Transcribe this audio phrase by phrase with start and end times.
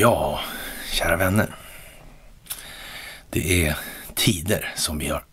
[0.00, 0.40] Ja,
[0.92, 1.56] kära vänner.
[3.30, 3.78] Det är
[4.14, 5.24] tider som vi har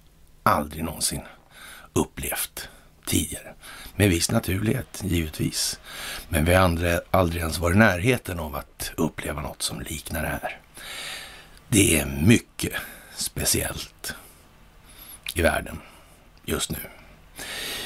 [0.44, 1.22] aldrig någonsin
[1.94, 2.70] upplevt
[3.06, 3.54] tidigare.
[3.96, 5.80] Med viss naturlighet, givetvis.
[6.30, 10.22] Men vi har aldrig, aldrig ens varit i närheten av att uppleva något som liknar
[10.22, 10.60] det här.
[11.68, 12.74] Det är mycket
[13.16, 14.16] speciellt
[15.34, 15.80] i världen
[16.46, 16.80] just nu.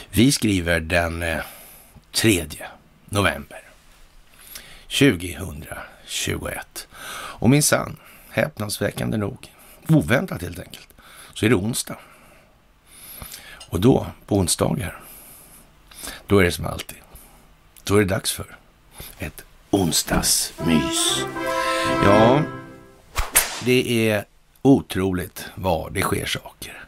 [0.09, 1.39] Vi skriver den eh,
[2.11, 2.45] 3
[3.05, 3.61] november
[4.87, 6.87] 2021.
[7.11, 7.97] Och min sann,
[8.29, 9.53] häpnadsväckande nog,
[9.87, 10.87] oväntat helt enkelt,
[11.33, 11.97] så är det onsdag.
[13.69, 15.01] Och då, på onsdagar,
[16.27, 16.97] då är det som alltid.
[17.83, 18.57] Då är det dags för
[19.19, 21.23] ett onsdagsmys.
[22.03, 22.41] Ja,
[23.65, 24.25] det är
[24.61, 26.85] otroligt vad det sker saker.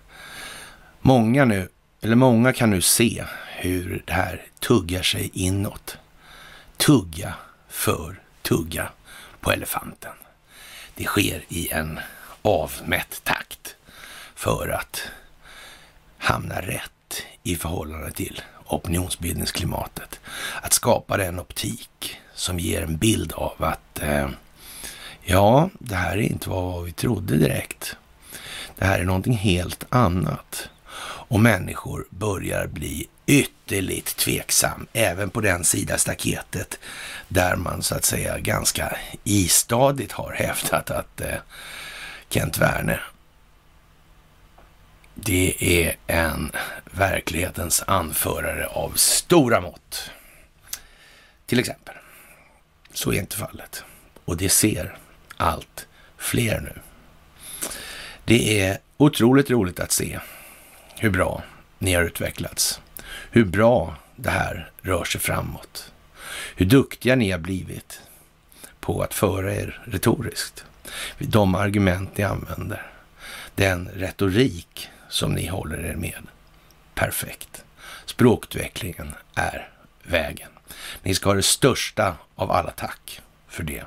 [1.02, 1.70] Många nu,
[2.02, 3.24] eller många kan nu se
[3.58, 5.98] hur det här tuggar sig inåt.
[6.78, 7.34] Tugga
[7.70, 8.90] för tugga
[9.40, 10.14] på elefanten.
[10.96, 12.00] Det sker i en
[12.42, 13.76] avmätt takt
[14.36, 15.02] för att
[16.18, 20.20] hamna rätt i förhållande till opinionsbildningsklimatet.
[20.62, 24.30] Att skapa den optik som ger en bild av att eh,
[25.24, 27.96] ja, det här är inte vad vi trodde direkt.
[28.76, 30.70] Det här är någonting helt annat.
[31.32, 36.80] Och människor börjar bli ytterligt tveksam, även på den sida staketet
[37.28, 41.36] där man så att säga ganska istadigt har hävdat att eh,
[42.30, 43.04] Kent Werner
[45.16, 46.52] det är en
[46.92, 50.12] verklighetens anförare av stora mått.
[51.46, 51.96] Till exempel.
[52.94, 53.84] Så är inte fallet.
[54.26, 54.98] Och det ser
[55.38, 56.82] allt fler nu.
[58.26, 60.20] Det är otroligt roligt att se
[61.02, 61.44] hur bra
[61.78, 62.82] ni har utvecklats.
[63.32, 65.92] Hur bra det här rör sig framåt.
[66.56, 68.02] Hur duktiga ni har blivit
[68.80, 70.66] på att föra er retoriskt.
[71.18, 72.92] De argument ni använder.
[73.56, 76.22] Den retorik som ni håller er med.
[76.94, 77.64] Perfekt.
[78.06, 79.70] Språkutvecklingen är
[80.04, 80.50] vägen.
[81.04, 83.84] Ni ska ha det största av alla tack för det.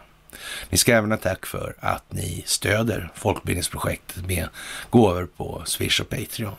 [0.71, 4.49] Ni ska även ha tack för att ni stöder folkbildningsprojektet med
[4.91, 6.55] gåvor på Swish och Patreon.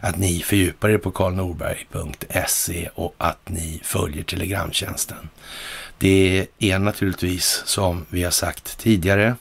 [0.00, 5.28] Att ni fördjupar er på karlnorberg.se och att ni följer Telegramtjänsten.
[5.98, 9.36] Det är naturligtvis som vi har sagt tidigare.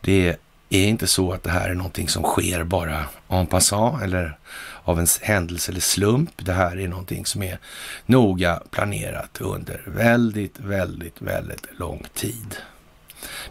[0.00, 0.36] Det
[0.68, 4.38] är inte så att det här är någonting som sker bara en passant eller
[4.84, 6.30] av en händelse eller slump.
[6.36, 7.58] Det här är någonting som är
[8.06, 12.56] noga planerat under väldigt, väldigt, väldigt lång tid.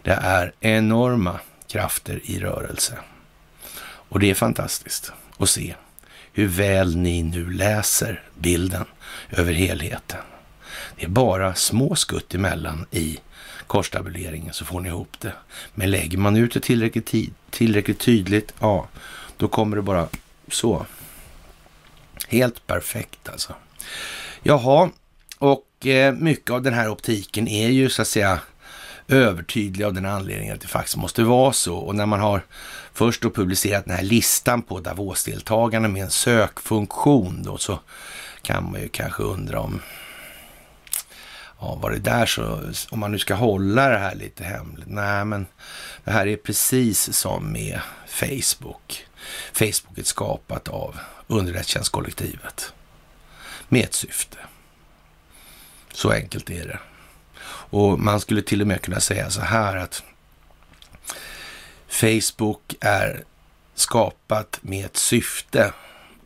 [0.02, 2.98] Det är enorma krafter i rörelse.
[3.84, 5.76] Och det är fantastiskt att se
[6.34, 8.86] hur väl ni nu läser bilden
[9.30, 10.22] över helheten.
[10.96, 13.20] Det är bara små skutt emellan i
[13.68, 15.34] korstabuleringen så får ni ihop det.
[15.74, 18.88] Men lägger man ut det tillräckligt, tid, tillräckligt tydligt, ja,
[19.38, 20.08] då kommer det bara
[20.52, 20.86] så.
[22.28, 23.54] Helt perfekt alltså.
[24.44, 24.90] Jaha,
[25.38, 28.40] och eh, mycket av den här optiken är ju så att säga
[29.08, 31.76] övertydliga av den anledningen att det faktiskt måste vara så.
[31.76, 32.42] Och när man har
[32.94, 37.80] först då publicerat den här listan på Davos-deltagarna med en sökfunktion då så
[38.42, 39.82] kan man ju kanske undra om
[41.60, 44.88] ja, var det där så, om man nu ska hålla det här lite hemligt.
[44.88, 45.46] Nej, men
[46.04, 49.06] det här är precis som med Facebook.
[49.54, 52.74] Facebook är skapat av underrättelsetjänstkollektivet
[53.70, 54.38] med ett syfte.
[55.94, 56.80] Så enkelt är det.
[57.76, 60.04] Och man skulle till och med kunna säga så här att
[61.88, 63.24] Facebook är
[63.74, 65.74] skapat med ett syfte.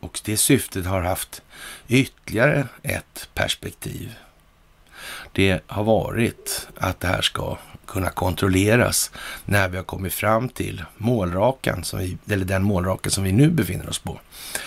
[0.00, 1.42] Och det syftet har haft
[1.88, 4.14] ytterligare ett perspektiv.
[5.32, 9.10] Det har varit att det här ska kunna kontrolleras
[9.44, 13.50] när vi har kommit fram till målrakan, som vi, eller den målrakan som vi nu
[13.50, 14.20] befinner oss på.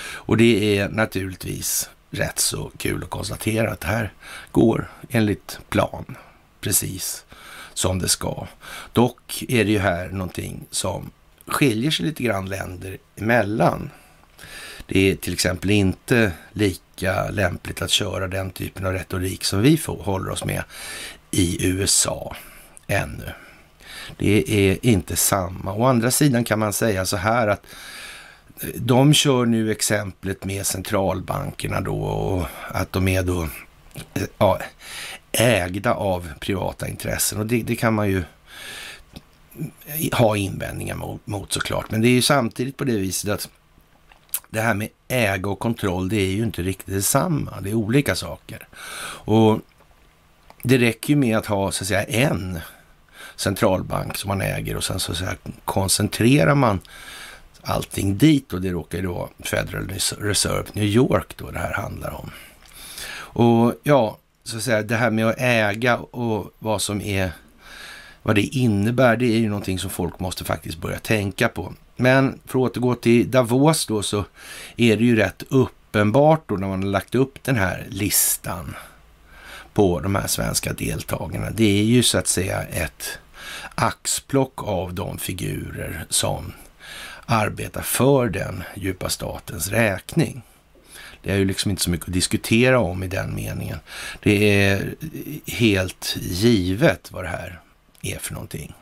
[0.06, 4.14] Och det är naturligtvis rätt så kul att konstatera att det här
[4.52, 6.16] går enligt plan,
[6.64, 7.26] precis
[7.74, 8.48] som det ska.
[8.94, 11.12] Dock är det ju här någonting som
[11.48, 13.90] skiljer sig lite grann länder emellan.
[14.86, 19.78] Det är till exempel inte lika lämpligt att köra den typen av retorik som vi
[19.78, 20.64] får, håller oss med
[21.32, 22.36] i USA
[22.88, 23.32] ännu.
[24.18, 25.74] Det är inte samma.
[25.74, 27.66] Å andra sidan kan man säga så här att
[28.62, 33.44] eh, de kör nu exemplet med centralbankerna då och att de är då
[34.14, 34.60] eh, ja,
[35.34, 38.24] ägda av privata intressen och det, det kan man ju
[40.14, 41.92] ha invändningar mot, mot såklart.
[41.92, 43.50] Men det är ju samtidigt på det viset att
[44.50, 47.62] det här med äga och kontroll, det är ju inte riktigt detsamma.
[47.62, 48.68] Det är olika saker.
[49.26, 49.60] Och
[50.64, 52.60] det räcker ju med att ha så att säga en
[53.36, 55.36] centralbank som man äger och sen så att säga
[55.66, 56.80] koncentrerar man
[57.62, 59.90] allting dit och det råkar ju då Federal
[60.20, 62.32] Reserve New York då det här handlar om.
[63.16, 67.32] Och ja, så att säga det här med att äga och vad som är
[68.24, 71.74] vad det innebär, det är ju någonting som folk måste faktiskt börja tänka på.
[71.96, 74.26] Men för att återgå till Davos då så
[74.78, 78.76] är det ju rätt uppenbart då när man har lagt upp den här listan
[79.74, 81.50] på de här svenska deltagarna.
[81.50, 83.20] Det är ju så att säga ett
[83.76, 86.54] axplock av de figurer som
[87.26, 90.42] arbetar för den djupa statens räkning.
[91.24, 93.80] Det är ju liksom inte så mycket att diskutera om i den meningen.
[94.24, 94.96] Det är
[95.46, 97.60] helt givet vad det här
[98.02, 98.74] är för någonting.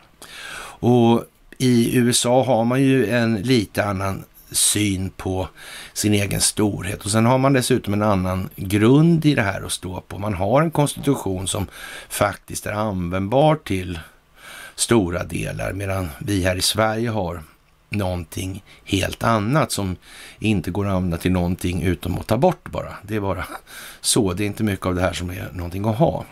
[0.80, 1.26] Och
[1.58, 5.48] i USA har man ju en lite annan syn på
[5.94, 7.06] sin egen storhet.
[7.06, 10.20] Och sen har man dessutom en annan grund i det här att stå på.
[10.20, 11.68] Man har en konstitution som
[12.10, 14.00] faktiskt är användbar till
[14.76, 17.44] stora delar, medan vi här i Sverige har
[17.92, 19.96] någonting helt annat som
[20.40, 22.98] inte går att använda till någonting utom att ta bort bara.
[23.04, 23.48] Det är bara
[24.02, 24.34] så.
[24.34, 26.26] Det är inte mycket av det här som är någonting att ha.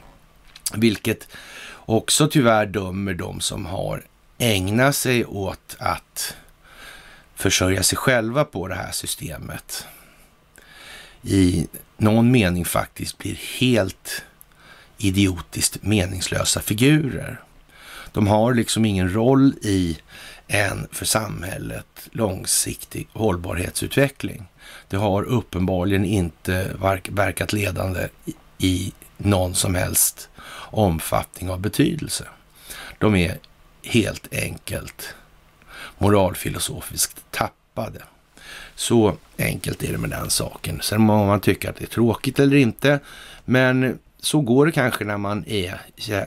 [0.74, 1.28] Vilket
[1.74, 4.04] också tyvärr dömer de som har
[4.38, 6.36] ägnat sig åt att
[7.36, 9.86] försörja sig själva på det här systemet
[11.22, 11.68] i
[11.98, 14.24] någon mening faktiskt blir helt
[14.98, 17.42] idiotiskt meningslösa figurer.
[18.12, 19.98] De har liksom ingen roll i
[20.52, 24.48] en för samhället långsiktig hållbarhetsutveckling.
[24.88, 26.72] Det har uppenbarligen inte
[27.10, 28.08] verkat ledande
[28.58, 30.30] i någon som helst
[30.72, 32.28] omfattning av betydelse.
[32.98, 33.38] De är
[33.84, 35.16] helt enkelt
[35.98, 38.02] moralfilosofiskt tappade.
[38.76, 40.82] Så enkelt är det med den saken.
[40.82, 43.00] Sen må man tycka att det är tråkigt eller inte,
[43.46, 45.80] men så går det kanske när man är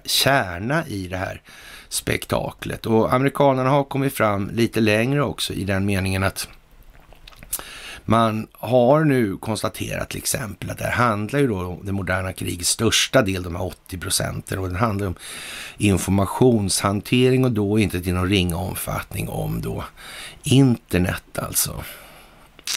[0.04, 1.42] kärna i det här
[1.88, 2.86] spektaklet.
[2.86, 6.48] Och amerikanerna har kommit fram lite längre också i den meningen att
[8.04, 12.32] man har nu konstaterat till exempel att det här handlar ju då om det moderna
[12.32, 15.14] krigets största del, de här 80 procenten, och det handlar om
[15.76, 19.84] informationshantering och då inte till någon ringa omfattning om då
[20.42, 21.84] internet alltså.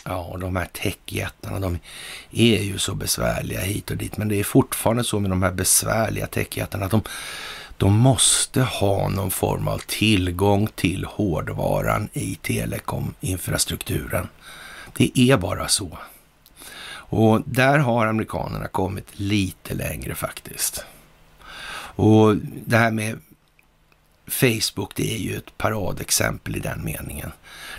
[0.05, 1.79] Ja, de här techjättarna, de
[2.31, 5.51] är ju så besvärliga hit och dit, men det är fortfarande så med de här
[5.51, 7.01] besvärliga techjättarna att de,
[7.77, 14.27] de måste ha någon form av tillgång till hårdvaran i telekominfrastrukturen.
[14.97, 15.97] Det är bara så.
[17.07, 20.85] Och där har amerikanerna kommit lite längre faktiskt.
[21.97, 22.35] Och
[22.65, 23.19] det här med
[24.27, 27.31] Facebook, det är ju ett paradexempel i den meningen.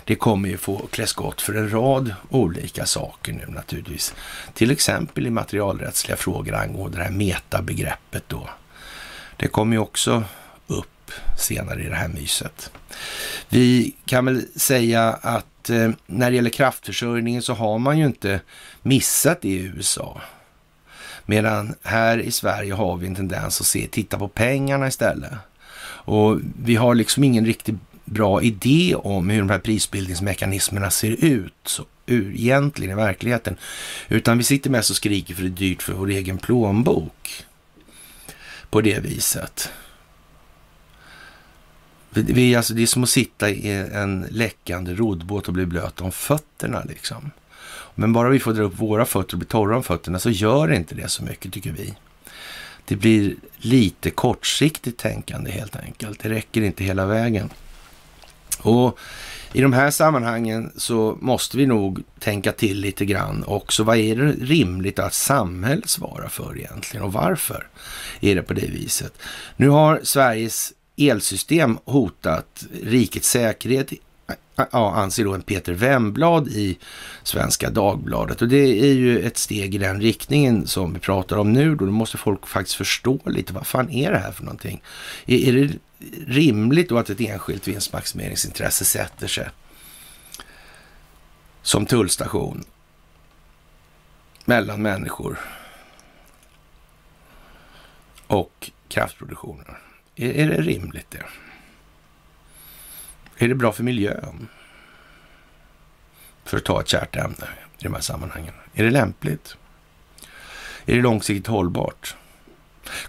[0.05, 4.15] Det kommer ju få klä skott för en rad olika saker nu naturligtvis.
[4.53, 8.49] Till exempel i materialrättsliga frågor angående det här metabegreppet då.
[9.37, 10.23] Det kommer ju också
[10.67, 12.71] upp senare i det här myset.
[13.49, 18.39] Vi kan väl säga att eh, när det gäller kraftförsörjningen så har man ju inte
[18.81, 20.21] missat det i USA.
[21.25, 25.33] Medan här i Sverige har vi en tendens att se, titta på pengarna istället.
[26.07, 27.75] Och vi har liksom ingen riktigt
[28.05, 33.57] bra idé om hur de här prisbildningsmekanismerna ser ut så, ur, egentligen i verkligheten.
[34.07, 37.45] Utan vi sitter mest och skriker för det är dyrt för vår egen plånbok.
[38.69, 39.71] På det viset.
[42.09, 46.11] Vi, alltså, det är som att sitta i en läckande roddbåt och bli blöt om
[46.11, 47.31] fötterna liksom.
[47.95, 50.71] Men bara vi får dra upp våra fötter och bli torra om fötterna så gör
[50.71, 51.93] inte det så mycket tycker vi.
[52.87, 56.19] Det blir lite kortsiktigt tänkande helt enkelt.
[56.19, 57.49] Det räcker inte hela vägen.
[58.59, 58.99] Och
[59.53, 63.83] i de här sammanhangen så måste vi nog tänka till lite grann också.
[63.83, 67.67] Vad är det rimligt att samhället svarar för egentligen och varför
[68.19, 69.13] är det på det viset?
[69.55, 73.93] Nu har Sveriges elsystem hotat rikets säkerhet
[74.71, 76.77] ja, anser då en Peter Wemblad i
[77.23, 78.41] Svenska Dagbladet.
[78.41, 81.75] Och det är ju ett steg i den riktningen som vi pratar om nu.
[81.75, 84.81] Då, då måste folk faktiskt förstå lite, vad fan är det här för någonting?
[85.25, 85.73] Är, är det
[86.27, 89.49] rimligt då att ett enskilt vinstmaximeringsintresse sätter sig
[91.61, 92.63] som tullstation
[94.45, 95.39] mellan människor
[98.27, 99.75] och kraftproduktionen?
[100.15, 101.23] Är, är det rimligt det?
[103.37, 104.47] Är det bra för miljön?
[106.45, 107.47] För att ta ett kärt ämne
[107.79, 108.53] i de här sammanhangen.
[108.73, 109.57] Är det lämpligt?
[110.85, 112.15] Är det långsiktigt hållbart?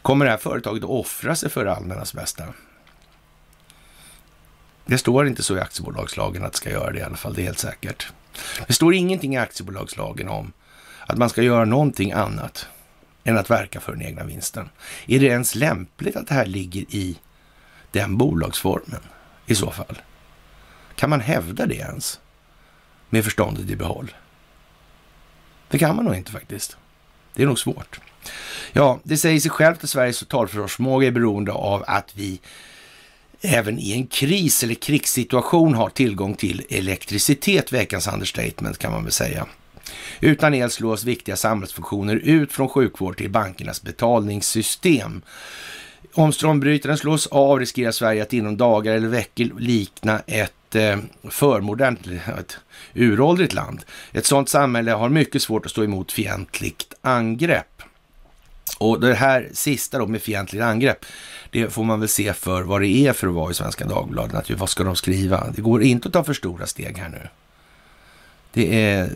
[0.02, 2.44] Kommer det här företaget att offra sig för allmännas bästa?
[4.86, 7.42] Det står inte så i aktiebolagslagen att det ska göra det i alla fall, det
[7.42, 8.12] är helt säkert.
[8.66, 10.52] Det står ingenting i aktiebolagslagen om
[11.06, 12.68] att man ska göra någonting annat
[13.24, 14.68] än att verka för den egna vinsten.
[15.06, 17.18] Är det ens lämpligt att det här ligger i
[17.90, 19.00] den bolagsformen
[19.46, 19.98] i så fall?
[20.98, 22.20] Kan man hävda det ens
[23.10, 24.14] med förståndet i behåll?
[25.68, 26.76] Det kan man nog inte faktiskt.
[27.34, 28.00] Det är nog svårt.
[28.72, 32.40] Ja, det säger sig självt att Sveriges totalförsvarsförmåga är beroende av att vi
[33.40, 39.12] även i en kris eller krigssituation har tillgång till elektricitet, veckans understatement kan man väl
[39.12, 39.46] säga.
[40.20, 45.22] Utan el slås viktiga samhällsfunktioner ut från sjukvård till bankernas betalningssystem.
[46.14, 51.30] Om strömbrytaren slås av riskerar Sverige att inom dagar eller veckor likna ett ett eh,
[51.30, 52.06] förmodernt,
[52.38, 52.58] ett
[52.94, 53.84] uråldrigt land.
[54.12, 57.82] Ett sådant samhälle har mycket svårt att stå emot fientligt angrepp.
[58.78, 61.04] Och det här sista då med fientligt angrepp,
[61.50, 64.50] det får man väl se för vad det är för att vara i Svenska Dagbladet.
[64.50, 65.50] vad ska de skriva?
[65.56, 67.28] Det går inte att ta för stora steg här nu.
[68.52, 69.10] Det är...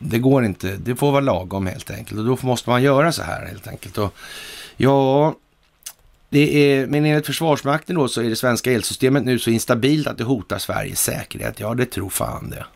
[0.00, 0.76] Det går inte.
[0.76, 2.18] Det får vara lagom helt enkelt.
[2.18, 3.98] Och då måste man göra så här helt enkelt.
[3.98, 4.14] Och
[4.76, 5.34] ja,
[6.28, 10.18] det är, men enligt Försvarsmakten då så är det svenska elsystemet nu så instabilt att
[10.18, 11.60] det hotar Sveriges säkerhet.
[11.60, 12.66] Ja, det tror fan det.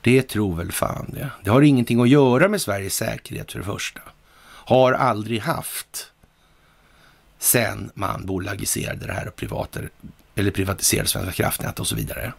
[0.00, 1.30] Det tror väl fan det.
[1.44, 4.00] Det har ingenting att göra med Sveriges säkerhet för det första.
[4.64, 6.12] Har aldrig haft
[7.38, 9.90] sen man bolagiserade det här och privater,
[10.34, 12.32] eller privatiserade Svenska kraftnät och så vidare.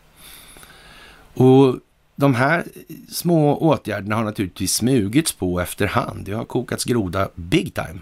[1.33, 1.79] Och
[2.15, 2.63] de här
[3.11, 6.25] små åtgärderna har naturligtvis smugits på efterhand.
[6.25, 7.99] Det har kokats groda big time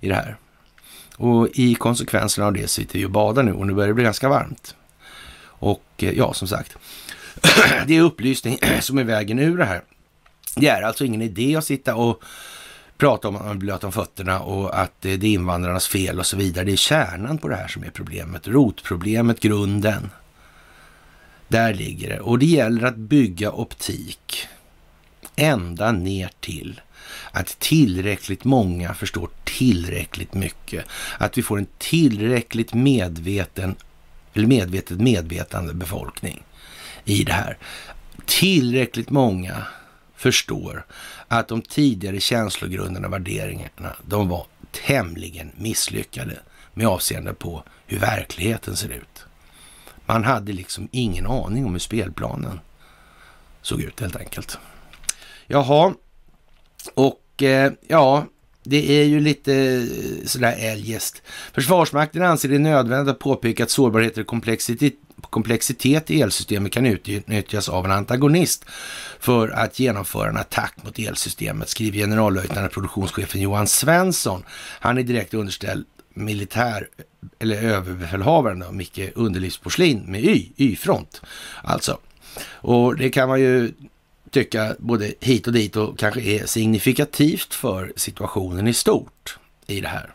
[0.00, 0.36] i det här.
[1.16, 4.04] Och i konsekvenserna av det sitter vi och badar nu och nu börjar det bli
[4.04, 4.74] ganska varmt.
[5.44, 6.76] Och eh, ja, som sagt,
[7.86, 9.82] det är upplysning som är vägen ur det här.
[10.56, 12.22] Det är alltså ingen idé att sitta och
[12.98, 16.18] prata om att man är blöt om fötterna och att eh, det är invandrarnas fel
[16.18, 16.64] och så vidare.
[16.64, 18.48] Det är kärnan på det här som är problemet.
[18.48, 20.10] Rotproblemet, grunden.
[21.48, 22.20] Där ligger det.
[22.20, 24.46] Och det gäller att bygga optik
[25.36, 26.80] ända ner till
[27.34, 30.84] att tillräckligt många förstår tillräckligt mycket.
[31.18, 33.76] Att vi får en tillräckligt medveten,
[34.34, 36.44] eller medvetet medvetande befolkning
[37.04, 37.58] i det här.
[38.26, 39.66] Tillräckligt många
[40.16, 40.86] förstår
[41.28, 44.46] att de tidigare känslogrunderna och värderingarna, de var
[44.86, 46.38] tämligen misslyckade
[46.74, 49.24] med avseende på hur verkligheten ser ut.
[50.06, 52.60] Man hade liksom ingen aning om hur spelplanen
[53.62, 54.58] såg ut helt enkelt.
[55.46, 55.94] Jaha,
[56.94, 58.26] och Eh, ja,
[58.64, 61.22] det är ju lite eh, sådär eljest.
[61.52, 64.94] Försvarsmakten anser det nödvändigt att påpeka att sårbarheter och komplexitet,
[65.30, 68.64] komplexitet i elsystemet kan utnyttjas av en antagonist
[69.20, 74.44] för att genomföra en attack mot elsystemet, skriver generallöjtnant produktionschefen Johan Svensson.
[74.80, 76.88] Han är direkt underställd militär
[77.38, 81.22] eller överbefälhavaren då, Micke Underlivsporslin med Y, Y-front
[81.62, 81.98] alltså.
[82.46, 83.72] Och det kan man ju
[84.34, 89.88] tycka både hit och dit och kanske är signifikativt för situationen i stort i det
[89.88, 90.14] här.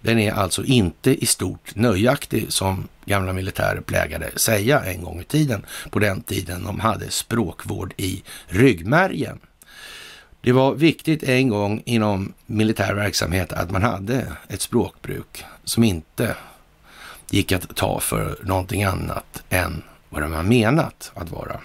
[0.00, 5.24] Den är alltså inte i stort nöjaktig som gamla militärer plägade säga en gång i
[5.24, 9.38] tiden, på den tiden de hade språkvård i ryggmärgen.
[10.40, 16.36] Det var viktigt en gång inom militär verksamhet att man hade ett språkbruk som inte
[17.30, 21.60] gick att ta för någonting annat än vad de har menat att vara.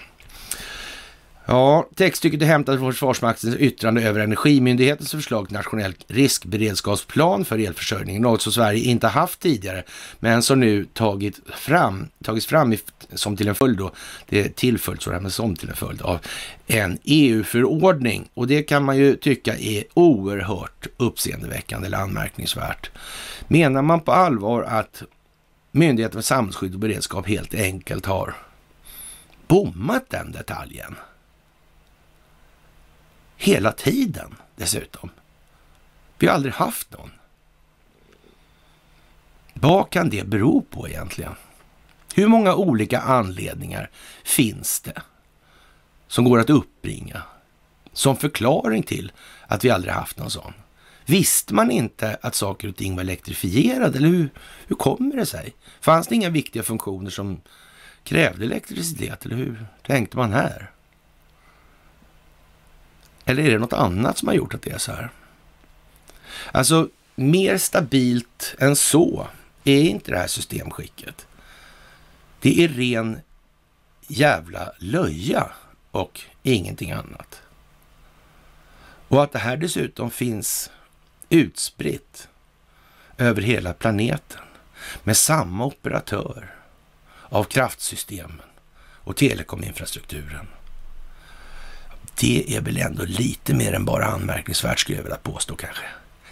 [1.49, 8.21] Ja, textstycket är hämtat från Försvarsmaktens yttrande över Energimyndighetens förslag till nationell riskberedskapsplan för elförsörjningen,
[8.21, 9.83] något som Sverige inte haft tidigare,
[10.19, 12.79] men som nu tagit fram, tagits fram i,
[13.13, 13.91] som till en följd då,
[14.29, 16.19] det är tillföljt så men som till en följd av
[16.67, 18.29] en EU-förordning.
[18.33, 22.91] Och det kan man ju tycka är oerhört uppseendeväckande eller anmärkningsvärt.
[23.47, 25.03] Menar man på allvar att
[25.71, 28.35] Myndigheten för samhällsskydd och beredskap helt enkelt har
[29.47, 30.95] bommat den detaljen?
[33.37, 35.09] Hela tiden dessutom.
[36.19, 37.11] Vi har aldrig haft någon.
[39.53, 41.35] Vad kan det bero på egentligen?
[42.15, 43.89] Hur många olika anledningar
[44.23, 45.01] finns det
[46.07, 47.21] som går att uppbringa
[47.93, 49.11] som förklaring till
[49.47, 50.53] att vi aldrig haft någon sån?
[51.05, 54.29] Visste man inte att saker och ting var elektrifierade eller hur,
[54.67, 55.55] hur kommer det sig?
[55.81, 57.41] Fanns det inga viktiga funktioner som
[58.03, 60.71] krävde elektricitet eller hur tänkte man här?
[63.27, 65.09] Eller är det något annat som har gjort att det är så här?
[66.51, 69.27] Alltså, mer stabilt än så
[69.63, 71.27] är inte det här systemskicket.
[72.39, 73.19] Det är ren
[74.07, 75.51] jävla löja
[75.91, 77.41] och ingenting annat.
[79.07, 80.71] Och att det här dessutom finns
[81.29, 82.27] utspritt
[83.17, 84.41] över hela planeten
[85.03, 86.55] med samma operatör
[87.29, 88.41] av kraftsystemen
[88.79, 90.47] och telekominfrastrukturen
[92.19, 95.83] det är väl ändå lite mer än bara anmärkningsvärt skulle jag vilja påstå kanske.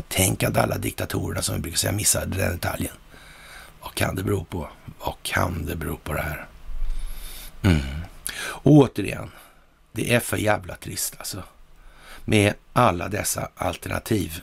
[0.08, 2.94] Tänk att alla diktatorerna som vi brukar säga missade den detaljen.
[3.82, 4.70] Vad kan det bero på?
[5.00, 6.46] Vad kan det bero på det här?
[7.62, 7.82] Mm.
[8.64, 9.32] återigen,
[9.92, 11.44] det är för jävla trist alltså.
[12.26, 14.42] Med alla dessa alternativ,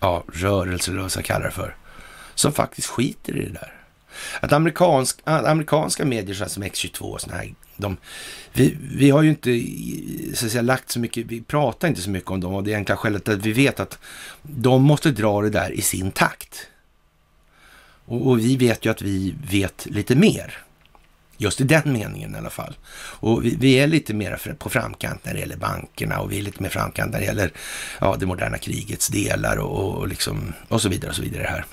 [0.00, 1.76] ja, rörelser eller vad jag ska kalla det för,
[2.34, 3.74] som faktiskt skiter i det där.
[4.40, 7.96] Att amerikansk, amerikanska medier som X22 och sådana här, de,
[8.52, 9.62] vi, vi har ju inte
[10.36, 12.74] så att säga, lagt så mycket, vi pratar inte så mycket om dem och det
[12.74, 13.98] enkla skälet att vi vet att
[14.42, 16.66] de måste dra det där i sin takt.
[18.04, 20.58] Och, och vi vet ju att vi vet lite mer.
[21.40, 22.76] Just i den meningen i alla fall.
[23.20, 26.42] Och vi, vi är lite mer på framkant när det gäller bankerna och vi är
[26.42, 27.52] lite mer framkant när det gäller
[28.00, 31.64] ja, det moderna krigets delar och, och, liksom, och så vidare och så vidare här.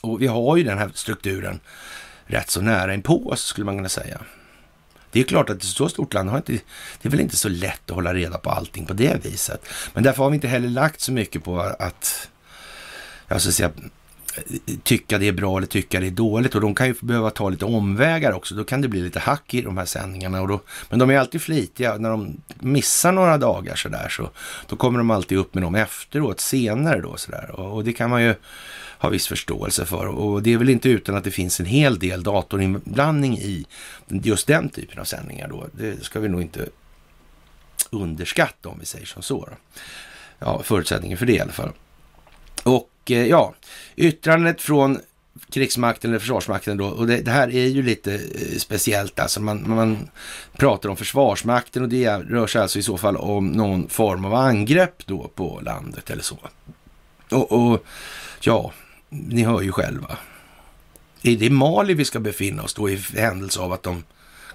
[0.00, 1.60] Och vi har ju den här strukturen
[2.26, 4.20] rätt så nära inpå oss skulle man kunna säga.
[5.10, 7.48] Det är klart att ett så stort land har inte, det är väl inte så
[7.48, 9.68] lätt att hålla reda på allting på det viset.
[9.94, 12.28] Men därför har vi inte heller lagt så mycket på att,
[13.28, 13.70] jag ska säga,
[14.82, 17.48] tycka det är bra eller tycka det är dåligt och de kan ju behöva ta
[17.48, 18.54] lite omvägar också.
[18.54, 20.40] Då kan det bli lite hack i de här sändningarna.
[20.40, 20.60] Och då,
[20.90, 21.96] men de är alltid flitiga.
[21.96, 24.30] När de missar några dagar sådär så
[24.68, 27.50] då kommer de alltid upp med dem efteråt, senare då sådär.
[27.50, 28.34] Och, och det kan man ju
[28.98, 30.06] ha viss förståelse för.
[30.06, 33.66] Och det är väl inte utan att det finns en hel del datorinblandning i
[34.08, 35.66] just den typen av sändningar då.
[35.72, 36.68] Det ska vi nog inte
[37.90, 39.46] underskatta om vi säger som så.
[39.50, 39.80] Då.
[40.38, 41.70] Ja, förutsättningen för det i alla fall.
[42.62, 43.54] Och eh, ja,
[43.96, 44.98] yttrandet från
[45.50, 49.40] krigsmakten eller försvarsmakten då, och det, det, här är ju lite eh, speciellt alltså.
[49.40, 50.08] Man, man
[50.56, 54.34] pratar om försvarsmakten och det rör sig alltså i så fall om någon form av
[54.34, 56.38] angrepp då på landet eller så.
[57.30, 57.84] Och, och
[58.40, 58.72] ja,
[59.08, 60.18] ni hör ju själva.
[61.22, 64.04] Är det Mali vi ska befinna oss då i händelse av att de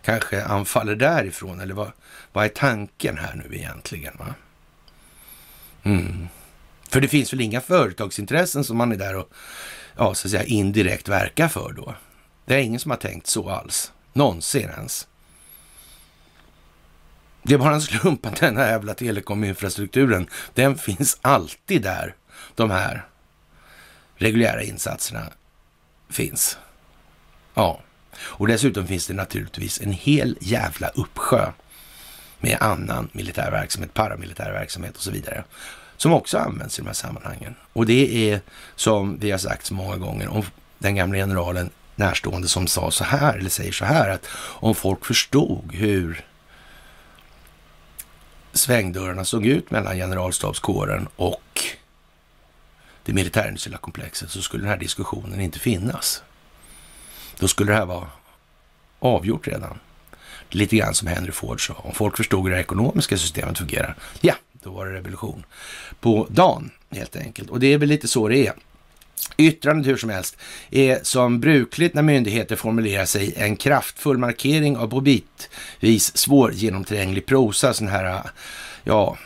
[0.01, 1.59] kanske anfaller därifrån?
[1.59, 1.91] Eller vad,
[2.33, 4.13] vad är tanken här nu egentligen?
[4.19, 4.35] Va?
[5.83, 6.27] Mm.
[6.89, 9.29] För det finns väl inga företagsintressen som man är där och
[9.97, 11.95] ja, så att säga, indirekt verkar för då?
[12.45, 13.91] Det är ingen som har tänkt så alls.
[14.13, 15.07] Någonsin ens.
[17.43, 22.15] Det är bara en slump att den här jävla telekominfrastrukturen, den finns alltid där.
[22.55, 23.05] De här
[24.23, 25.21] reguljära insatserna
[26.09, 26.57] finns.
[27.53, 27.79] Ja,
[28.17, 31.51] och dessutom finns det naturligtvis en hel jävla uppsjö
[32.39, 35.43] med annan militär verksamhet, paramilitär verksamhet och så vidare
[35.97, 37.55] som också används i de här sammanhangen.
[37.73, 38.41] Och det är
[38.75, 40.43] som vi har sagt så många gånger om
[40.79, 45.05] den gamla generalen närstående som sa så här, eller säger så här, att om folk
[45.05, 46.25] förstod hur
[48.53, 51.61] svängdörrarna såg ut mellan generalstabskåren och
[53.05, 56.23] det militärindustriella komplexet så skulle den här diskussionen inte finnas.
[57.39, 58.07] Då skulle det här vara
[58.99, 59.79] avgjort redan.
[60.49, 64.35] Lite grann som Henry Ford sa, om folk förstod hur det ekonomiska systemet fungerar, ja,
[64.53, 65.45] då var det revolution
[65.99, 67.49] på dagen helt enkelt.
[67.49, 68.53] Och det är väl lite så det är.
[69.37, 70.37] Yttrandet hur som helst
[70.69, 77.73] är som brukligt när myndigheter formulerar sig en kraftfull markering av på bitvis svårgenomtränglig prosa,
[77.73, 78.21] sån här,
[78.83, 79.17] ja,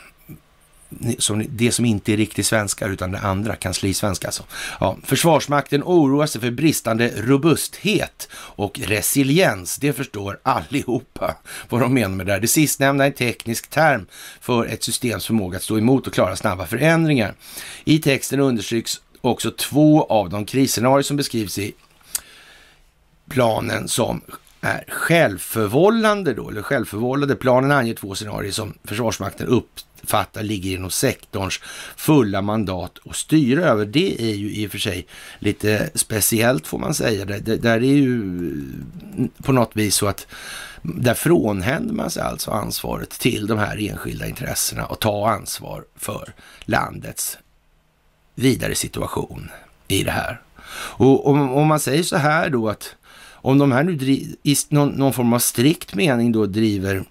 [1.19, 4.43] som, det som inte är riktigt svenskar utan det andra, kanslisvenska alltså.
[4.79, 9.75] Ja, Försvarsmakten oroar sig för bristande robusthet och resiliens.
[9.75, 11.35] Det förstår allihopa
[11.69, 12.39] vad de menar med det här.
[12.39, 14.05] Det sistnämnda är en teknisk term
[14.41, 17.33] för ett systems förmåga att stå emot och klara snabba förändringar.
[17.83, 21.73] I texten understryks också två av de krisscenarier som beskrivs i
[23.29, 24.21] planen som
[24.61, 27.35] är självförvållande då, eller självförvållade.
[27.35, 29.47] Planen anger två scenarier som Försvarsmakten
[30.03, 31.59] fattar, ligger inom sektorns
[31.95, 33.85] fulla mandat att styra över.
[33.85, 35.07] Det är ju i och för sig
[35.39, 37.25] lite speciellt får man säga.
[37.25, 38.51] Det, det, där är ju
[39.43, 40.27] på något vis så att
[40.81, 46.33] där frånhänder man sig alltså ansvaret till de här enskilda intressena och ta ansvar för
[46.61, 47.37] landets
[48.35, 49.49] vidare situation
[49.87, 50.41] i det här.
[50.73, 52.95] Och om, om man säger så här då att
[53.31, 53.97] om de här nu
[54.43, 57.03] i någon, någon form av strikt mening då driver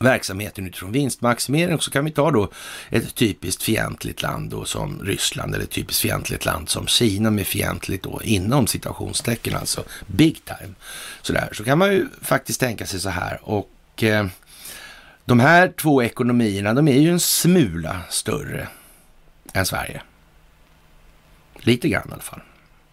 [0.00, 2.50] verksamheten utifrån vinstmaximering så kan vi ta då
[2.90, 7.46] ett typiskt fientligt land då som Ryssland eller ett typiskt fientligt land som Kina med
[7.46, 10.74] fientligt då inom citationstecken alltså big time.
[11.22, 11.48] Sådär.
[11.52, 14.26] Så kan man ju faktiskt tänka sig så här och eh,
[15.24, 18.68] de här två ekonomierna de är ju en smula större
[19.52, 20.02] än Sverige.
[21.54, 22.40] Lite grann i alla fall.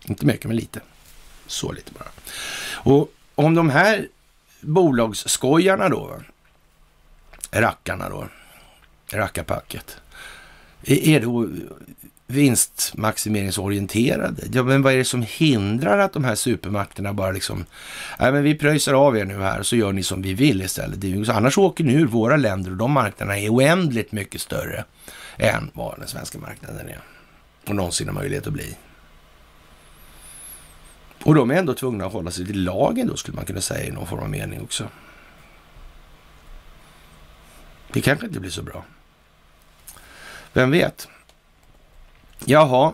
[0.06, 0.80] Inte mycket men lite.
[1.48, 2.10] Så lite bara.
[2.74, 4.08] Och om de här
[4.62, 6.22] bolagsskojarna då,
[7.54, 8.28] rackarna då,
[9.12, 9.98] rackarpacket,
[10.84, 11.48] är då
[12.28, 14.44] vinstmaximeringsorienterade.
[14.52, 17.66] Ja, men vad är det som hindrar att de här supermakterna bara liksom,
[18.20, 21.02] nej men vi pröjsar av er nu här så gör ni som vi vill istället.
[21.02, 24.86] Det är, annars åker ni ur våra länder och de marknaderna är oändligt mycket större
[25.38, 27.00] än vad den svenska marknaden är.
[27.68, 28.76] Och någonsin har möjlighet att bli.
[31.24, 33.86] Och de är ändå tvungna att hålla sig till lagen då, skulle man kunna säga
[33.86, 34.88] i någon form av mening också.
[37.94, 38.86] Det kanske inte blir så bra.
[40.54, 41.08] Vem vet?
[42.46, 42.94] Jaha,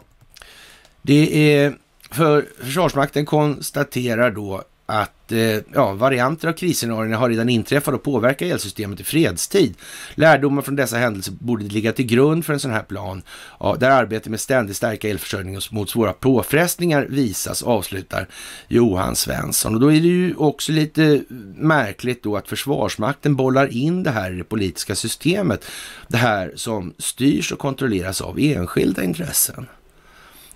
[1.01, 1.77] det är
[2.11, 8.45] för Försvarsmakten konstaterar då att eh, ja, varianter av krisscenarierna har redan inträffat och påverkar
[8.45, 9.75] elsystemet i fredstid.
[10.15, 13.21] Lärdomar från dessa händelser borde ligga till grund för en sån här plan
[13.59, 18.27] ja, där arbetet med ständigt stärka elförsörjningen mot svåra påfrestningar visas, avslutar
[18.67, 19.73] Johan Svensson.
[19.73, 21.21] Och då är det ju också lite
[21.55, 25.65] märkligt då att Försvarsmakten bollar in det här i det politiska systemet.
[26.07, 29.67] Det här som styrs och kontrolleras av enskilda intressen.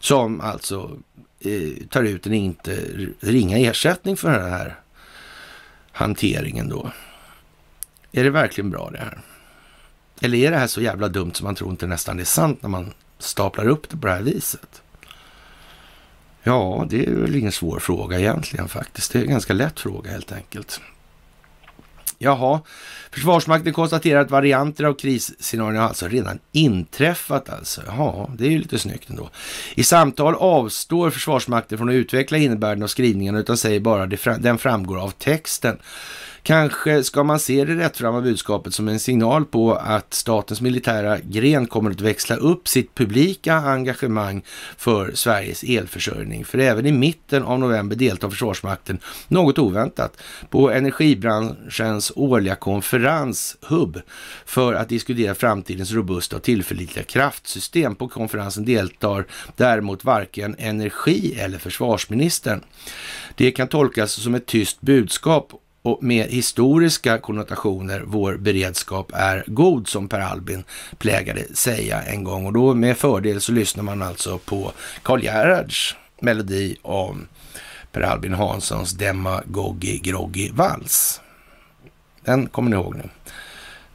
[0.03, 0.97] Som alltså
[1.39, 2.79] eh, tar ut en inte
[3.19, 4.79] ringa ersättning för den här
[5.91, 6.91] hanteringen då.
[8.11, 9.19] Är det verkligen bra det här?
[10.21, 12.69] Eller är det här så jävla dumt som man tror inte nästan är sant när
[12.69, 14.81] man staplar upp det på det här viset?
[16.43, 19.11] Ja, det är väl ingen svår fråga egentligen faktiskt.
[19.11, 20.81] Det är en ganska lätt fråga helt enkelt.
[22.23, 22.61] Jaha,
[23.11, 27.81] Försvarsmakten konstaterar att varianter av krisscenarion har alltså redan inträffat alltså.
[27.87, 29.29] Jaha, det är ju lite snyggt ändå.
[29.75, 34.57] I samtal avstår Försvarsmakten från att utveckla innebörden av skrivningarna utan säger bara att den
[34.57, 35.77] framgår av texten.
[36.45, 41.67] Kanske ska man se det rättframma budskapet som en signal på att statens militära gren
[41.67, 44.43] kommer att växla upp sitt publika engagemang
[44.77, 46.45] för Sveriges elförsörjning.
[46.45, 50.17] För även i mitten av november deltar Försvarsmakten, något oväntat,
[50.49, 53.97] på energibranschens årliga konferens HUB
[54.45, 57.95] för att diskutera framtidens robusta och tillförlitliga kraftsystem.
[57.95, 59.25] På konferensen deltar
[59.55, 62.63] däremot varken energi eller försvarsministern.
[63.35, 69.87] Det kan tolkas som ett tyst budskap och med historiska konnotationer, vår beredskap är god,
[69.87, 70.63] som Per Albin
[70.97, 72.45] plägade säga en gång.
[72.45, 77.27] Och då med fördel så lyssnar man alltså på Karl Gerhards melodi om
[77.91, 81.21] Per Albin Hanssons Demagogi Groggy Vals.
[82.25, 83.09] Den kommer ni ihåg nu.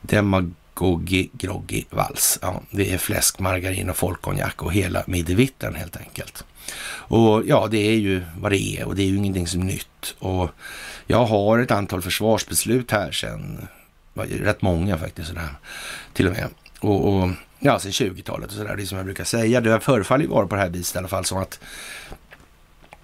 [0.00, 2.38] Demagogi Groggy Vals.
[2.42, 6.44] Ja, det är fläsk, margarin och folkkonjak och hela midevitten helt enkelt.
[6.90, 9.64] Och ja, det är ju vad det är och det är ju ingenting som är
[9.64, 10.14] nytt.
[10.18, 10.50] Och
[11.10, 13.68] jag har ett antal försvarsbeslut här sen,
[14.14, 15.48] rätt många faktiskt, sådär,
[16.12, 16.48] till och med.
[16.80, 19.60] Och, och ja, sen 20-talet och sådär, det är som jag brukar säga.
[19.60, 21.60] Det förefaller ju vara på det här viset i alla fall som att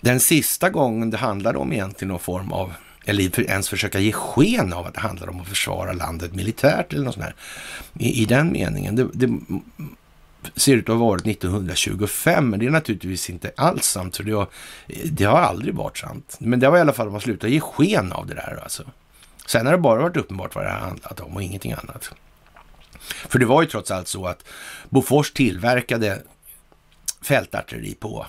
[0.00, 2.72] den sista gången det handlade om egentligen någon form av,
[3.04, 7.04] eller ens försöka ge sken av att det handlade om att försvara landet militärt eller
[7.04, 7.34] något sånt här.
[7.98, 8.96] I, i den meningen.
[8.96, 9.38] Det, det
[10.56, 14.16] ser ut att ha varit 1925, men det är naturligtvis inte alls sant.
[14.16, 14.48] För det har,
[15.04, 16.36] det har aldrig varit sant.
[16.38, 18.82] Men det var i alla fall att man slutade ge sken av det där alltså.
[19.46, 22.10] Sen har det bara varit uppenbart vad det har handlat om och ingenting annat.
[23.28, 24.44] För det var ju trots allt så att
[24.88, 26.22] Bofors tillverkade
[27.22, 28.26] fältartilleri på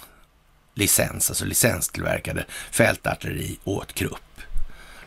[0.73, 4.41] licens, alltså licenstillverkade fältartilleri åt Krupp.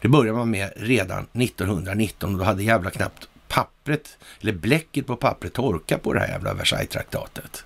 [0.01, 3.29] Det började man med redan 1919 och då hade jävla knappt
[3.89, 7.65] pappret, eller bläcket på pappret torka på det här jävla Versailles-traktatet.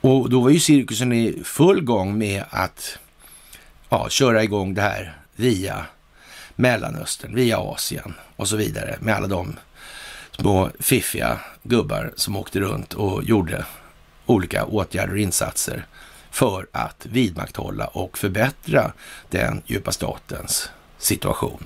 [0.00, 2.98] Och då var ju cirkusen i full gång med att
[3.88, 5.86] ja, köra igång det här via
[6.56, 9.56] Mellanöstern, via Asien och så vidare med alla de
[10.38, 13.66] små fiffiga gubbar som åkte runt och gjorde
[14.26, 15.86] olika åtgärder och insatser
[16.30, 18.92] för att vidmakthålla och förbättra
[19.30, 21.64] den djupa statens situation.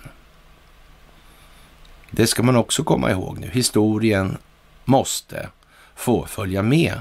[2.11, 3.51] Det ska man också komma ihåg nu.
[3.53, 4.37] Historien
[4.85, 5.49] måste
[5.97, 7.01] få följa med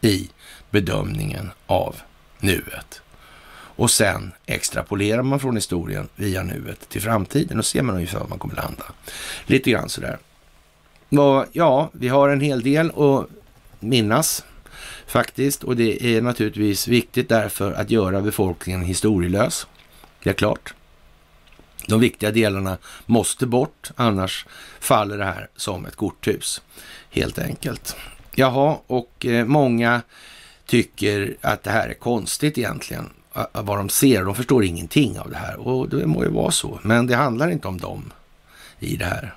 [0.00, 0.30] i
[0.70, 1.96] bedömningen av
[2.40, 3.02] nuet.
[3.52, 8.28] Och sen extrapolerar man från historien via nuet till framtiden och ser man ungefär var
[8.28, 8.84] man kommer landa.
[9.46, 10.18] Lite grann sådär.
[11.08, 13.26] Och ja, vi har en hel del att
[13.80, 14.44] minnas
[15.06, 19.66] faktiskt och det är naturligtvis viktigt därför att göra befolkningen historielös.
[20.22, 20.74] Det är klart.
[21.90, 24.46] De viktiga delarna måste bort, annars
[24.80, 26.62] faller det här som ett korthus,
[27.10, 27.96] helt enkelt.
[28.34, 30.02] Jaha, och eh, många
[30.66, 33.10] tycker att det här är konstigt egentligen,
[33.52, 34.24] vad de ser.
[34.24, 37.50] De förstår ingenting av det här och det må ju vara så, men det handlar
[37.50, 38.12] inte om dem
[38.78, 39.34] i det här.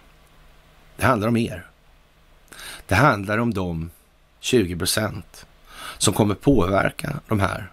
[0.96, 1.66] Det handlar om er.
[2.88, 3.90] Det handlar om de
[4.40, 5.46] 20 procent
[5.98, 7.72] som kommer påverka de här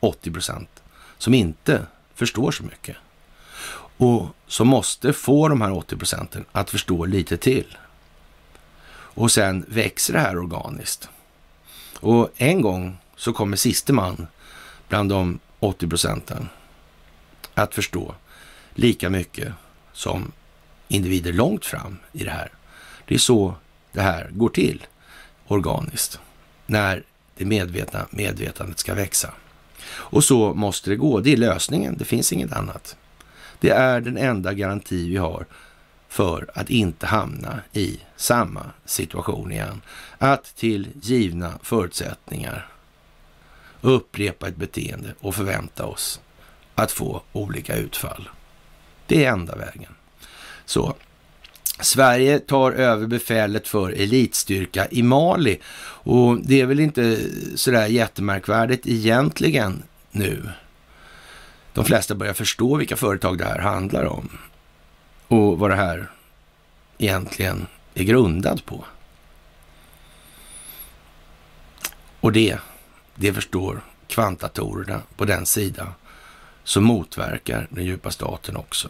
[0.00, 0.82] 80 procent
[1.18, 2.96] som inte förstår så mycket
[4.04, 7.76] och som måste få de här 80 procenten att förstå lite till.
[8.92, 11.08] Och sen växer det här organiskt.
[12.00, 14.26] Och en gång så kommer siste man
[14.88, 16.48] bland de 80 procenten
[17.54, 18.14] att förstå
[18.74, 19.52] lika mycket
[19.92, 20.32] som
[20.88, 22.52] individer långt fram i det här.
[23.06, 23.54] Det är så
[23.92, 24.86] det här går till
[25.46, 26.18] organiskt
[26.66, 27.02] när
[27.36, 29.30] det medvetna medvetandet ska växa.
[29.86, 31.20] Och så måste det gå.
[31.20, 31.96] Det är lösningen.
[31.98, 32.96] Det finns inget annat.
[33.64, 35.46] Det är den enda garanti vi har
[36.08, 39.82] för att inte hamna i samma situation igen.
[40.18, 42.68] Att till givna förutsättningar
[43.80, 46.20] upprepa ett beteende och förvänta oss
[46.74, 48.28] att få olika utfall.
[49.06, 49.94] Det är enda vägen.
[50.64, 50.94] Så
[51.80, 57.18] Sverige tar över befälet för elitstyrka i Mali och det är väl inte
[57.54, 60.42] sådär jättemärkvärdigt egentligen nu.
[61.74, 64.38] De flesta börjar förstå vilka företag det här handlar om
[65.28, 66.10] och vad det här
[66.98, 68.84] egentligen är grundad på.
[72.20, 72.58] Och det,
[73.14, 75.94] det förstår kvantatorerna på den sida
[76.64, 78.88] som motverkar den djupa staten också.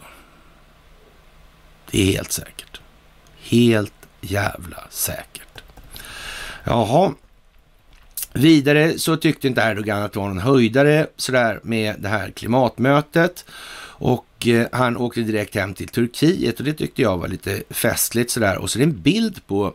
[1.91, 2.81] Det är helt säkert.
[3.37, 5.63] Helt jävla säkert.
[6.63, 7.13] Jaha.
[8.35, 13.45] Vidare så tyckte inte Erdogan att det var någon höjdare sådär med det här klimatmötet.
[13.97, 18.31] Och eh, han åkte direkt hem till Turkiet och det tyckte jag var lite festligt
[18.31, 18.57] sådär.
[18.57, 19.73] Och så är det en bild på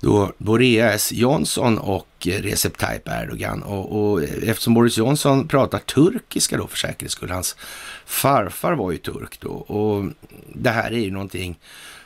[0.00, 3.62] då Boreas Johnson och eh, Recep Tayyip Erdogan.
[3.62, 7.56] Och, och, eftersom Boris Johnson pratar turkiska då för säkerhets skull, hans
[8.06, 9.50] farfar var ju turk då.
[9.50, 10.12] Och
[10.54, 11.58] det här är ju någonting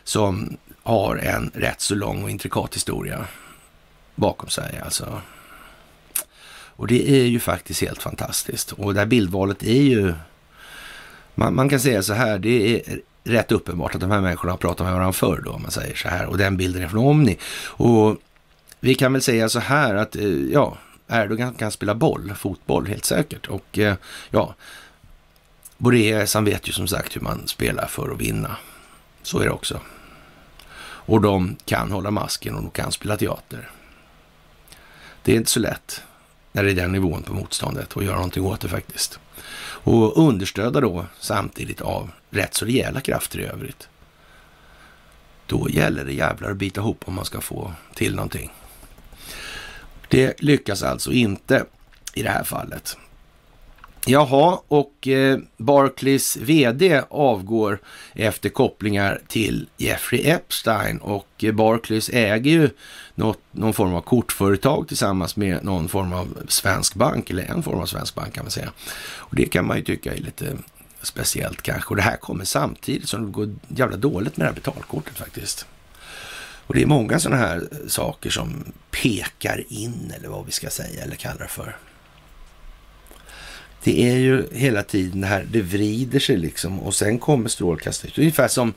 [0.05, 3.27] som har en rätt så lång och intrikat historia
[4.15, 4.81] bakom sig.
[4.85, 5.21] Alltså.
[6.81, 8.73] Och det är ju faktiskt helt fantastiskt.
[8.73, 10.15] Och det här bildvalet är ju,
[11.35, 14.59] man, man kan säga så här, det är rätt uppenbart att de här människorna har
[14.59, 16.27] pratat med varandra förr då, om man säger så här.
[16.27, 17.39] Och den bilden är från Omni.
[17.65, 18.17] Och
[18.81, 23.05] vi kan väl säga så här att, eh, ja, Erdogan kan spela boll, fotboll helt
[23.05, 23.47] säkert.
[23.47, 23.95] Och eh,
[24.31, 24.55] ja,
[25.79, 28.57] Boreas han vet ju som sagt hur man spelar för att vinna.
[29.23, 29.81] Så är det också.
[30.83, 33.71] Och de kan hålla masken och de kan spela teater.
[35.23, 36.03] Det är inte så lätt
[36.53, 39.21] när det är den nivån på motståndet och göra någonting åt det faktiskt.
[39.83, 43.89] Och understödda då samtidigt av rätt så rejäla krafter i övrigt.
[45.47, 48.53] Då gäller det jävlar att bita ihop om man ska få till någonting.
[50.09, 51.65] Det lyckas alltså inte
[52.15, 52.97] i det här fallet.
[54.07, 57.81] Jaha, och eh, Barclays vd avgår
[58.15, 62.71] efter kopplingar till Jeffrey Epstein och eh, Barclays äger ju
[63.15, 67.81] något, någon form av kortföretag tillsammans med någon form av svensk bank, eller en form
[67.81, 68.73] av svensk bank kan man säga.
[69.17, 70.57] Och det kan man ju tycka är lite
[71.03, 71.89] speciellt kanske.
[71.89, 75.67] Och det här kommer samtidigt som det går jävla dåligt med det här betalkortet faktiskt.
[76.67, 81.03] Och det är många sådana här saker som pekar in, eller vad vi ska säga,
[81.03, 81.77] eller kalla det för.
[83.83, 88.19] Det är ju hela tiden det här, det vrider sig liksom och sen kommer strålkastarljuset.
[88.19, 88.75] Ungefär som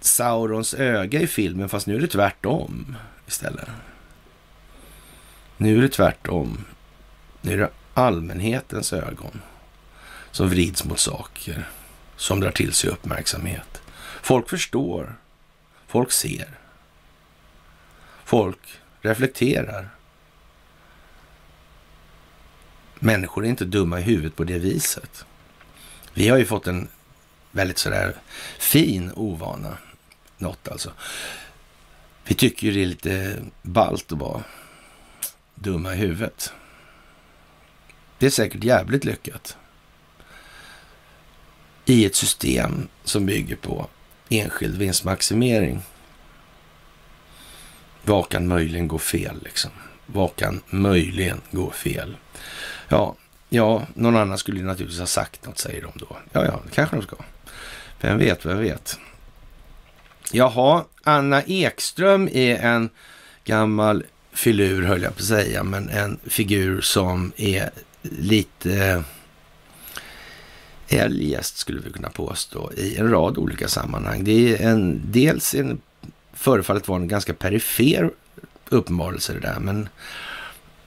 [0.00, 2.96] Saurons öga i filmen, fast nu är det tvärtom
[3.28, 3.68] istället.
[5.56, 6.64] Nu är det tvärtom.
[7.40, 9.40] Nu är det allmänhetens ögon
[10.30, 11.68] som vrids mot saker
[12.16, 13.82] som drar till sig uppmärksamhet.
[14.22, 15.16] Folk förstår.
[15.86, 16.48] Folk ser.
[18.24, 18.58] Folk
[19.00, 19.88] reflekterar.
[23.02, 25.24] Människor är inte dumma i huvudet på det viset.
[26.14, 26.88] Vi har ju fått en
[27.50, 28.16] väldigt sådär
[28.58, 29.78] fin ovana.
[30.38, 30.92] Något alltså.
[32.24, 34.42] Vi tycker ju det är lite balt att vara
[35.54, 36.52] dumma i huvudet.
[38.18, 39.56] Det är säkert jävligt lyckat.
[41.84, 43.86] I ett system som bygger på
[44.28, 45.82] enskild vinstmaximering.
[48.02, 49.70] Vad kan möjligen gå fel liksom?
[50.06, 52.16] Vad kan möjligen gå fel?
[52.90, 53.14] Ja,
[53.48, 56.16] ja, någon annan skulle naturligtvis ha sagt något, säger de då.
[56.32, 57.16] Ja, ja, det kanske de ska.
[58.00, 58.98] Vem vet, vem vet.
[60.32, 62.90] Jaha, Anna Ekström är en
[63.44, 67.70] gammal filur, höll jag på att säga, men en figur som är
[68.02, 69.02] lite
[70.88, 74.24] eh, eljest, skulle vi kunna påstå, i en rad olika sammanhang.
[74.24, 75.80] Det är en, dels en,
[76.32, 78.10] förefaller vara en ganska perifer
[78.68, 79.88] uppenbarelse det där, men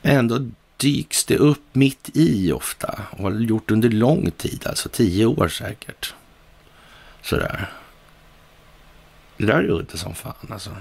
[0.02, 0.40] ändå
[0.84, 5.48] dyks det upp mitt i ofta och har gjort under lång tid, alltså tio år
[5.48, 6.14] säkert.
[7.22, 7.72] Sådär.
[9.38, 10.78] Det där är udda som fan alltså.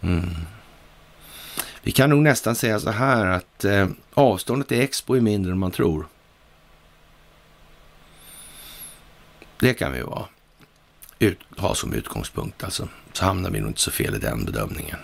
[0.00, 0.28] Mm.
[1.82, 5.58] Vi kan nog nästan säga så här att eh, avståndet till Expo är mindre än
[5.58, 6.06] man tror.
[9.60, 10.24] Det kan vi vara
[11.18, 12.88] ut, ha som utgångspunkt alltså.
[13.12, 14.98] Så hamnar vi nog inte så fel i den bedömningen.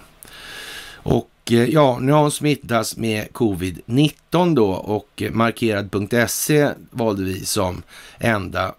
[1.05, 7.45] Och eh, ja, nu har hon smittats med covid-19 då och eh, markerad.se valde vi
[7.45, 7.83] som
[8.19, 8.75] enda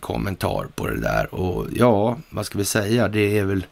[0.00, 1.34] kommentar på det där.
[1.34, 3.08] Och ja, vad ska vi säga?
[3.08, 3.66] Det är väl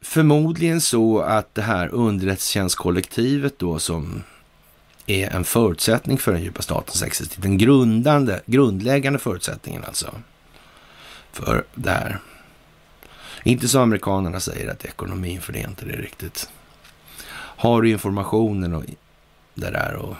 [0.00, 4.22] förmodligen så att det här underrättelsetjänstkollektivet då som
[5.06, 10.14] är en förutsättning för den djupa statens existens, den grundande, grundläggande förutsättningen alltså
[11.32, 12.18] för det här.
[13.42, 16.50] Inte som amerikanerna säger att ekonomin, för det är inte det riktigt.
[17.32, 18.84] Har du informationen och
[19.54, 20.16] det där och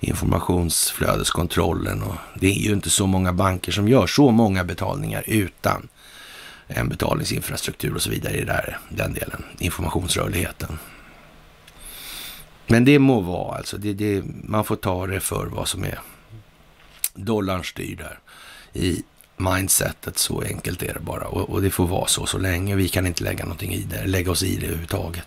[0.00, 5.88] informationsflödeskontrollen och det är ju inte så många banker som gör så många betalningar utan
[6.66, 10.78] en betalningsinfrastruktur och så vidare i där, den delen, informationsrörligheten.
[12.66, 16.00] Men det må vara alltså, det, det, man får ta det för vad som är
[17.14, 18.18] dollarn styr där
[18.72, 19.02] i
[19.38, 20.18] mindsetet.
[20.18, 22.76] Så enkelt är det bara och, och, det får vara så så länge.
[22.76, 25.24] Vi kan inte lägga någonting i det, lägga oss i det överhuvudtaget.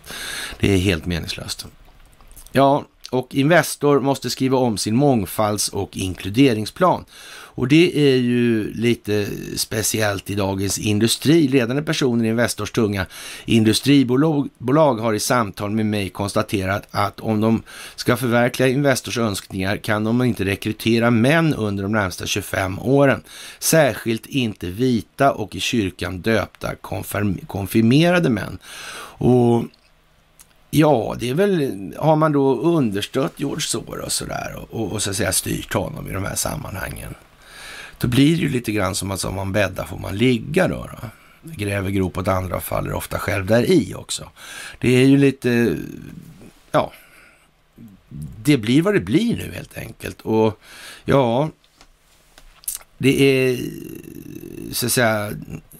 [0.59, 1.65] Det är helt meningslöst.
[2.51, 7.05] Ja, och Investor måste skriva om sin mångfalds och inkluderingsplan.
[7.55, 11.47] Och det är ju lite speciellt i dagens industri.
[11.47, 13.05] Ledande personer i Investors tunga
[13.45, 17.63] industribolag har i samtal med mig konstaterat att om de
[17.95, 23.23] ska förverkliga Investors önskningar kan de inte rekrytera män under de närmsta 25 åren.
[23.59, 26.75] Särskilt inte vita och i kyrkan döpta
[27.47, 28.57] konfirmerade män.
[29.17, 29.63] Och
[30.73, 35.09] Ja, det är väl, har man då understött George Soros sådär och, och, och så
[35.09, 37.15] att säga styrt honom i de här sammanhangen.
[38.01, 40.89] Då blir det ju lite grann som att om man bäddar får man ligga då.
[40.91, 41.09] då.
[41.43, 44.29] Gräver grop åt andra och faller ofta själv där i också.
[44.79, 45.77] Det är ju lite,
[46.71, 46.93] ja,
[48.43, 50.21] det blir vad det blir nu helt enkelt.
[50.21, 50.61] Och
[51.05, 51.49] ja,
[52.97, 53.59] det är
[54.71, 55.31] så att säga,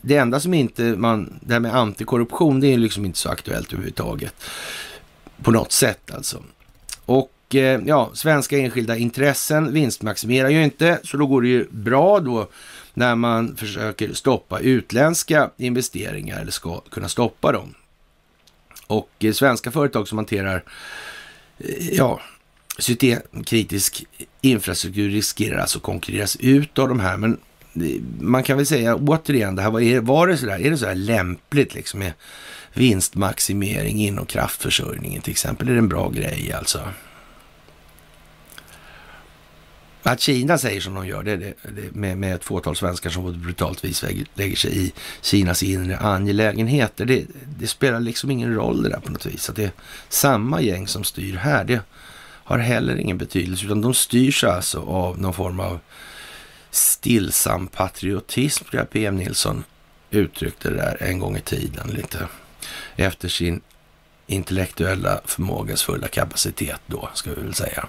[0.02, 3.74] det enda som inte man, det här med antikorruption, det är liksom inte så aktuellt
[3.74, 4.34] överhuvudtaget.
[5.44, 6.44] På något sätt alltså.
[7.06, 12.20] Och Eh, ja, svenska enskilda intressen vinstmaximerar ju inte, så då går det ju bra
[12.20, 12.50] då
[12.94, 17.74] när man försöker stoppa utländska investeringar eller ska kunna stoppa dem.
[18.88, 20.64] Och eh, svenska företag som hanterar
[21.58, 22.22] eh, ja,
[22.78, 24.06] systemkritisk
[24.42, 27.18] infrastruktur riskerar alltså konkurreras ut av de här.
[27.18, 27.38] Men
[28.20, 31.74] man kan väl säga återigen, det här var, var det sådär, är det sådär lämpligt
[31.74, 32.14] liksom med
[32.74, 35.70] vinstmaximering inom kraftförsörjningen till exempel?
[35.70, 36.80] Är det en bra grej alltså?
[40.04, 43.24] Att Kina säger som de gör, det, det, det med, med ett fåtal svenskar som
[43.24, 47.26] på ett brutalt vis lägger sig i Kinas inre angelägenheter, det,
[47.60, 49.50] det, spelar liksom ingen roll det där på något vis.
[49.50, 49.72] Att det är
[50.10, 51.82] samma gäng som styr här, det
[52.44, 55.80] har heller ingen betydelse, utan de styrs alltså av någon form av
[56.72, 59.64] stillsam patriotism, tror jag PM Nilsson
[60.12, 62.28] uttryckte det där en gång i tiden lite
[62.96, 63.62] efter sin
[64.28, 67.88] intellektuella förmågas fulla kapacitet då, ska vi väl säga.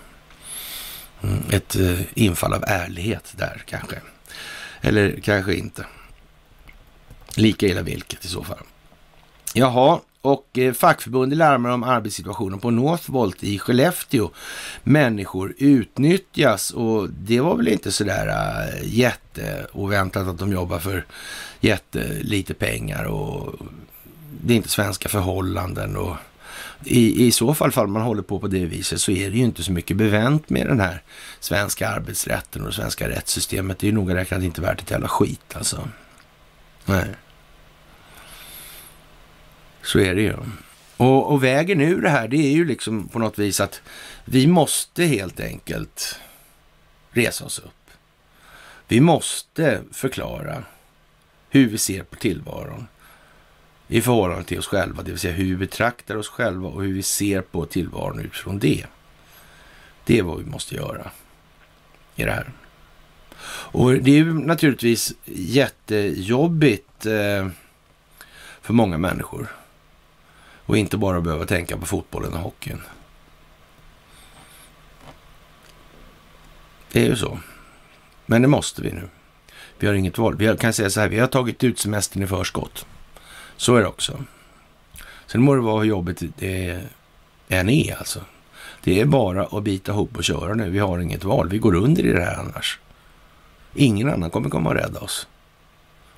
[1.23, 3.97] Mm, ett eh, infall av ärlighet där kanske.
[4.81, 5.87] Eller kanske inte.
[7.37, 8.59] Lika illa vilket i så fall.
[9.55, 14.31] Jaha, och eh, fackförbundet larmar om arbetssituationen på Northvolt i Skellefteå.
[14.83, 21.05] Människor utnyttjas och det var väl inte sådär eh, jätteoväntat att de jobbar för
[21.61, 23.55] jättelite pengar och
[24.45, 26.17] det är inte svenska förhållanden och
[26.85, 29.45] i, i så fall, fall man håller på på det viset så är det ju
[29.45, 31.03] inte så mycket bevänt med den här
[31.41, 33.79] svenska arbetsrätten och det svenska rättssystemet.
[33.79, 35.89] Det är ju noga räknat inte värt ett jävla skit alltså.
[36.85, 37.07] Nej.
[39.83, 40.37] Så är det ju.
[40.97, 43.83] Och, och vägen ur det här, det är ju liksom på något vis att
[44.25, 46.19] vi måste helt enkelt
[47.11, 47.91] resa oss upp.
[48.89, 50.65] Vi måste förklara
[51.51, 52.87] hur vi ser på tillvaron
[53.89, 56.93] i förhållande till oss själva, det vill säga hur vi betraktar oss själva och hur
[56.93, 58.87] vi ser på tillvaron utifrån det.
[60.05, 61.11] Det är vad vi måste göra
[62.17, 62.53] i det här.
[63.47, 67.49] Och det är ju naturligtvis jättejobbigt eh,
[68.61, 69.47] för många människor.
[70.67, 72.83] Och inte bara behöva tänka på fotbollen och hockeyn.
[76.93, 77.39] Det är ju så.
[78.27, 79.09] Men det måste vi nu.
[79.79, 80.37] Vi har inget val.
[80.37, 82.87] Vi kan säga så här, vi har tagit ut semestern i förskott.
[83.57, 84.25] Så är det också.
[85.27, 86.81] Sen må det vara hur jobbigt det
[87.49, 88.21] än är alltså.
[88.85, 90.71] Det är bara att bita ihop och köra nu.
[90.71, 91.49] Vi har inget val.
[91.49, 92.79] Vi går under i det här annars.
[93.75, 95.27] Ingen annan kommer komma och rädda oss.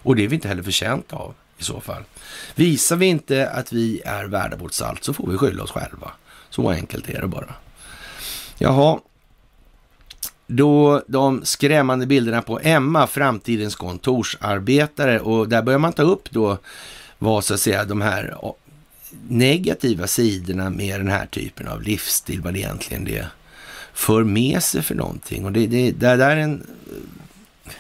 [0.02, 2.02] Och det är vi inte heller förtjänta av i så fall.
[2.54, 6.10] Visar vi inte att vi är värda vårt salt så får vi skylla oss själva.
[6.50, 7.54] Så enkelt är det bara.
[8.58, 8.98] Jaha,
[10.46, 16.58] då de skrämmande bilderna på Emma, framtidens kontorsarbetare, och där börjar man ta upp då
[17.18, 18.36] vad så att säga de här
[19.28, 23.26] negativa sidorna med den här typen av livsstil, vad det egentligen det
[23.94, 25.44] för med sig för någonting.
[25.44, 26.66] Och det, det, det där är en
[27.66, 27.72] eh,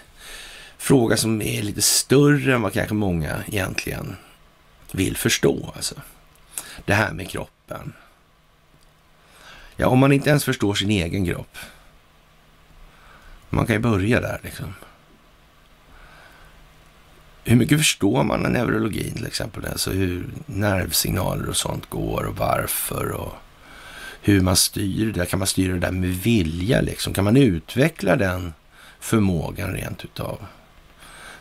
[0.78, 4.16] fråga som är lite större än vad kanske många egentligen
[4.92, 5.72] vill förstå.
[5.76, 5.94] Alltså.
[6.84, 7.92] Det här med kroppen.
[9.76, 11.56] Ja, om man inte ens förstår sin egen kropp.
[13.50, 14.74] Man kan ju börja där liksom.
[17.46, 19.66] Hur mycket förstår man av neurologin till exempel?
[19.66, 23.34] Alltså hur nervsignaler och sånt går och varför och
[24.22, 25.26] hur man styr det.
[25.26, 27.14] Kan man styra det där med vilja liksom?
[27.14, 28.54] Kan man utveckla den
[29.00, 30.46] förmågan rent utav?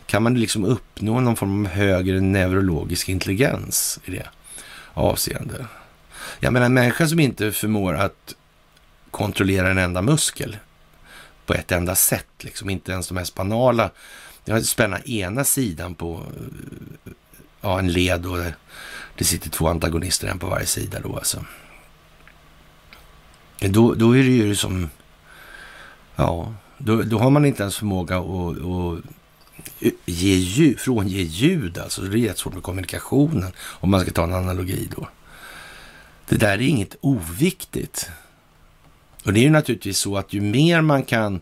[0.06, 4.28] Kan man liksom uppnå någon form av högre neurologisk intelligens i det
[4.94, 5.68] avseende?
[6.40, 8.36] Jag menar, en människa som inte förmår att
[9.12, 10.58] kontrollera en enda muskel
[11.46, 13.92] på ett enda sätt, liksom inte ens de mest banala.
[14.46, 16.24] Jag spänna ena sidan på
[17.06, 17.12] eh,
[17.62, 18.38] ja, en led och
[19.18, 21.46] det sitter två antagonister, en på varje sida då alltså.
[23.60, 24.90] Då, då är det ju som,
[26.16, 29.04] ja, då, då har man inte ens förmåga att, att
[30.06, 32.02] ge ljud, frånge ljud alltså.
[32.02, 35.08] Det är jättesvårt med kommunikationen om man ska ta en analogi då.
[36.30, 38.10] Det där är inget oviktigt.
[39.26, 41.42] Och det är ju naturligtvis så att ju mer man kan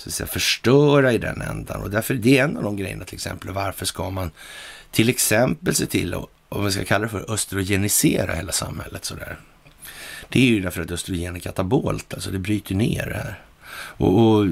[0.00, 3.04] så att säga, förstöra i den ändan och därför är det en av de grejerna
[3.04, 3.50] till exempel.
[3.50, 4.30] Varför ska man
[4.90, 9.38] till exempel se till att, om ska kalla det för östrogenisera hela samhället sådär.
[10.28, 13.40] Det är ju därför att östrogen är katabolt, alltså det bryter ner det här.
[13.72, 14.46] Och, och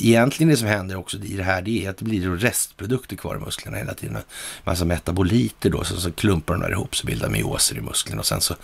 [0.00, 3.36] egentligen det som händer också i det här, det är att det blir restprodukter kvar
[3.36, 4.18] i musklerna hela tiden.
[4.64, 8.26] Massa metaboliter då, så, så klumpar de där ihop så bildar myoser i musklerna och
[8.26, 8.54] sen så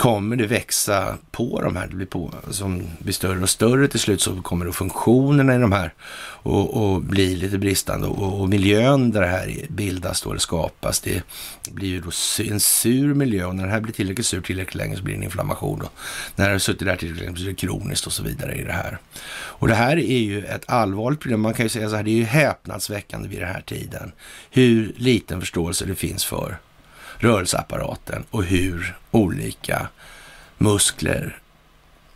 [0.00, 4.00] kommer det växa på de här, det blir på, som blir större och större till
[4.00, 5.94] slut så kommer då funktionerna i de här
[6.42, 11.00] och, och bli lite bristande och, och, miljön där det här bildas då, eller skapas,
[11.00, 11.22] det
[11.70, 12.10] blir ju då
[12.50, 15.20] en sur miljö och när det här blir tillräckligt sur tillräckligt länge så blir det
[15.20, 15.82] en inflammation.
[15.82, 15.92] Och
[16.36, 18.64] när det har suttit där tillräckligt länge så blir det kroniskt och så vidare i
[18.64, 18.98] det här.
[19.32, 21.40] Och det här är ju ett allvarligt problem.
[21.40, 24.12] Man kan ju säga så här, det är ju häpnadsväckande vid den här tiden
[24.50, 26.58] hur liten förståelse det finns för
[27.20, 29.88] rörelseapparaten och hur olika
[30.58, 31.38] muskler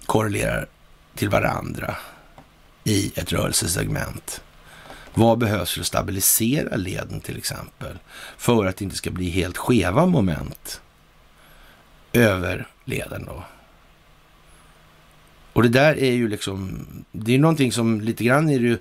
[0.06, 0.66] korrelerar
[1.14, 1.96] till varandra
[2.84, 4.42] i ett rörelsesegment.
[5.14, 7.98] Vad behövs för att stabilisera leden till exempel?
[8.36, 10.80] För att det inte ska bli helt skeva moment
[12.12, 13.44] över leden då.
[15.52, 18.78] Och det där är ju liksom, det är någonting som lite grann är det ju,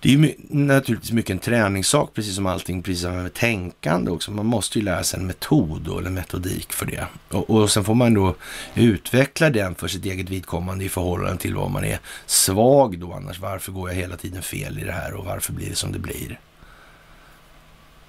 [0.00, 4.30] det är ju naturligtvis mycket en träningssak, precis som allting, precis som med tänkande också.
[4.30, 7.06] Man måste ju lära sig en metod då, eller metodik för det.
[7.28, 8.34] Och, och sen får man då
[8.74, 13.38] utveckla den för sitt eget vidkommande i förhållande till vad man är svag då annars.
[13.38, 15.98] Varför går jag hela tiden fel i det här och varför blir det som det
[15.98, 16.40] blir?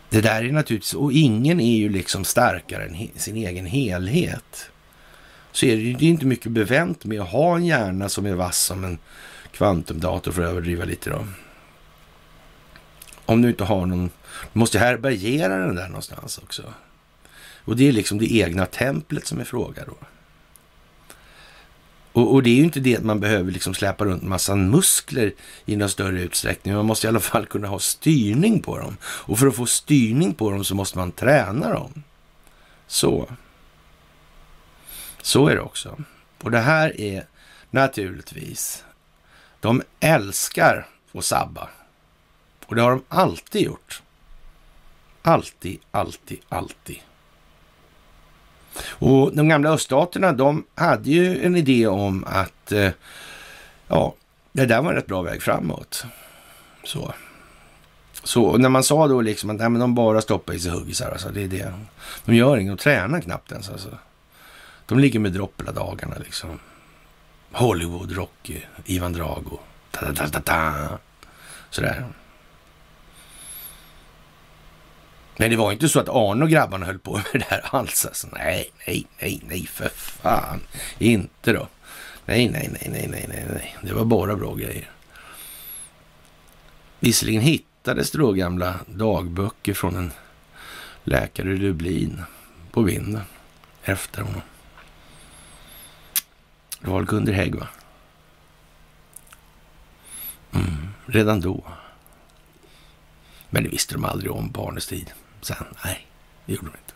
[0.09, 4.71] Det där är naturligtvis, och ingen är ju liksom starkare än sin egen helhet
[5.51, 8.57] så är det ju inte mycket bevänt med att ha en hjärna som är vass
[8.57, 8.97] som en
[9.51, 11.25] kvantumdator för att överdriva lite då.
[13.29, 14.09] Om du inte har någon,
[14.53, 16.73] du måste härbärgera den där någonstans också.
[17.65, 19.95] Och det är liksom det egna templet som är fråga då.
[22.11, 25.33] Och, och, det är ju inte det att man behöver liksom släpa runt massa muskler
[25.65, 26.75] i någon större utsträckning.
[26.75, 28.97] Man måste i alla fall kunna ha styrning på dem.
[29.03, 32.03] Och för att få styrning på dem så måste man träna dem.
[32.87, 33.29] Så.
[35.21, 35.97] Så är det också.
[36.41, 37.25] Och det här är
[37.71, 38.83] naturligtvis,
[39.59, 41.69] de älskar att sabba.
[42.69, 44.01] Och det har de alltid gjort.
[45.21, 46.99] Alltid, alltid, alltid.
[48.89, 52.91] Och de gamla öststaterna, de hade ju en idé om att, eh,
[53.87, 54.13] ja,
[54.51, 56.05] det där var en rätt bra väg framåt.
[56.83, 57.13] Så.
[58.23, 61.11] Så när man sa då liksom att nej, men de bara stoppar i sig huggisar,
[61.11, 61.73] alltså, det är det.
[62.25, 63.97] De gör inget, de tränar knappt ens alltså.
[64.85, 66.59] De ligger med dropp hela dagarna liksom.
[67.51, 69.59] Hollywood, Rocky, Ivan Drago.
[69.91, 70.73] Ta, ta, ta, ta,
[71.69, 72.05] Sådär.
[75.39, 78.05] Nej, det var inte så att Arne och grabbarna höll på med det här alls.
[78.05, 78.27] Alltså.
[78.33, 80.61] Nej, nej, nej, nej, för fan.
[80.97, 81.67] Inte då.
[82.25, 83.77] Nej, nej, nej, nej, nej, nej, nej.
[83.81, 84.89] Det var bara bra grejer.
[86.99, 90.11] Visserligen hittades det då gamla dagböcker från en
[91.03, 92.21] läkare i Dublin
[92.71, 93.23] på vinden
[93.83, 94.41] efter honom.
[96.81, 97.67] Det var Gunder Hägg, va?
[100.53, 101.63] Mm, redan då.
[103.49, 105.13] Men det visste de aldrig om på Arnes tid.
[105.41, 106.07] Sen, nej,
[106.45, 106.93] det gjorde de inte.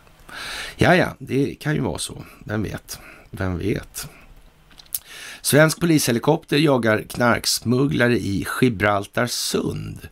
[0.76, 2.24] Ja, ja, det kan ju vara så.
[2.44, 2.98] Vem vet?
[3.30, 4.08] Vem vet?
[5.40, 10.08] Svensk polishelikopter jagar knarksmugglare i Gibraltar sund.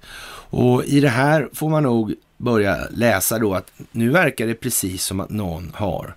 [0.51, 5.05] Och i det här får man nog börja läsa då att nu verkar det precis
[5.05, 6.16] som att någon har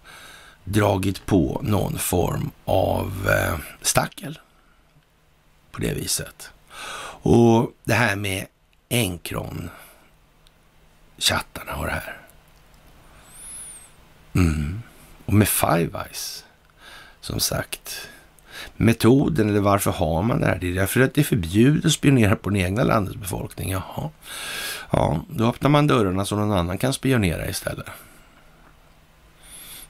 [0.64, 4.40] dragit på någon form av eh, stackel
[5.72, 6.50] på det viset.
[7.22, 8.46] Och det här med
[8.90, 9.70] Encron
[11.18, 12.18] chattarna och det här.
[14.34, 14.82] Mm.
[15.26, 16.46] Och med Five Eyes,
[17.22, 18.10] som sagt.
[18.78, 20.58] Metoden, eller varför har man det här?
[20.62, 23.72] Det är därför att det är förbjudet att spionera på den egna landets befolkning.
[23.72, 24.10] Jaha.
[24.92, 27.88] Ja, då öppnar man dörrarna så någon annan kan spionera istället.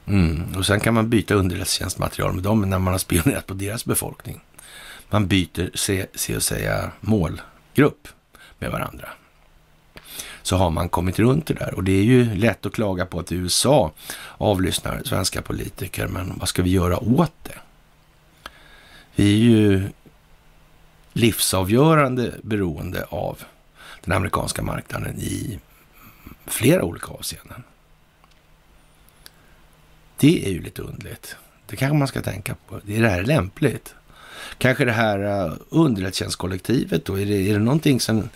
[0.06, 0.54] Mm.
[0.56, 4.40] Och sen kan man byta underrättelsetjänstmaterial med dem när man har spionerat på deras befolkning.
[5.10, 8.08] Man byter, se, se och säga, målgrupp
[8.58, 9.08] med varandra.
[10.46, 11.74] Så har man kommit runt det där.
[11.74, 13.92] Och det är ju lätt att klaga på att USA
[14.38, 17.58] avlyssnar svenska politiker, men vad ska vi göra åt det?
[19.14, 19.88] Vi är ju
[21.12, 23.38] livsavgörande beroende av
[24.04, 25.58] den amerikanska marknaden i
[26.46, 27.62] flera olika avseenden.
[30.16, 31.36] Det är ju lite underligt.
[31.66, 32.76] Det kanske man ska tänka på.
[32.76, 33.94] Är det här lämpligt?
[34.58, 37.20] Kanske det här äh, underrättelsetjänstkollektivet då?
[37.20, 38.28] Är det, är det någonting som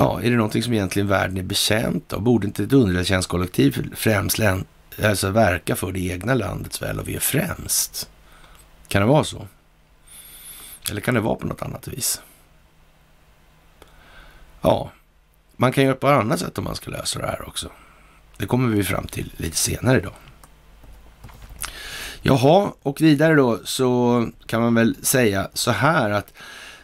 [0.00, 2.22] Ja, är det någonting som egentligen världen är bekänt av?
[2.22, 4.40] Borde inte ett underrättelsetjänstkollektiv främst
[5.02, 8.10] alltså verka för det egna landets väl och ve främst?
[8.88, 9.46] Kan det vara så?
[10.90, 12.22] Eller kan det vara på något annat vis?
[14.60, 14.90] Ja,
[15.56, 17.70] man kan göra på ett annat sätt om man ska lösa det här också.
[18.36, 20.14] Det kommer vi fram till lite senare idag.
[22.22, 26.32] Jaha, och vidare då så kan man väl säga så här att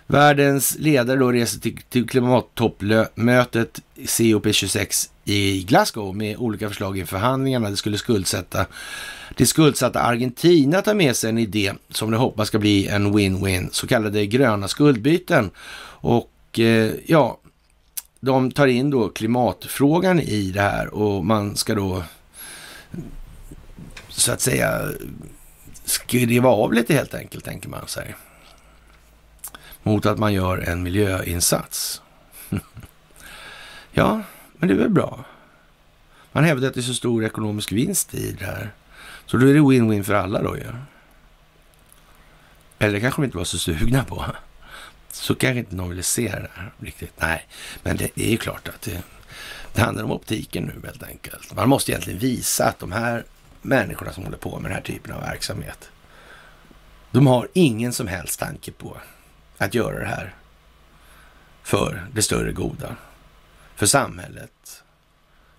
[0.07, 7.71] världens ledare då reser till, till klimattoppmötet COP26 i Glasgow med olika förslag inför förhandlingarna.
[7.71, 8.67] Det skulle skuldsätta
[9.37, 13.69] det skuldsatta Argentina tar med sig en idé som de hoppas ska bli en win-win,
[13.73, 15.51] så kallade gröna skuldbyten.
[16.01, 17.39] Och eh, ja,
[18.21, 22.03] de tar in då klimatfrågan i det här och man ska då
[24.09, 24.89] så att säga
[25.85, 28.15] skriva av lite helt enkelt, tänker man sig.
[29.87, 32.03] Mot att man gör en miljöinsats.
[33.93, 34.23] ja,
[34.59, 35.25] men det är väl bra.
[36.33, 38.71] Man hävdar att det är så stor ekonomisk vinst i det här.
[39.27, 40.63] Så då är det win-win för alla då ju.
[40.63, 40.73] Ja.
[42.79, 44.27] Eller det kanske de inte var så sugna på.
[45.11, 47.13] Så kanske inte någon ville se det här riktigt.
[47.17, 47.47] Nej,
[47.83, 49.03] men det är ju klart att det,
[49.73, 51.55] det handlar om optiken nu helt enkelt.
[51.55, 53.25] Man måste egentligen visa att de här
[53.63, 55.91] människorna som håller på med den här typen av verksamhet,
[57.11, 58.97] de har ingen som helst tanke på
[59.59, 60.35] att göra det här
[61.63, 62.97] för det större goda,
[63.75, 64.83] för samhället,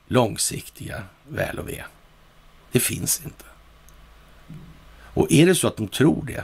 [0.07, 1.83] långsiktiga väl och ve.
[2.71, 3.45] Det finns inte.
[5.13, 6.43] Och är det så att de tror det,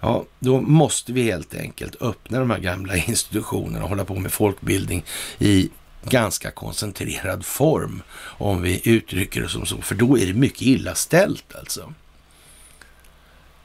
[0.00, 4.32] ja, då måste vi helt enkelt öppna de här gamla institutionerna och hålla på med
[4.32, 5.04] folkbildning
[5.38, 5.70] i
[6.04, 9.82] ganska koncentrerad form, om vi uttrycker det som så.
[9.82, 11.92] För då är det mycket illa ställt alltså.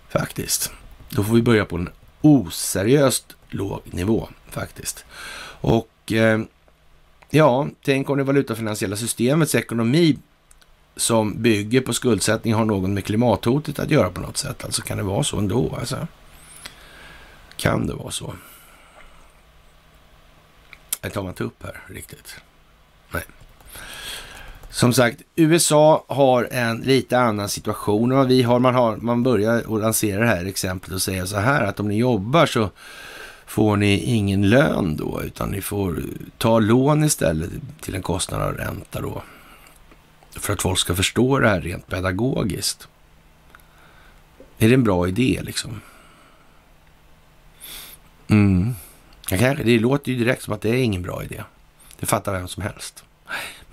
[0.10, 0.72] Faktiskt.
[1.10, 1.90] Då får vi börja på en
[2.24, 5.06] oseriöst låg nivå faktiskt.
[5.62, 6.42] Och eh,
[7.30, 10.18] ja, tänk om det valutafinansiella systemets ekonomi
[10.96, 14.66] som bygger på skuldsättning har något med klimathotet att göra på något sätt.
[14.66, 15.76] Alltså kan det vara så ändå?
[15.80, 16.08] Alltså?
[17.58, 18.34] Kan det vara så?
[21.02, 22.36] Det tar man inte upp här riktigt.
[23.12, 23.24] Nej.
[24.74, 28.60] Som sagt, USA har en lite annan situation än vad vi har.
[28.60, 28.98] Man, har.
[28.98, 32.46] man börjar att lansera det här exemplet och säga så här att om ni jobbar
[32.46, 32.70] så
[33.46, 36.04] får ni ingen lön då, utan ni får
[36.38, 37.50] ta lån istället
[37.82, 39.24] till en kostnad av ränta då.
[40.36, 42.88] För att folk ska förstå det här rent pedagogiskt.
[44.58, 45.82] Är det en bra idé liksom?
[48.28, 48.74] Mm.
[49.30, 51.44] Det låter ju direkt som att det är ingen bra idé.
[52.00, 53.04] Det fattar vem som helst.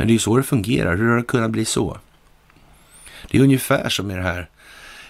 [0.00, 0.96] Men det är ju så det fungerar.
[0.96, 1.98] Hur har det kunnat bli så?
[3.30, 4.48] Det är ungefär som i det här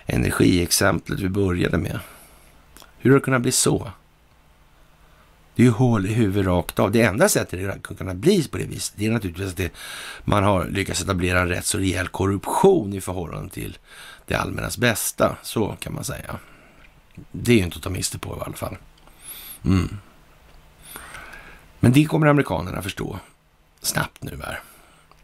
[0.07, 1.99] energiexemplet vi började med.
[2.99, 3.91] Hur har det kunnat bli så?
[5.55, 6.93] Det är ju hål i huvudet rakt av.
[6.93, 9.73] Det enda sättet det kan kunna bli på det viset, det är naturligtvis att det,
[10.25, 13.79] man har lyckats etablera en rätt så rejäl korruption i förhållande till
[14.27, 15.37] det allmännas bästa.
[15.43, 16.39] Så kan man säga.
[17.33, 18.77] Det är ju inte att ta miste på i alla fall.
[19.65, 19.99] Mm.
[21.81, 23.19] Men det kommer amerikanerna förstå
[23.81, 24.61] snabbt nu här.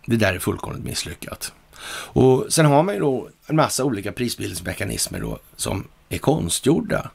[0.07, 1.53] Det där är fullkomligt misslyckat.
[1.89, 7.11] Och sen har man ju då en massa olika prisbildningsmekanismer då som är konstgjorda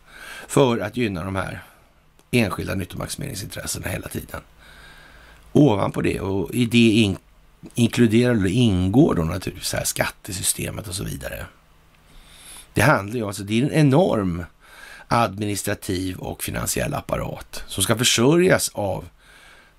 [0.48, 1.64] för att gynna de här
[2.32, 4.42] enskilda nyttomaximeringsintressena hela tiden.
[5.52, 7.18] Ovanpå det och i det in,
[7.76, 11.46] inkluderar och ingår då naturligtvis här skattesystemet och så vidare.
[12.74, 14.46] Det handlar ju alltså, det är en enorm
[15.08, 19.10] administrativ och finansiell apparat som ska försörjas av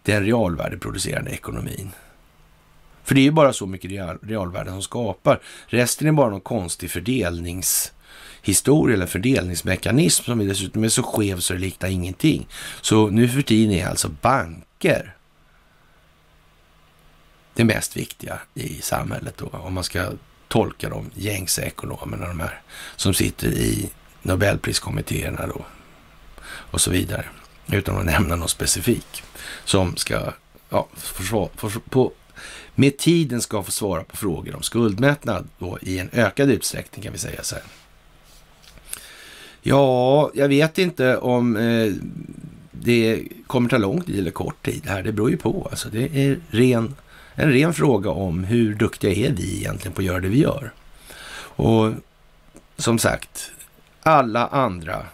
[0.02, 1.90] den realvärdeproducerande ekonomin.
[3.04, 5.40] För det är ju bara så mycket real, realvärden som skapar.
[5.66, 11.58] Resten är bara någon konstig fördelningshistoria eller fördelningsmekanism som dessutom är så skev så det
[11.58, 12.46] liknar ingenting.
[12.80, 15.14] Så nu för tiden är alltså banker
[17.54, 20.10] det mest viktiga i samhället då, om man ska
[20.48, 22.60] tolka de gängse ekonomerna, de här
[22.96, 23.90] som sitter i
[24.22, 25.64] Nobelpriskommittéerna då
[26.44, 27.24] och så vidare,
[27.66, 29.22] utan att nämna någon specifik
[29.64, 30.32] som ska
[30.68, 32.12] ja, försvara, för, på,
[32.74, 37.12] med tiden ska få svara på frågor om skuldmättnad då i en ökad utsträckning kan
[37.12, 37.64] vi säga så här.
[39.62, 41.92] Ja, jag vet inte om eh,
[42.70, 45.02] det kommer ta lång tid eller kort tid här.
[45.02, 45.68] Det beror ju på.
[45.70, 46.94] Alltså, det är ren,
[47.34, 50.72] en ren fråga om hur duktiga är vi egentligen på att göra det vi gör.
[51.54, 51.92] Och
[52.76, 53.50] som sagt,
[54.02, 55.06] alla andra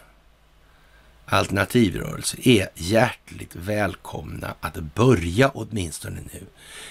[1.31, 6.47] alternativrörelse är hjärtligt välkomna att börja åtminstone nu.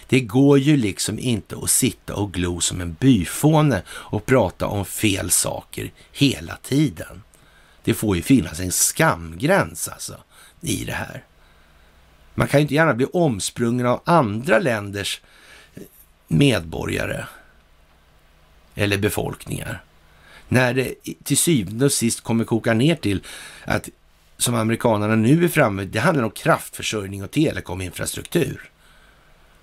[0.08, 4.86] Det går ju liksom inte att sitta och glo som en byfåne och prata om
[4.86, 7.24] fel saker hela tiden.
[7.84, 10.18] Det får ju finnas en skamgräns alltså
[10.62, 11.24] i det här.
[12.36, 15.22] Man kan ju inte gärna bli omsprungen av andra länders
[15.76, 15.84] eh,
[16.28, 17.26] medborgare
[18.76, 19.84] eller befolkningar.
[20.48, 23.24] När det till syvende och sist kommer koka ner till
[23.66, 23.90] att
[24.38, 28.70] som amerikanerna nu är framme, det handlar om kraftförsörjning och telekominfrastruktur.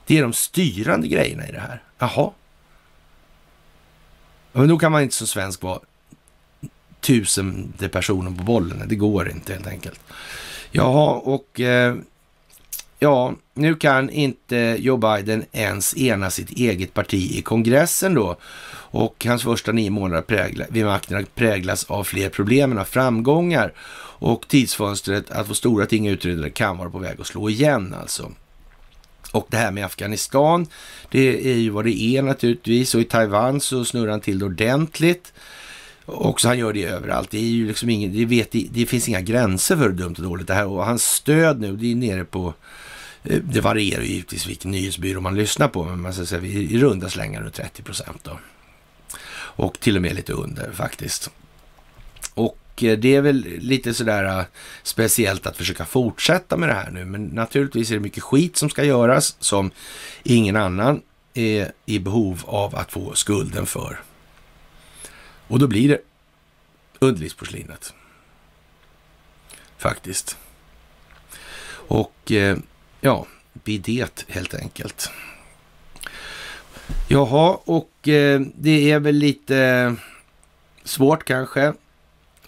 [0.06, 1.82] Det är de styrande grejerna i det här.
[1.98, 2.30] Jaha.
[4.52, 5.80] Men då kan man inte som svensk vara
[7.00, 8.88] tusende personen på bollen.
[8.88, 10.00] Det går inte helt enkelt.
[10.70, 11.96] Jaha, och eh,
[12.98, 18.36] ja, nu kan inte Joe Biden ens ena sitt eget parti i kongressen då.
[18.96, 23.72] Och hans första nio månader prägla, vid makten präglas av fler problem än av framgångar.
[24.18, 28.32] Och tidsfönstret att få stora ting utredda kan vara på väg att slå igen alltså.
[29.32, 30.66] Och det här med Afghanistan,
[31.10, 32.94] det är ju vad det är naturligtvis.
[32.94, 35.32] Och i Taiwan så snurrar han till det ordentligt.
[36.06, 37.30] Och så han gör det överallt.
[37.30, 40.24] Det är ju liksom ingen, det, vet, det finns inga gränser för hur dumt och
[40.24, 40.66] dåligt det här.
[40.66, 42.54] Och hans stöd nu, det är nere på,
[43.24, 46.78] eh, det varierar ju givetvis vilken nyhetsbyrå man lyssnar på, men man ska säga i
[46.78, 48.38] runda slängar runt 30 procent då.
[49.56, 51.30] Och till och med lite under faktiskt.
[52.34, 54.44] Och eh, det är väl lite sådär eh,
[54.82, 57.04] speciellt att försöka fortsätta med det här nu.
[57.04, 59.70] Men naturligtvis är det mycket skit som ska göras som
[60.22, 61.02] ingen annan
[61.34, 64.00] är i behov av att få skulden för.
[65.48, 65.98] Och då blir det
[66.98, 67.94] underlivsporslinet.
[69.78, 70.36] Faktiskt.
[71.88, 72.56] Och eh,
[73.00, 75.10] ja, bidet helt enkelt.
[77.08, 79.94] Jaha, och eh, det är väl lite
[80.84, 81.72] svårt kanske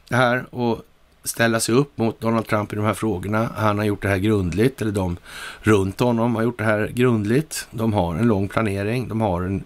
[0.09, 0.83] det här och
[1.25, 3.51] ställa sig upp mot Donald Trump i de här frågorna.
[3.57, 5.17] Han har gjort det här grundligt, eller de
[5.61, 7.69] runt honom har gjort det här grundligt.
[7.71, 9.65] De har en lång planering, de har en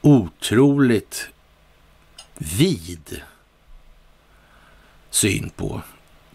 [0.00, 1.28] otroligt
[2.38, 3.22] vid
[5.10, 5.82] syn på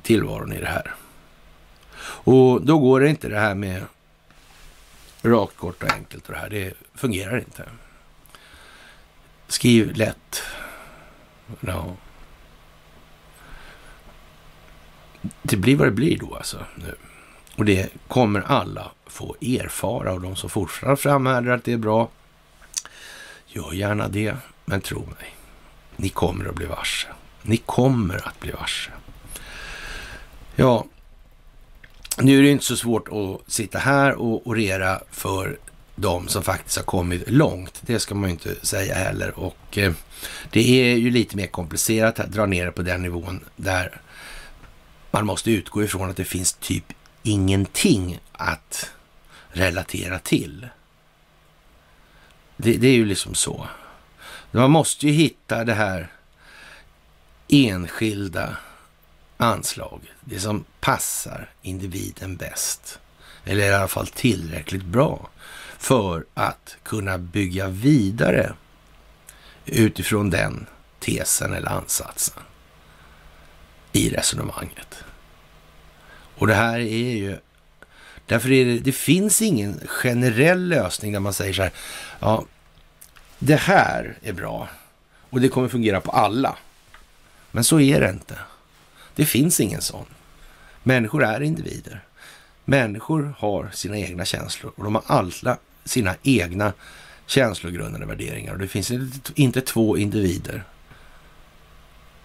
[0.02, 0.96] tillvaron i det här.
[2.00, 3.84] Och då går det inte det här med
[5.30, 6.50] rakt, kort och enkelt och det här.
[6.50, 7.70] Det fungerar inte.
[9.48, 10.42] Skriv lätt.
[11.60, 11.98] No.
[15.42, 16.66] det blir vad det blir då alltså.
[16.76, 16.96] Nu.
[17.56, 22.10] Och det kommer alla få erfara och de som fortfarande framhärdar att det är bra,
[23.48, 24.36] gör gärna det.
[24.66, 25.36] Men tro mig,
[25.96, 27.08] ni kommer att bli varse.
[27.42, 28.92] Ni kommer att bli varse.
[30.56, 30.86] Ja,
[32.22, 35.58] nu är det inte så svårt att sitta här och orera för
[35.96, 37.82] de som faktiskt har kommit långt.
[37.82, 39.40] Det ska man ju inte säga heller.
[39.40, 39.94] Och eh,
[40.50, 44.02] det är ju lite mer komplicerat att dra ner det på den nivån där
[45.12, 46.94] man måste utgå ifrån att det finns typ
[47.24, 48.92] ingenting att
[49.50, 50.68] relatera till.
[52.58, 53.68] Det, det, är ju liksom så.
[54.52, 56.12] Man måste ju hitta det här
[57.48, 58.58] enskilda
[59.38, 63.00] anslaget, det som passar individen bäst.
[63.46, 65.30] Eller i alla fall tillräckligt bra
[65.78, 68.54] för att kunna bygga vidare
[69.66, 70.66] utifrån den
[71.00, 72.44] tesen eller ansatsen
[73.92, 75.04] i resonemanget.
[76.38, 77.38] Och det här är ju...
[78.26, 81.72] Därför är det, det finns ingen generell lösning där man säger så här,
[82.20, 82.46] ja,
[83.40, 84.70] det här är bra
[85.30, 86.58] och det kommer fungera på alla.
[87.52, 88.38] Men så är det inte.
[89.18, 90.06] Det finns ingen sån.
[90.84, 92.04] Människor är individer.
[92.66, 96.74] Människor har sina egna känslor och de har alla sina egna
[97.26, 98.54] känslogrundande värderingar.
[98.54, 98.92] Och det finns
[99.36, 100.64] inte två individer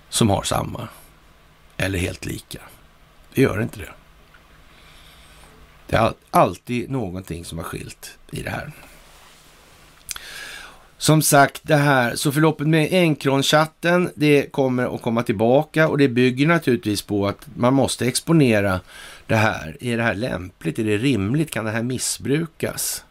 [0.09, 0.88] som har samma.
[1.76, 2.59] eller helt lika.
[3.34, 3.93] Det gör inte det.
[5.86, 8.72] Det är alltid någonting som har skilt i det här.
[11.03, 16.09] Som sagt, det här, så förloppet med Encron-chatten, det kommer att komma tillbaka och det
[16.09, 18.80] bygger naturligtvis på att man måste exponera
[19.26, 19.76] det här.
[19.80, 20.78] Är det här lämpligt?
[20.78, 21.50] Är det rimligt?
[21.50, 23.05] Kan det här missbrukas?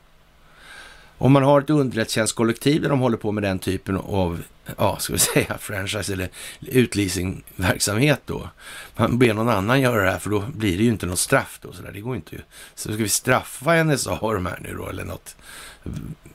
[1.18, 4.44] Om man har ett underrättelsetjänstkollektiv där de håller på med den typen av,
[4.78, 6.30] ja, ska vi säga franchise eller
[6.62, 8.50] utleasingverksamhet då.
[8.96, 11.60] Man ber någon annan göra det här för då blir det ju inte något straff
[11.62, 11.74] då.
[11.74, 11.92] Så där.
[11.92, 12.36] Det går inte.
[12.76, 15.36] Så ska vi straffa NSA och de här nu då eller något?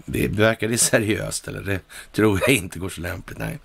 [0.05, 1.61] Det verkar det seriöst eller?
[1.61, 1.80] Det
[2.12, 3.59] tror jag inte går så lämpligt, nej.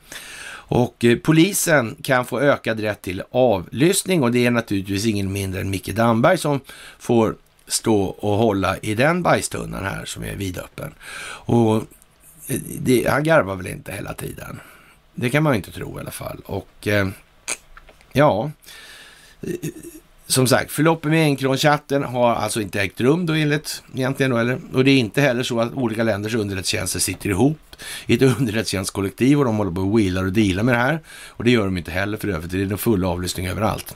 [0.72, 5.62] Och eh, polisen kan få ökad rätt till avlyssning och det är naturligtvis ingen mindre
[5.62, 6.60] än Micke Damberg som
[7.00, 7.36] får
[7.68, 10.94] stå och hålla i den bajstunnan här som är vidöppen.
[11.46, 11.76] Och
[12.48, 14.60] eh, det, han garvar väl inte hela tiden.
[15.16, 16.42] Det kan man ju inte tro i alla fall.
[16.46, 17.08] Och eh,
[18.14, 18.52] ja,
[19.42, 19.50] eh,
[20.32, 24.60] som sagt, förloppet med Encron-chatten har alltså inte ägt rum då enligt egentligen då, eller?
[24.74, 27.60] Och det är inte heller så att olika länders underrättelsetjänster sitter ihop
[28.06, 31.00] i ett underrättelsetjänstkollektiv och de håller på och wheelar och dealar med det här.
[31.28, 33.96] Och det gör de inte heller för övrigt, det är den full avlyssning överallt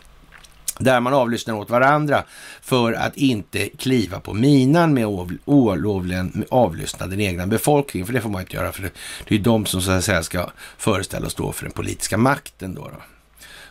[0.80, 2.24] där man avlyssnar åt varandra
[2.62, 8.08] för att inte kliva på minan med olovligen avlyssna den egna befolkningen.
[8.08, 8.88] För det får man inte göra, för det,
[9.28, 12.76] är ju de som så att säga ska föreställa och stå för den politiska makten.
[12.76, 13.15] Då, då.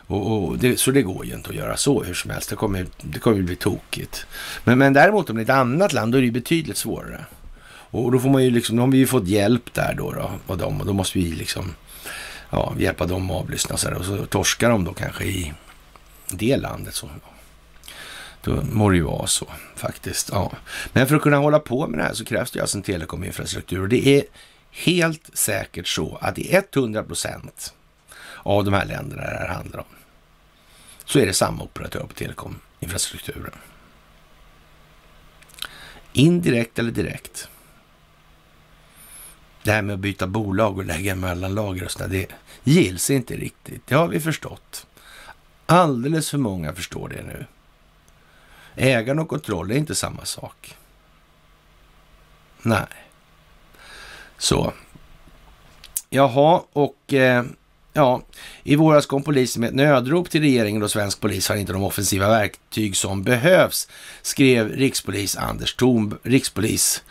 [0.07, 2.49] Och, och det, så det går ju inte att göra så hur som helst.
[2.49, 4.25] Det kommer, det kommer bli tokigt.
[4.63, 7.25] Men, men däremot om det är ett annat land, då är det ju betydligt svårare.
[7.67, 10.31] Och då får man ju liksom, då har vi ju fått hjälp där då, då
[10.47, 11.73] av dem och då måste vi liksom
[12.49, 15.53] ja, hjälpa dem att avlyssna och så, där, och så torskar de då kanske i
[16.27, 16.95] det landet.
[16.95, 17.09] Så,
[18.41, 20.29] då må det ju vara så faktiskt.
[20.31, 20.51] Ja.
[20.93, 23.81] Men för att kunna hålla på med det här så krävs det alltså en telekominfrastruktur
[23.81, 24.23] och det är
[24.71, 27.73] helt säkert så att i 100 procent
[28.43, 29.94] av de här länderna det här handlar om
[31.05, 33.53] så är det samma operatör på telekominfrastrukturen.
[36.13, 37.49] Indirekt eller direkt.
[39.63, 41.53] Det här med att byta bolag och lägga mellan
[41.85, 42.27] och sådär, det
[42.63, 43.87] gills inte riktigt.
[43.87, 44.87] Det har vi förstått.
[45.65, 47.45] Alldeles för många förstår det nu.
[48.75, 50.77] Ägande och kontroll är inte samma sak.
[52.61, 52.87] Nej.
[54.37, 54.73] Så.
[56.09, 57.45] Jaha, och eh,
[57.95, 58.21] ja,
[58.63, 61.83] i våras kom polisen med ett nödrop till regeringen och svensk polis har inte de
[61.83, 63.87] offensiva verktyg som behövs,
[64.21, 67.03] skrev rikspolis Anders Thorn, rikspolischef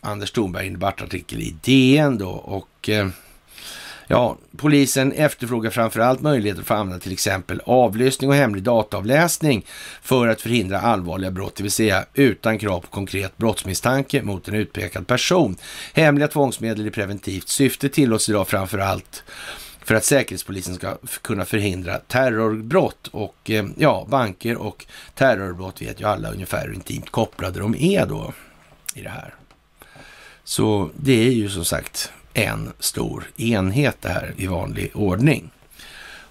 [0.00, 2.30] Anders Thornberg i en debattartikel i DN då.
[2.30, 3.08] Och eh,
[4.12, 9.64] Ja, polisen efterfrågar framförallt möjligheter för att använda till exempel avlyssning och hemlig dataavläsning
[10.02, 14.54] för att förhindra allvarliga brott, det vill säga utan krav på konkret brottsmisstanke mot en
[14.54, 15.56] utpekad person.
[15.92, 19.22] Hemliga tvångsmedel i preventivt syfte tillåts idag framförallt
[19.84, 23.08] för att Säkerhetspolisen ska kunna förhindra terrorbrott.
[23.12, 28.06] Och eh, ja, banker och terrorbrott vet ju alla ungefär hur intimt kopplade de är
[28.06, 28.32] då
[28.94, 29.34] i det här.
[30.44, 35.50] Så det är ju som sagt en stor enhet det här i vanlig ordning.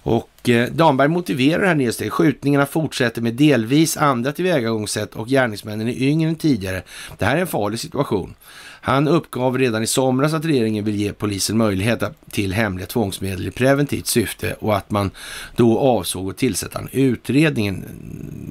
[0.02, 2.12] Och eh, Damberg motiverar här nedsteget.
[2.12, 6.82] Skjutningarna fortsätter med delvis andra tillvägagångssätt och gärningsmännen är yngre än tidigare.
[7.18, 8.34] Det här är en farlig situation.
[8.82, 13.50] Han uppgav redan i somras att regeringen vill ge polisen möjlighet till hemliga tvångsmedel i
[13.50, 15.10] preventivt syfte och att man
[15.56, 17.84] då avsåg att tillsätta en utredning.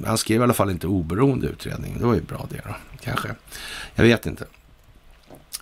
[0.05, 1.95] Han skrev i alla fall inte oberoende utredning.
[1.99, 3.29] Det var ju bra det då, kanske.
[3.95, 4.45] Jag vet inte.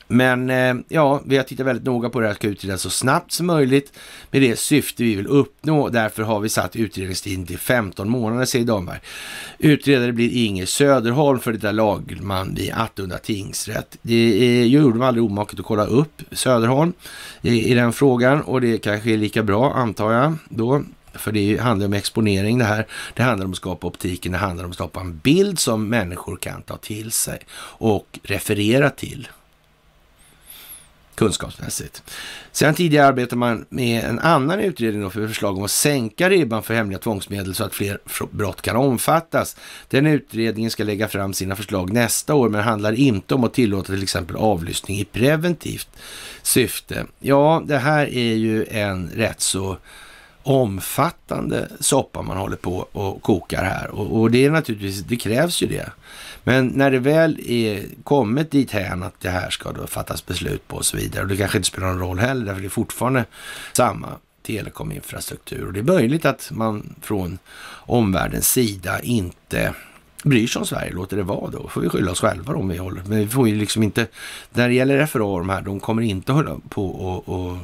[0.08, 3.32] Men eh, ja, vi har tittat väldigt noga på det här ska utredas så snabbt
[3.32, 3.94] som möjligt
[4.32, 5.90] med det syfte vi vill uppnå.
[5.90, 9.00] Därför har vi satt utredningstiden till 15 månader, säger Damberg.
[9.58, 13.98] Utredare blir Inger Söderholm för det lagman vid Attunda tingsrätt.
[14.02, 16.94] Det är, gjorde man aldrig omaket att kolla upp Söderholm
[17.42, 20.84] i, i den frågan och det kanske är lika bra, antar jag, då.
[21.14, 22.88] För det handlar om exponering det här.
[23.14, 24.32] Det handlar om att skapa optiken.
[24.32, 28.90] Det handlar om att skapa en bild som människor kan ta till sig och referera
[28.90, 29.28] till
[31.18, 32.04] kunskapsmässigt.
[32.52, 36.74] Sedan tidigare arbetar man med en annan utredning för förslag om att sänka ribban för
[36.74, 38.00] hemliga tvångsmedel så att fler
[38.32, 39.56] brott kan omfattas.
[39.88, 43.94] Den utredningen ska lägga fram sina förslag nästa år, men handlar inte om att tillåta
[43.94, 45.90] till exempel avlyssning i preventivt
[46.42, 47.06] syfte.
[47.20, 49.78] Ja, det här är ju en rätt så
[50.48, 55.62] omfattande soppa man håller på och kokar här och, och det är naturligtvis, det krävs
[55.62, 55.92] ju det.
[56.44, 60.68] Men när det väl är kommit dit här att det här ska då fattas beslut
[60.68, 62.70] på och så vidare och det kanske inte spelar någon roll heller för det är
[62.70, 63.26] fortfarande
[63.74, 64.08] samma
[64.44, 67.40] telekominfrastruktur och det är möjligt att man från
[67.86, 69.74] omvärldens sida inte
[70.24, 71.68] bryr sig om Sverige, låter det vara då.
[71.68, 73.02] får vi skylla oss själva om vi håller.
[73.06, 74.08] Men vi får ju liksom inte,
[74.54, 77.58] när det gäller FRA de här, de kommer inte hålla på och, och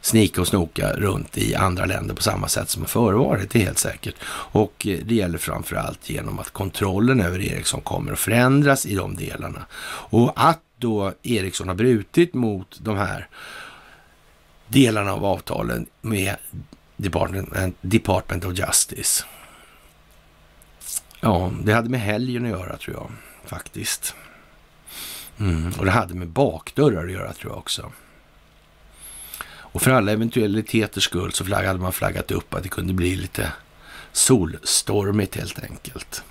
[0.00, 3.64] snika och snoka runt i andra länder på samma sätt som har förevarit, det är
[3.64, 4.14] helt säkert.
[4.28, 8.94] Och eh, det gäller framför allt genom att kontrollen över Ericsson kommer att förändras i
[8.94, 9.66] de delarna.
[10.10, 13.28] Och att då Ericsson har brutit mot de här
[14.68, 16.36] delarna av avtalen med
[16.96, 19.24] Department, Department of Justice.
[21.20, 23.10] Ja, det hade med helgen att göra tror jag
[23.44, 24.14] faktiskt.
[25.38, 27.92] Mm, och det hade med bakdörrar att göra tror jag också.
[29.76, 33.52] Och för alla eventualiteters skull så hade man flaggat upp att det kunde bli lite
[34.12, 36.22] solstormigt helt enkelt.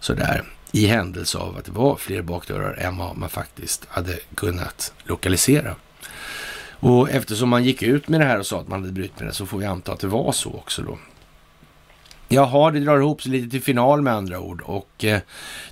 [0.00, 4.92] Sådär i händelse av att det var fler bakdörrar än vad man faktiskt hade kunnat
[5.04, 5.74] lokalisera.
[6.70, 9.28] Och eftersom man gick ut med det här och sa att man hade brutit med
[9.28, 10.98] det så får vi anta att det var så också då.
[12.28, 14.60] Jaha, det drar ihop sig lite till final med andra ord.
[14.60, 15.20] Och eh,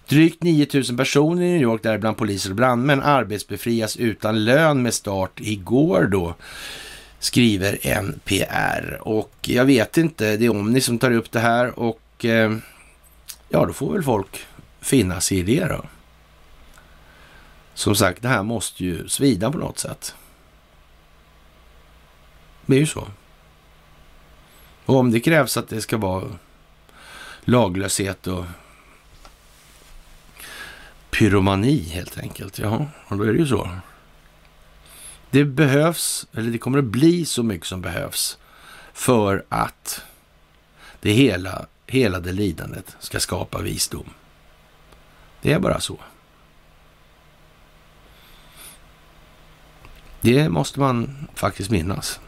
[0.08, 5.40] drygt 9000 personer i New York, däribland poliser och brandmän, arbetsbefrias utan lön med start
[5.40, 6.34] igår då,
[7.20, 8.98] skriver NPR.
[9.00, 12.56] Och jag vet inte, det är Omni som tar upp det här och eh,
[13.48, 14.46] ja, då får väl folk
[14.80, 15.84] finna sig i det då.
[17.74, 20.14] Som sagt, det här måste ju svida på något sätt.
[22.66, 23.08] Det är ju så.
[24.84, 26.24] Och om det krävs att det ska vara
[27.44, 28.44] laglöshet och
[31.10, 32.58] pyromani helt enkelt.
[32.58, 33.70] Ja, och då är det ju så.
[35.30, 38.38] Det behövs, eller det kommer att bli så mycket som behövs
[38.92, 40.02] för att
[41.00, 44.10] det hela, hela det lidandet ska skapa visdom.
[45.42, 45.98] Det är bara så.
[50.20, 52.20] Det måste man faktiskt minnas.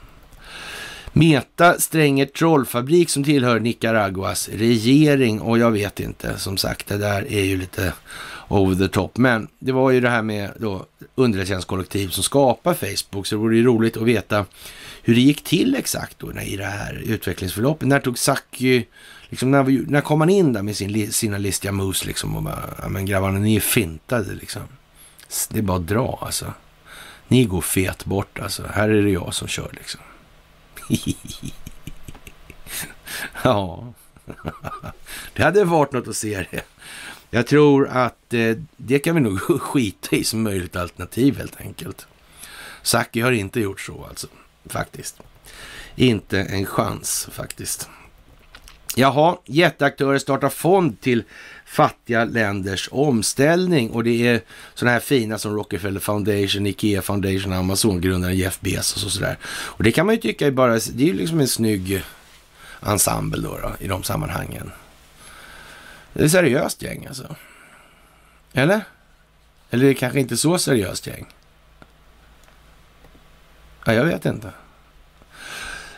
[1.12, 7.32] Meta Stränger trollfabrik som tillhör Nicaraguas regering och jag vet inte, som sagt, det där
[7.32, 7.92] är ju lite
[8.49, 9.16] over the top.
[9.16, 13.57] Men det var ju det här med då underrättelsetjänstkollektiv som skapar Facebook, så det vore
[13.57, 14.47] ju roligt att veta
[15.03, 17.88] hur det gick till exakt då i det här utvecklingsförloppet.
[17.88, 18.86] När tog Saki,
[19.28, 22.88] liksom när, när kom han in där med sin, sina listiga moves liksom och bara,
[22.88, 24.62] men grabbarna, ni är fintade liksom.
[25.49, 26.55] Det är bara att dra alltså.
[27.28, 28.62] Ni går fet bort alltså.
[28.74, 30.01] Här är det jag som kör liksom.
[33.45, 33.93] ja,
[35.34, 36.62] det hade varit något att se det.
[37.35, 42.07] Jag tror att eh, det kan vi nog skita i som möjligt alternativ helt enkelt.
[42.83, 44.26] Saki har inte gjort så alltså,
[44.66, 45.20] faktiskt.
[45.97, 47.89] Inte en chans faktiskt.
[48.97, 51.24] Jaha, jätteaktörer startar fond till
[51.66, 54.41] fattiga länders omställning och det är
[54.74, 59.39] sådana här fina som Rockefeller Foundation, Ikea Foundation, Amazon-grundaren Jeff Bezos och sådär.
[59.45, 62.03] Och det kan man ju tycka är bara, det är ju liksom en snygg
[62.83, 64.70] ensemble då, då i de sammanhangen.
[66.12, 67.36] Det är ett seriöst gäng alltså.
[68.52, 68.80] Eller?
[69.70, 71.26] Eller det är kanske inte så seriöst gäng.
[73.84, 74.52] Ja, jag vet inte.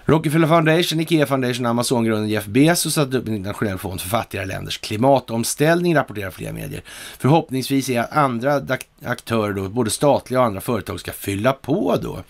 [0.06, 4.78] Rockefeller Foundation, Ikea Foundation Amazon-grunden Jeff Bezos satt upp en internationell fond för fattigare länders
[4.78, 6.82] klimatomställning, rapporterar flera medier.
[7.18, 8.62] Förhoppningsvis är att andra
[9.04, 12.22] aktörer, då, både statliga och andra företag, ska fylla på då.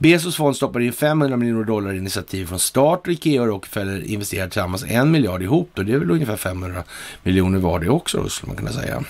[0.00, 4.04] Bezos fond stoppar in 500 miljoner dollar i initiativ från start och Ikea och Rockefeller
[4.04, 5.70] investerar tillsammans en miljard ihop.
[5.74, 5.82] Då.
[5.82, 6.82] Det är väl ungefär 500
[7.22, 9.04] miljoner var det också, skulle man kunna säga.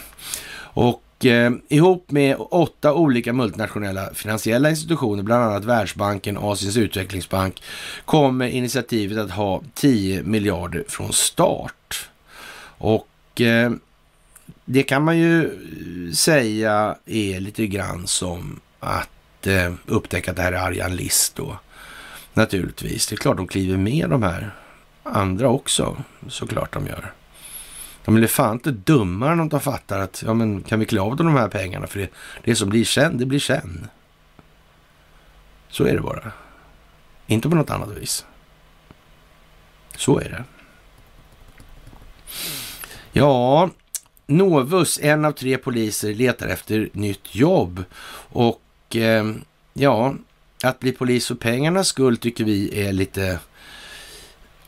[0.58, 7.62] Och eh, ihop med åtta olika multinationella finansiella institutioner, bland annat Världsbanken, och Asiens utvecklingsbank,
[8.04, 12.08] kommer initiativet att ha 10 miljarder från start.
[12.78, 13.70] Och eh,
[14.64, 19.08] det kan man ju eh, säga är lite grann som att
[19.46, 21.58] eh, upptäcka att det här är Arjan List då.
[22.34, 23.06] Naturligtvis.
[23.06, 24.50] Det är klart de kliver med de här
[25.02, 25.96] andra också.
[26.28, 27.12] Såklart de gör.
[28.04, 31.00] De är fan inte dummare än att de fattar att ja, men kan vi klä
[31.00, 32.08] av dem de här pengarna för det,
[32.44, 33.88] det som blir sen, det blir sen.
[35.68, 36.32] Så är det bara.
[37.26, 38.26] Inte på något annat vis.
[39.96, 40.44] Så är det.
[43.12, 43.70] Ja,
[44.26, 47.84] Novus, en av tre poliser, letar efter nytt jobb.
[48.32, 48.62] Och
[48.96, 49.24] Eh,
[49.72, 50.14] ja,
[50.62, 53.38] att bli polis för pengarnas skull tycker vi är lite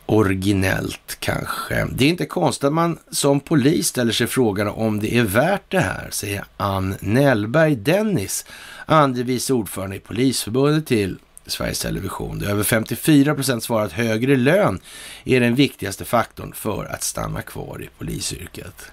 [0.07, 1.87] originellt kanske.
[1.93, 5.71] Det är inte konstigt att man som polis ställer sig frågan om det är värt
[5.71, 8.47] det här, säger Ann Nellberg Dennis,
[8.87, 12.39] andre vice ordförande i Polisförbundet till Sveriges Television.
[12.39, 14.81] Det är över 54 procent svarar att högre lön
[15.25, 18.93] är den viktigaste faktorn för att stanna kvar i polisyrket.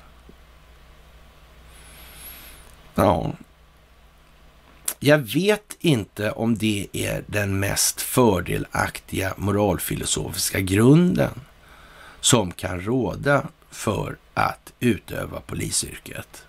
[2.95, 3.33] Ja,
[4.99, 11.41] jag vet inte om det är den mest fördelaktiga moralfilosofiska grunden
[12.19, 16.43] som kan råda för att utöva polisyrket.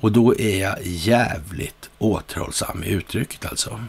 [0.00, 3.84] Och då är jag jävligt återhållsam i uttrycket alltså.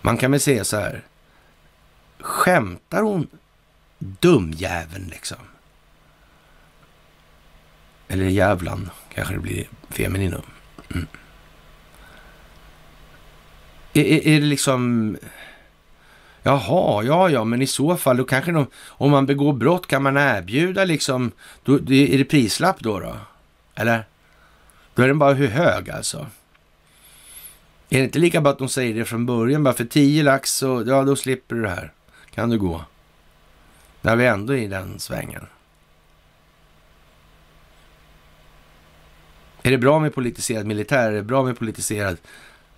[0.00, 1.02] Man kan väl säga så här.
[2.20, 3.26] Skämtar hon
[3.98, 5.38] dumjäveln liksom?
[8.08, 10.42] Eller jävlan kanske det blir femininum.
[10.94, 11.06] Mm.
[13.92, 15.16] Är, är, det liksom...
[16.42, 20.02] Jaha, ja, ja, men i så fall då kanske de, om man begår brott kan
[20.02, 21.32] man erbjuda liksom,
[21.62, 23.16] då, är det prislapp då då?
[23.74, 24.04] Eller?
[24.94, 26.26] Då är den bara hur hög alltså?
[27.88, 29.64] Är det inte lika bra att de säger det från början?
[29.64, 31.92] Bara för 10 lax så, ja då slipper du det här.
[32.34, 32.84] Kan du gå.
[34.00, 35.46] När vi ändå är i den svängen.
[39.62, 41.08] Är det bra med politiserad militär?
[41.08, 42.16] Är det bra med politiserad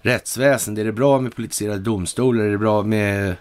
[0.03, 2.45] Rättsväsende, Är det bra med politiserade domstolar?
[2.45, 3.37] Är det bra med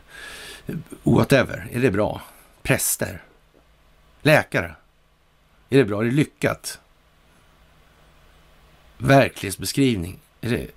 [0.67, 1.67] eh, whatever?
[1.71, 2.21] Är det bra?
[2.61, 3.21] Präster?
[4.21, 4.75] Läkare?
[5.69, 6.01] Är det bra?
[6.01, 6.79] Är det lyckat?
[8.97, 10.19] Verklighetsbeskrivning?
[10.41, 10.67] Är det...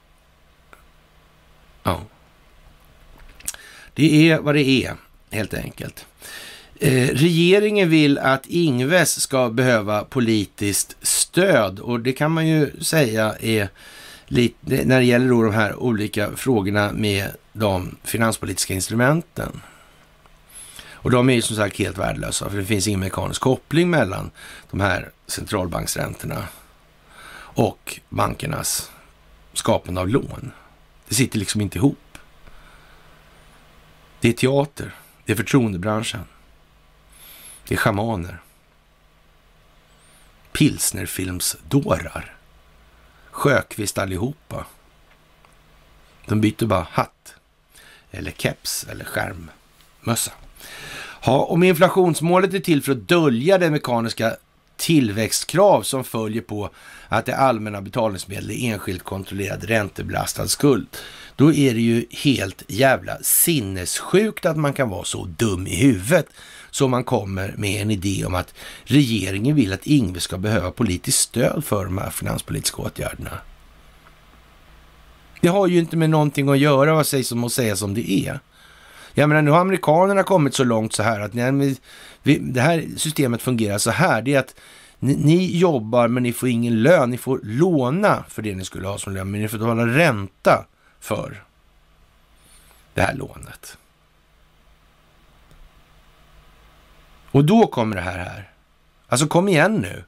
[1.83, 2.03] Ja.
[3.95, 4.97] Det är vad det är,
[5.31, 6.07] helt enkelt.
[6.81, 13.35] Eh, regeringen vill att Ingves ska behöva politiskt stöd och det kan man ju säga
[13.41, 13.69] är
[14.33, 19.63] lite, när det gäller då de här olika frågorna med de finanspolitiska instrumenten.
[20.91, 24.31] Och de är ju som sagt helt värdelösa, för det finns ingen mekanisk koppling mellan
[24.71, 26.49] de här centralbanksräntorna
[27.35, 28.91] och bankernas
[29.53, 30.53] skapande av lån.
[31.09, 32.19] Det sitter liksom inte ihop.
[34.21, 36.25] Det är teater, det är förtroendebranschen,
[37.69, 38.39] det är schamaner,
[40.53, 42.37] pilsnerfilmsdårar,
[43.33, 44.67] Sjökvist allihopa.
[46.27, 47.35] De byter bara hatt,
[48.11, 50.33] eller keps eller skärmmössa.
[51.25, 54.37] Ja, om inflationsmålet är till för att dölja det mekaniska
[54.77, 56.71] tillväxtkrav som följer på
[57.09, 60.87] att det allmänna betalningsmedel är enskilt kontrollerad räntebelastad skuld,
[61.37, 66.27] då är det ju helt jävla sinnessjukt att man kan vara så dum i huvudet
[66.73, 68.55] så man kommer med en idé om att
[68.85, 73.39] regeringen vill att Ingve ska behöva politiskt stöd för de här finanspolitiska åtgärderna.
[75.41, 78.11] Det har ju inte med någonting att göra vad sägs om att säga som det
[78.11, 78.41] är.
[79.15, 81.77] Jag menar, nu har amerikanerna kommit så långt så här att nej,
[82.23, 84.23] vi, det här systemet fungerar så här.
[84.23, 84.55] Det är att
[84.99, 87.11] ni, ni, jobbar men ni får ingen lön.
[87.11, 90.67] Ni får låna för det ni skulle ha som lön, men ni får betala ränta
[91.01, 91.45] för
[92.95, 93.77] det här lånet.
[97.33, 98.51] Och då kommer det här här.
[99.09, 100.05] Alltså kom igen nu.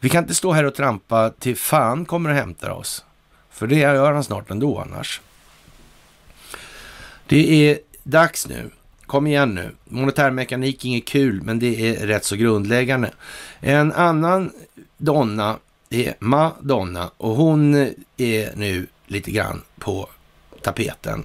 [0.00, 3.04] Vi kan inte stå här och trampa till fan kommer och hämtar oss.
[3.50, 5.20] För det gör han snart ändå annars.
[7.26, 8.70] Det är dags nu.
[9.06, 9.74] Kom igen nu.
[9.84, 13.10] Monetärmekanik är inget kul, men det är rätt så grundläggande.
[13.60, 14.52] En annan
[14.96, 15.58] donna
[15.90, 17.74] är Madonna och hon
[18.16, 20.08] är nu lite grann på
[20.62, 21.24] tapeten.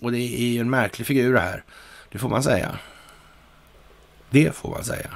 [0.00, 1.64] Och det är ju en märklig figur det här.
[2.08, 2.78] Det får man säga.
[4.34, 5.10] Det får man säga.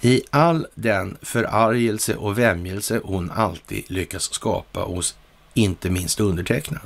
[0.00, 5.16] I all den förargelse och vämjelse hon alltid lyckas skapa hos
[5.54, 6.82] inte minst undertecknad.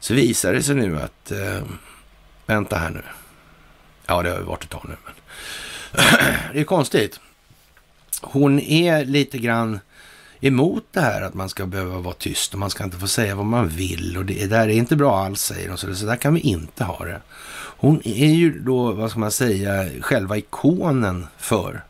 [0.00, 1.62] Så visar det sig nu att, äh,
[2.46, 3.02] vänta här nu.
[4.06, 4.96] Ja, det har ju varit ett tag nu.
[5.04, 5.14] Men.
[6.52, 7.20] det är konstigt.
[8.20, 9.80] Hon är lite grann
[10.40, 13.34] emot det här att man ska behöva vara tyst och man ska inte få säga
[13.34, 15.78] vad man vill och det där är inte bra alls säger hon.
[15.78, 17.20] Så, så där kan vi inte ha det.
[17.84, 21.84] Hon är ju då, vad ska man säga, själva ikonen för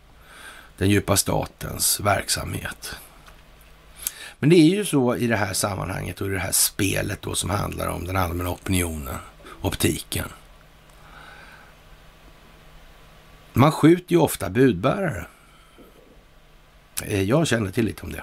[0.78, 2.97] den djupa statens verksamhet.
[4.38, 7.34] Men det är ju så i det här sammanhanget och i det här spelet då
[7.34, 9.14] som handlar om den allmänna opinionen,
[9.61, 10.28] optiken.
[13.53, 15.26] Man skjuter ju ofta budbärare.
[17.03, 18.22] Eh, jag känner till lite om det.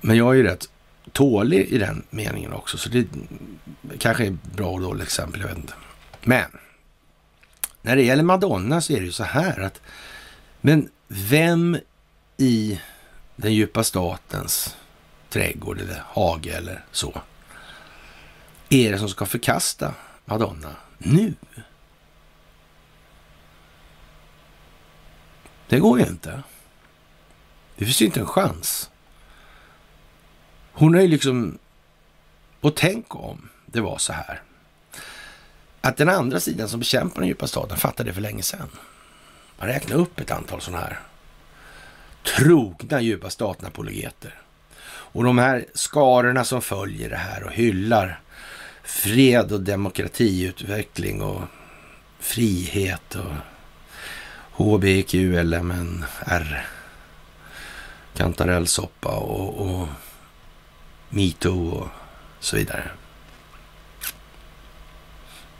[0.00, 0.68] Men jag är ju rätt
[1.12, 3.06] tålig i den meningen också, så det
[3.98, 5.74] kanske är bra och dåligt exempel, jag vet inte.
[6.24, 6.58] Men
[7.82, 9.80] när det gäller Madonna så är det ju så här att,
[10.60, 11.78] men vem
[12.36, 12.80] i
[13.36, 14.76] den djupa statens
[15.28, 17.22] trädgård eller hage eller så
[18.68, 19.94] är det som ska förkasta
[20.24, 21.34] Madonna nu?
[25.68, 26.42] Det går ju inte.
[27.76, 28.90] Det finns ju inte en chans.
[30.72, 31.58] Hon har ju liksom...
[32.60, 34.42] Och tänk om det var så här.
[35.84, 38.68] Att den andra sidan som bekämpar den djupa staten fattade det för länge sedan.
[39.58, 41.00] Man räknar upp ett antal sådana här
[42.22, 44.38] trogna djupa staten-apologeter.
[44.86, 48.20] Och de här skarorna som följer det här och hyllar
[48.82, 51.42] fred och demokratiutveckling och
[52.18, 53.32] frihet och
[54.50, 56.66] HBQLMNR,
[58.16, 59.88] kantarellsoppa och, och
[61.08, 61.88] metoo och
[62.40, 62.90] så vidare.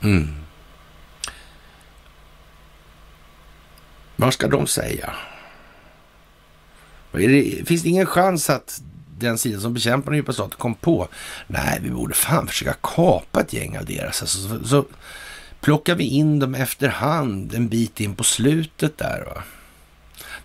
[0.05, 0.27] Mm.
[4.15, 5.15] Vad ska de säga?
[7.65, 8.81] Finns det ingen chans att
[9.17, 11.07] den sidan som bekämpar den djupa staten kom på,
[11.47, 14.21] nej, vi borde fan försöka kapa ett gäng av deras.
[14.21, 14.85] Alltså, så, så
[15.61, 19.23] plockar vi in dem efterhand en bit in på slutet där.
[19.25, 19.43] Va?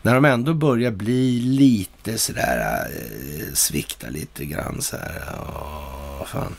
[0.02, 5.22] När de ändå börjar bli lite sådär, äh, svikta lite grann så här.
[5.40, 6.54] Åh, fan.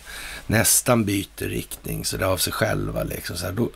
[0.47, 3.37] Nästan byter riktning så det av sig själva liksom.
[3.37, 3.69] Så här, då,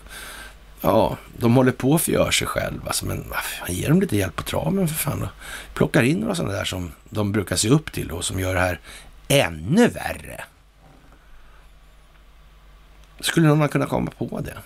[0.86, 2.88] Ja, de håller på att förgöra sig själva.
[2.88, 5.20] Alltså, men fan, ge dem lite hjälp på traven för fan.
[5.20, 5.30] Då.
[5.74, 8.60] Plockar in några sådana där som de brukar se upp till och som gör det
[8.60, 8.80] här
[9.28, 10.44] ännu värre.
[13.20, 14.58] Skulle någon kunna komma på det?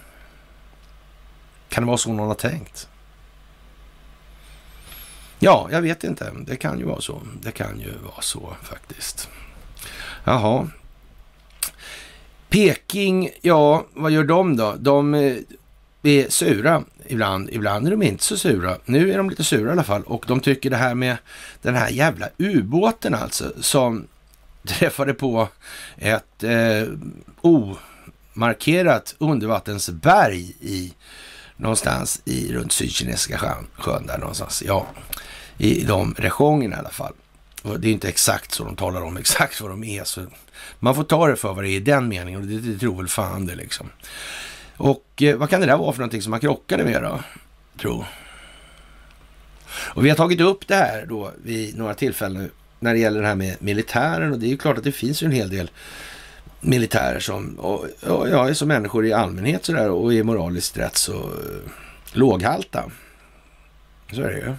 [1.69, 2.89] Kan det vara så någon har tänkt?
[5.39, 6.31] Ja, jag vet inte.
[6.45, 7.21] Det kan ju vara så.
[7.41, 9.29] Det kan ju vara så faktiskt.
[10.23, 10.67] Jaha.
[12.49, 14.75] Peking, ja, vad gör de då?
[14.79, 15.37] De eh,
[16.03, 17.49] är sura ibland.
[17.51, 18.77] Ibland är de inte så sura.
[18.85, 20.03] Nu är de lite sura i alla fall.
[20.03, 21.17] Och de tycker det här med
[21.61, 24.07] den här jävla ubåten alltså, som
[24.67, 25.47] träffade på
[25.97, 26.87] ett eh,
[27.41, 30.93] omarkerat undervattensberg i
[31.57, 34.63] någonstans i runt Sydkinesiska sjön, sjön där någonstans.
[34.65, 34.87] Ja,
[35.57, 37.13] i de regionerna i alla fall.
[37.61, 40.03] Och det är inte exakt så de talar om exakt vad de är.
[40.03, 40.25] Så
[40.79, 42.97] man får ta det för vad det är i den meningen och det, det tror
[42.97, 43.89] väl fan det liksom.
[44.77, 47.19] Och eh, vad kan det där vara för någonting som man krockade med då?
[47.81, 48.05] Tro.
[49.71, 53.27] Och vi har tagit upp det här då vid några tillfällen när det gäller det
[53.27, 55.71] här med militären och det är ju klart att det finns ju en hel del
[56.61, 61.13] militärer som, och, och, ja, som människor i allmänhet sådär och är moraliskt rätt så
[61.13, 61.71] eh,
[62.13, 62.83] låghalta.
[64.11, 64.55] Så är det ju.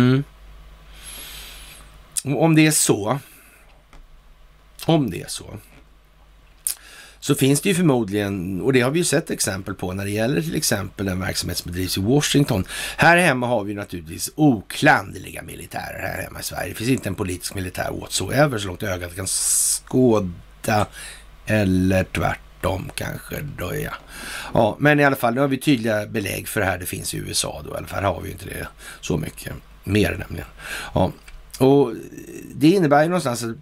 [0.00, 0.24] Mm.
[2.24, 3.18] Om det är så,
[4.86, 5.58] om det är så,
[7.20, 10.10] så finns det ju förmodligen, och det har vi ju sett exempel på när det
[10.10, 12.64] gäller till exempel den verksamhet som bedrivs i Washington.
[12.96, 16.68] Här hemma har vi naturligtvis oklanderliga militärer här hemma i Sverige.
[16.68, 20.86] Det finns inte en politisk militär whatsoever så långt ögat kan skåda
[21.46, 23.36] eller tvärtom kanske.
[23.58, 23.92] Då, ja.
[24.54, 26.78] ja, men i alla fall, nu har vi tydliga belägg för det här.
[26.78, 28.02] Det finns i USA då i alla fall.
[28.02, 28.68] Här har vi ju inte det
[29.00, 29.52] så mycket
[29.84, 30.46] mer nämligen.
[30.94, 31.12] Ja,
[31.58, 31.92] och
[32.54, 33.56] det innebär ju någonstans att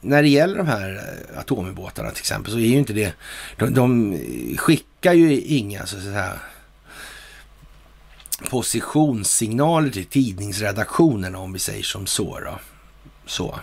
[0.00, 3.14] när det gäller de här eh, atomubåtarna till exempel så är ju inte det,
[3.56, 4.18] de, de
[4.56, 6.32] skickar ju inga så att säga
[8.50, 12.40] positionssignaler till tidningsredaktionerna om vi säger som så.
[12.40, 12.58] Då.
[13.26, 13.60] Så.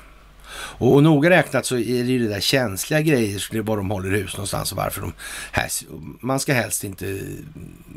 [0.58, 4.12] Och, och noga räknat så är det ju det där känsliga grejer, var de håller
[4.12, 5.14] hus någonstans och varför de...
[5.51, 5.70] Här,
[6.20, 7.20] man ska helst inte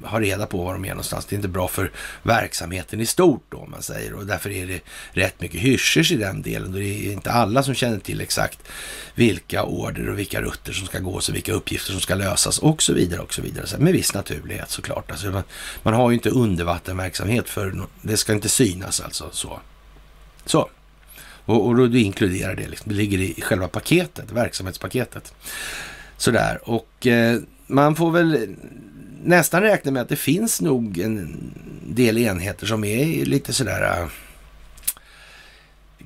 [0.04, 1.26] ha reda på var de är någonstans.
[1.26, 1.92] Det är inte bra för
[2.22, 4.14] verksamheten i stort då, om man säger.
[4.14, 4.80] Och därför är det
[5.12, 6.74] rätt mycket hyschers i den delen.
[6.74, 8.58] Och det är inte alla som känner till exakt
[9.14, 12.82] vilka order och vilka rutter som ska gås och vilka uppgifter som ska lösas och
[12.82, 13.66] så vidare och så vidare.
[13.66, 15.10] Så med viss naturlighet såklart.
[15.10, 15.42] Alltså man,
[15.82, 19.60] man har ju inte undervattenverksamhet för det ska inte synas alltså så.
[20.46, 20.68] Så.
[21.48, 22.92] Och, och då du inkluderar det, liksom.
[22.92, 25.34] det ligger i själva paketet, verksamhetspaketet.
[26.16, 28.56] Sådär, och eh, man får väl
[29.24, 31.50] nästan räkna med att det finns nog en
[31.86, 34.08] del enheter som är lite sådär eh,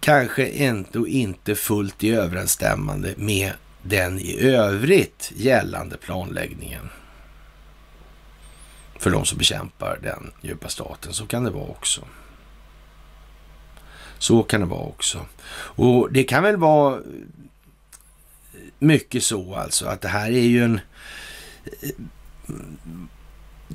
[0.01, 6.89] kanske ändå inte fullt i överensstämmande med den i övrigt gällande planläggningen.
[8.99, 12.05] För de som bekämpar den djupa staten, så kan det vara också.
[14.23, 15.27] Så kan det vara också.
[15.55, 17.01] Och det kan väl vara
[18.79, 20.81] mycket så alltså att det här är ju en...
[21.83, 21.91] Eh,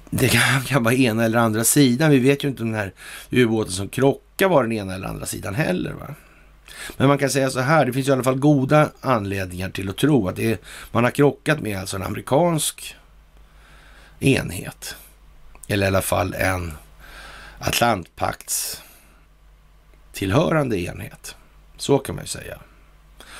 [0.09, 2.11] det kan, kan vara ena eller andra sidan.
[2.11, 2.93] Vi vet ju inte om den här
[3.29, 5.93] ubåten som krockar var den ena eller andra sidan heller.
[5.93, 6.15] Va?
[6.97, 9.97] Men man kan säga så här, det finns i alla fall goda anledningar till att
[9.97, 10.57] tro att det är,
[10.91, 12.95] man har krockat med alltså en amerikansk
[14.19, 14.95] enhet.
[15.67, 16.73] Eller i alla fall en
[17.59, 18.81] Atlantpakts
[20.17, 21.35] tillhörande enhet.
[21.77, 22.59] Så kan man ju säga.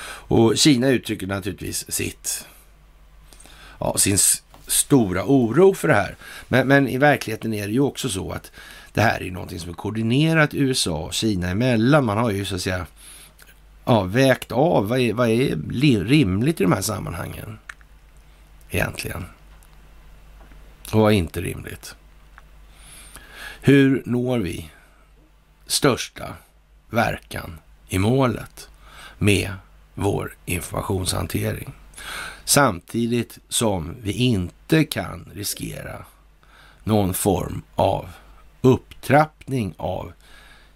[0.02, 2.46] Och Kina uttrycker naturligtvis sitt,
[3.78, 4.18] ja, sin
[4.66, 6.16] stora oro för det här.
[6.48, 8.52] Men, men, i verkligheten är det ju också så att
[8.92, 12.04] det här är någonting som är koordinerat USA och Kina emellan.
[12.04, 12.86] Man har ju så att säga
[13.84, 17.58] ja, vägt av vad är, vad är rimligt i de här sammanhangen
[18.70, 19.24] egentligen.
[20.92, 21.94] Och vad är inte rimligt.
[23.60, 24.70] Hur når vi
[25.66, 26.34] största
[26.90, 27.58] verkan
[27.88, 28.68] i målet
[29.18, 29.52] med
[29.94, 31.72] vår informationshantering.
[32.44, 36.04] Samtidigt som vi inte kan riskera
[36.84, 38.08] någon form av
[38.60, 40.12] upptrappning av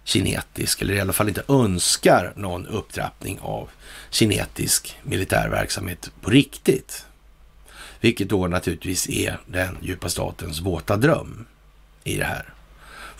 [0.03, 3.69] kinetisk, eller i alla fall inte önskar någon upptrappning av
[4.09, 7.05] kinetisk militär verksamhet på riktigt.
[8.01, 11.45] Vilket då naturligtvis är den djupa statens våta dröm
[12.03, 12.52] i det här.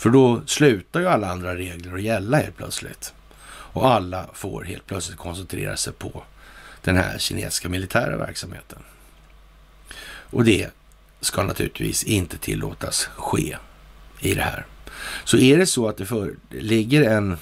[0.04, 3.14] För då slutar ju alla andra regler att gälla helt plötsligt.
[3.46, 6.24] Och alla får helt plötsligt koncentrera sig på
[6.82, 8.80] den här kinesiska militära verksamheten.
[10.06, 10.70] Och det
[11.22, 13.58] ska naturligtvis inte tillåtas ske
[14.20, 14.66] i det här.
[15.24, 17.38] Så är det så att det för, ligger en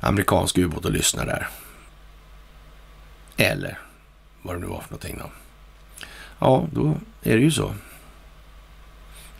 [0.00, 1.48] amerikansk ubåt och lyssnar där,
[3.36, 3.78] eller
[4.42, 5.30] vad det nu var för någonting då.
[6.38, 7.74] Ja, då är det ju så.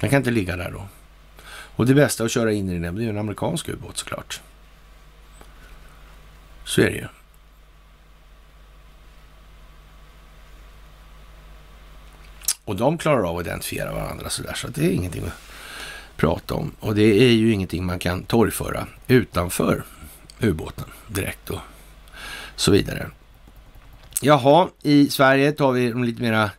[0.01, 0.89] Den kan inte ligga där då.
[1.79, 4.41] Och det bästa att köra in i den, det är en amerikansk ubåt såklart.
[6.65, 7.07] Så är det ju.
[12.65, 15.33] Och de klarar av att identifiera varandra sådär, så det är ingenting att
[16.17, 16.73] prata om.
[16.81, 19.85] Och det är ju ingenting man kan torgföra utanför
[20.41, 21.61] ubåten direkt och
[22.57, 23.11] så vidare.
[24.23, 26.51] Jaha, i Sverige tar vi de lite mera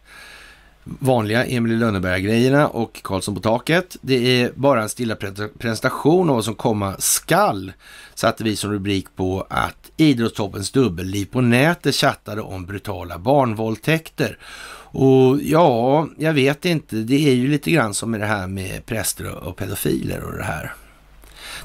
[0.99, 3.98] vanliga Emil Lönneberga-grejerna och Karlsson på taket.
[4.02, 5.16] Det är bara en stilla
[5.60, 7.72] presentation av vad som komma skall,
[8.16, 14.38] satte vi som rubrik på att Idrottstoppens dubbelliv på nätet chattade om brutala barnvåldtäkter.
[14.91, 18.86] Och ja, jag vet inte, det är ju lite grann som med det här med
[18.86, 20.74] präster och pedofiler och det här.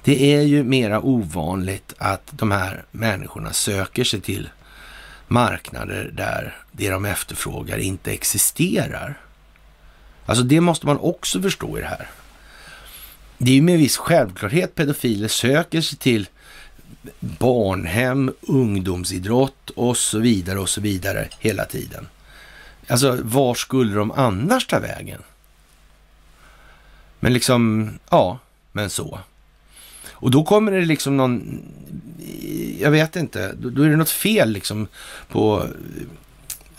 [0.05, 4.49] Det är ju mera ovanligt att de här människorna söker sig till
[5.29, 9.19] marknader där det de efterfrågar inte existerar.
[10.27, 12.11] Alltså det måste man också förstå i det här.
[13.39, 16.29] Det är ju med viss självklarhet pedofiler söker sig till
[17.21, 22.09] barnhem, ungdomsidrott och så vidare och så vidare hela tiden.
[22.89, 25.23] Alltså var skulle de annars ta vägen?
[27.21, 28.39] Men liksom, ja,
[28.73, 29.21] men så.
[30.25, 31.63] Och då kommer det liksom någon,
[32.81, 34.87] jag vet inte, då, då är det något fel liksom
[35.29, 35.67] på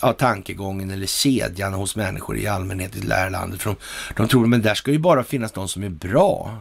[0.02, 3.62] ja, tankegången eller kedjan hos människor i allmänhet i det här landet.
[3.62, 3.76] För de,
[4.16, 6.58] de tror att där ska ju bara finnas någon som är bra.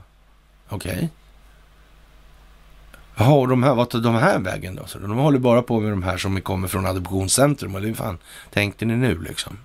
[0.69, 0.93] Okej.
[0.93, 1.09] Okay.
[3.17, 4.87] Jaha, och de här, vad tar de här vägen då?
[4.87, 7.75] Så de håller bara på med de här som kommer från adoptionscentrum.
[7.75, 8.19] Eller hur fan
[8.51, 9.59] tänkte ni nu liksom?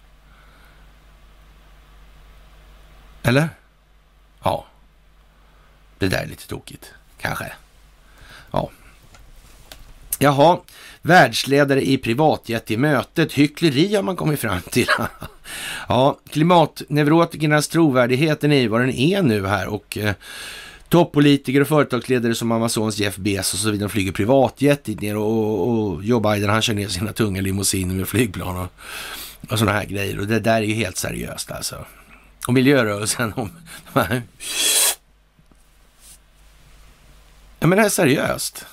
[3.24, 3.50] Eller?
[4.44, 4.66] Ja.
[5.98, 6.94] Det där är lite tokigt.
[7.22, 7.52] Kanske.
[8.52, 8.70] Ja.
[10.20, 10.60] Jaha,
[11.02, 13.34] världsledare i privatjet i mötet.
[13.34, 14.88] Hyckleri har man kommit fram till.
[15.88, 20.14] ja, klimatneurotikernas trovärdighet är vad den är nu här och eh,
[20.90, 25.70] toppolitiker och företagsledare som Amazons Jeff Bezos och så vidare flyger privatjet dit ner och,
[25.70, 28.68] och Joe Biden han kör ner sina tunga limousiner med flygplan och,
[29.52, 30.20] och sådana här grejer.
[30.20, 31.86] Och det där är ju helt seriöst alltså.
[32.48, 33.52] Och miljörörelsen, om,
[37.60, 38.66] Ja men det är seriöst.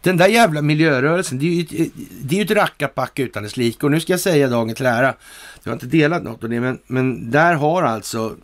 [0.00, 1.92] Den där jävla miljörörelsen, det är ju ett,
[2.22, 3.86] det är ett rackarpack utan dess like.
[3.86, 5.14] Och nu ska jag säga dagen till ära,
[5.62, 8.36] jag har inte delat något av det, men, men där har alltså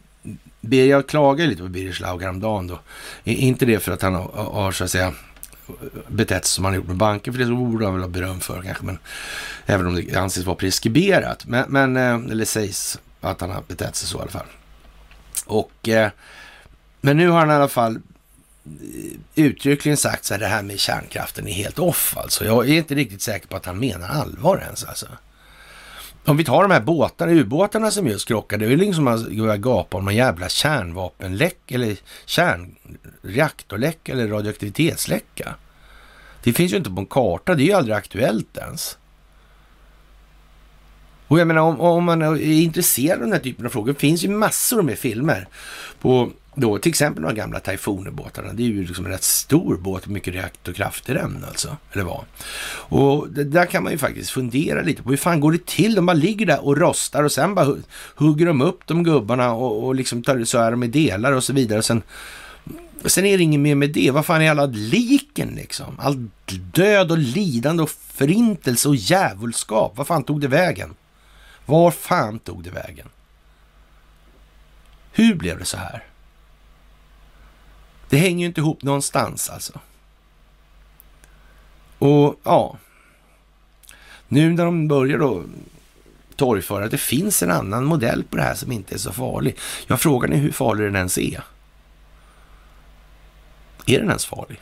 [0.70, 2.80] jag klagade lite på Birger Schlaug häromdagen då.
[3.24, 5.12] Inte det för att han har, har så att säga
[6.08, 8.62] betett sig som han gjort med banken, för det borde han väl ha beröm för
[8.62, 8.98] kanske, men
[9.66, 11.46] även om det anses vara preskriberat.
[11.46, 14.46] Men, men eh, eller sägs att han har betett sig så i alla fall.
[15.46, 16.10] Och, eh,
[17.00, 18.00] men nu har han i alla fall
[19.34, 22.44] uttryckligen sagt så här, det här med kärnkraften är helt off alltså.
[22.44, 25.06] Jag är inte riktigt säker på att han menar allvar ens alltså.
[26.24, 29.18] Om vi tar de här båtarna, ubåtarna som just krockade, det är väl liksom ingen
[29.18, 35.54] som har börjat gapa om någon jävla kärnvapenläck eller kärnreaktorläck eller radioaktivitetsläcka.
[36.42, 38.98] Det finns ju inte på en karta, det är ju aldrig aktuellt ens.
[41.28, 43.98] Och jag menar om, om man är intresserad av den här typen av frågor, det
[43.98, 45.48] finns ju massor med filmer
[46.00, 48.52] på då, till exempel de gamla Typhoon-båtarna.
[48.52, 51.76] Det är ju liksom en rätt stor båt med mycket reaktorkraft i den alltså.
[51.92, 52.24] Eller vad?
[52.88, 55.94] Och det, där kan man ju faktiskt fundera lite på hur fan går det till?
[55.94, 57.76] De bara ligger där och rostar och sen bara
[58.14, 61.44] hugger de upp de gubbarna och, och liksom tar, så är de i delar och
[61.44, 61.78] så vidare.
[61.78, 62.02] Och sen,
[63.04, 64.10] sen är det inget mer med det.
[64.10, 65.98] Vad fan är alla liken liksom?
[65.98, 66.28] All
[66.74, 69.92] död och lidande och förintelse och djävulskap.
[69.96, 70.94] Vad fan tog det vägen?
[71.66, 73.08] Var fan tog det vägen?
[75.12, 76.02] Hur blev det så här?
[78.08, 79.80] Det hänger ju inte ihop någonstans alltså.
[81.98, 82.78] Och ja,
[84.28, 85.44] nu när de börjar då
[86.36, 89.56] torgföra att det finns en annan modell på det här som inte är så farlig.
[89.86, 91.44] Jag frågar ni hur farlig den ens är.
[93.86, 94.60] Är den ens farlig?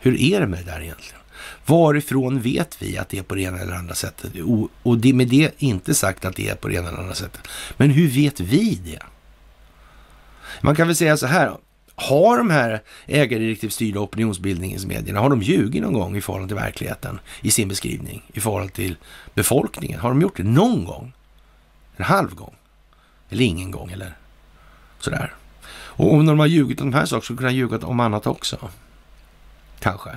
[0.00, 1.20] Hur är det med det där egentligen?
[1.66, 4.32] Varifrån vet vi att det är på det ena eller andra sättet?
[4.82, 7.48] Och det, med det inte sagt att det är på det ena eller andra sättet.
[7.76, 9.02] Men hur vet vi det?
[10.60, 11.56] Man kan väl säga så här,
[11.94, 17.50] har de här ägardirektivstyrda opinionsbildningsmedierna, har de ljugit någon gång i förhållande till verkligheten i
[17.50, 18.96] sin beskrivning, i förhållande till
[19.34, 20.00] befolkningen?
[20.00, 21.12] Har de gjort det någon gång?
[21.96, 22.54] En halv gång?
[23.30, 24.16] Eller ingen gång eller
[24.98, 25.34] sådär.
[25.94, 28.00] Och om de har ljugit om de här sakerna så kan de ha ljuga om
[28.00, 28.70] annat också.
[29.78, 30.10] Kanske.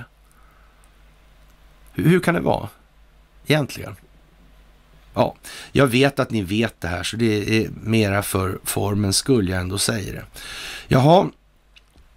[1.92, 2.68] Hur, hur kan det vara
[3.46, 3.96] egentligen?
[5.16, 5.34] Ja,
[5.72, 9.60] jag vet att ni vet det här, så det är mera för formens skull jag
[9.60, 10.24] ändå säger det.
[10.88, 11.26] Jaha,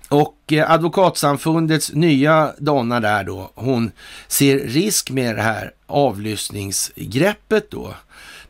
[0.10, 3.92] och eh, advokatsamfundets nya donna där då, hon
[4.28, 7.94] ser risk med det här avlyssningsgreppet då,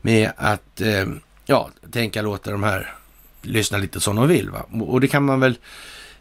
[0.02, 1.06] med att, eh,
[1.46, 2.94] ja, tänka låta de här
[3.42, 4.50] lyssna lite som de vill.
[4.50, 4.66] Va?
[4.72, 5.58] Och det kan man väl,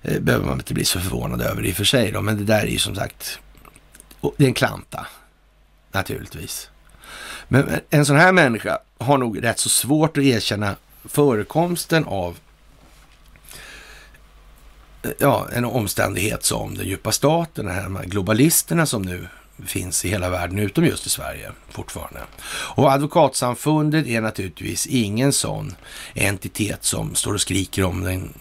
[0.02, 2.44] eh, behöver man inte bli så förvånad över i och för sig då, men det
[2.44, 3.38] där är ju som sagt,
[4.36, 5.06] det är en klanta,
[5.92, 6.70] naturligtvis.
[7.48, 12.38] Men en sån här människa har nog rätt så svårt att erkänna förekomsten av
[15.02, 19.28] eh, ja, en omständighet som den djupa staten, de här globalisterna som nu
[19.66, 22.20] finns i hela världen utom just i Sverige fortfarande.
[22.50, 25.74] Och advokatsamfundet är naturligtvis ingen sån
[26.14, 28.34] entitet som står och skriker om den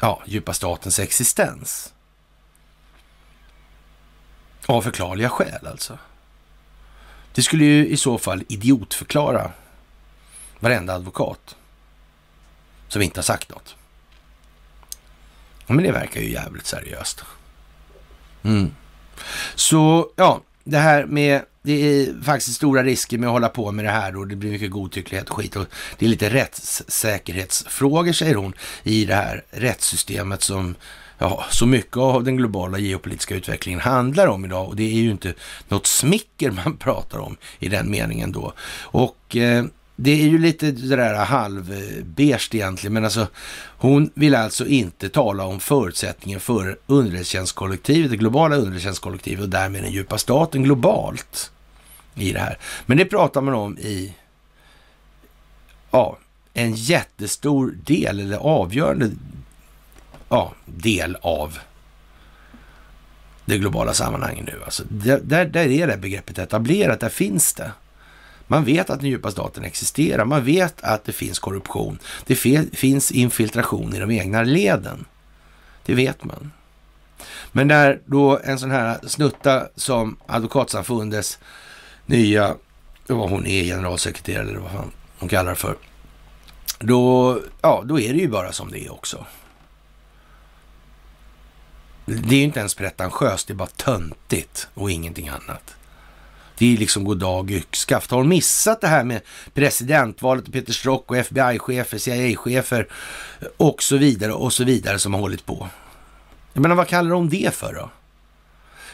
[0.00, 1.92] ja, djupa statens existens.
[4.66, 5.98] Av förklarliga skäl alltså.
[7.34, 9.52] Det skulle ju i så fall idiotförklara
[10.60, 11.56] varenda advokat
[12.88, 13.76] som inte har sagt något.
[15.66, 17.24] Men det verkar ju jävligt seriöst.
[18.42, 18.74] Mm.
[19.54, 23.84] Så ja, det här med det är faktiskt stora risker med att hålla på med
[23.84, 25.56] det här och det blir mycket godtycklighet och skit.
[25.56, 25.66] Och
[25.98, 30.74] det är lite rättssäkerhetsfrågor, säger hon, i det här rättssystemet som
[31.18, 34.68] ja, så mycket av den globala geopolitiska utvecklingen handlar om idag.
[34.68, 35.34] Och det är ju inte
[35.68, 38.52] något smicker man pratar om i den meningen då.
[38.82, 39.64] Och eh,
[39.96, 43.26] det är ju lite det där halvbeige egentligen, men alltså
[43.78, 49.92] hon vill alltså inte tala om förutsättningen för underrättelsetjänstkollektivet, det globala underrättelsetjänstkollektivet och därmed den
[49.92, 51.50] djupa staten globalt
[52.14, 52.58] i det här.
[52.86, 54.14] Men det pratar man om i
[55.90, 56.18] ja,
[56.54, 59.10] en jättestor del, eller avgörande
[60.28, 61.58] ja, del av
[63.44, 64.60] det globala sammanhanget nu.
[64.64, 67.72] Alltså, där, där är det begreppet etablerat, där finns det.
[68.46, 70.24] Man vet att den djupa staten existerar.
[70.24, 71.98] Man vet att det finns korruption.
[72.26, 72.36] Det
[72.72, 75.04] finns infiltration i de egna leden.
[75.86, 76.52] Det vet man.
[77.52, 81.38] Men när då en sån här snutta som Advokatsamfundets
[82.06, 82.54] nya,
[83.06, 85.76] vad hon är, generalsekreterare eller vad fan hon kallar det för.
[86.78, 89.26] Då, ja, då är det ju bara som det är också.
[92.06, 95.74] Det är ju inte ens pretentiöst, det är bara töntigt och ingenting annat.
[96.58, 98.10] Det är liksom goddag yxskaft.
[98.10, 99.20] Har hon missat det här med
[99.54, 102.88] presidentvalet och Peter Strock och FBI-chefer, CIA-chefer
[103.56, 105.68] och så vidare och så vidare som har hållit på?
[106.52, 107.90] Jag menar, vad kallar de det för då?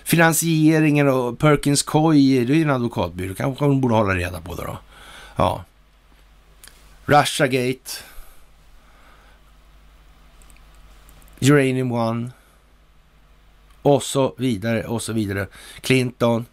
[0.05, 3.35] Finansieringen och Perkins Coy, det är ju en advokatbyrå.
[3.35, 4.79] Kanske hon borde hålla reda på det då.
[5.37, 5.65] Ja.
[7.05, 7.91] Russiagate.
[11.41, 12.31] Uranium One.
[13.83, 15.47] Och så vidare och så vidare.
[15.81, 16.47] Clinton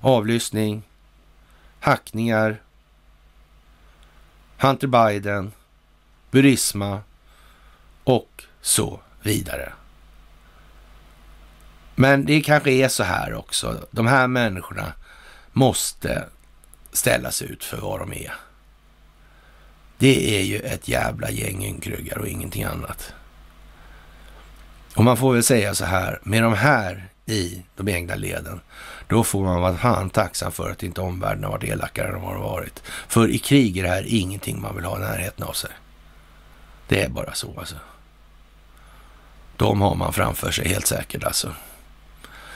[0.00, 0.82] avlyssning,
[1.80, 2.62] hackningar,
[4.58, 5.52] Hunter Biden,
[6.30, 7.02] Burisma
[8.04, 9.72] och så vidare.
[11.94, 13.86] Men det kanske är så här också.
[13.90, 14.92] De här människorna
[15.52, 16.24] måste
[16.92, 18.32] ställas ut för vad de är.
[19.98, 23.14] Det är ju ett jävla gäng ynkryggar och ingenting annat.
[24.94, 28.60] Och man får väl säga så här, med de här i de egna leden,
[29.10, 32.22] då får man vara fan tacksam för att inte omvärlden har varit elakare än de
[32.22, 32.82] har varit.
[33.08, 35.70] För i krig är det här ingenting man vill ha i närheten av sig.
[36.88, 37.74] Det är bara så alltså.
[39.56, 41.54] De har man framför sig helt säkert alltså.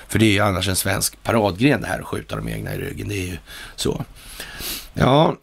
[0.08, 2.78] För det är ju annars en svensk paradgren det här att skjuta de egna i
[2.78, 3.08] ryggen.
[3.08, 3.38] Det är ju
[3.76, 4.04] så.
[4.92, 5.36] Ja,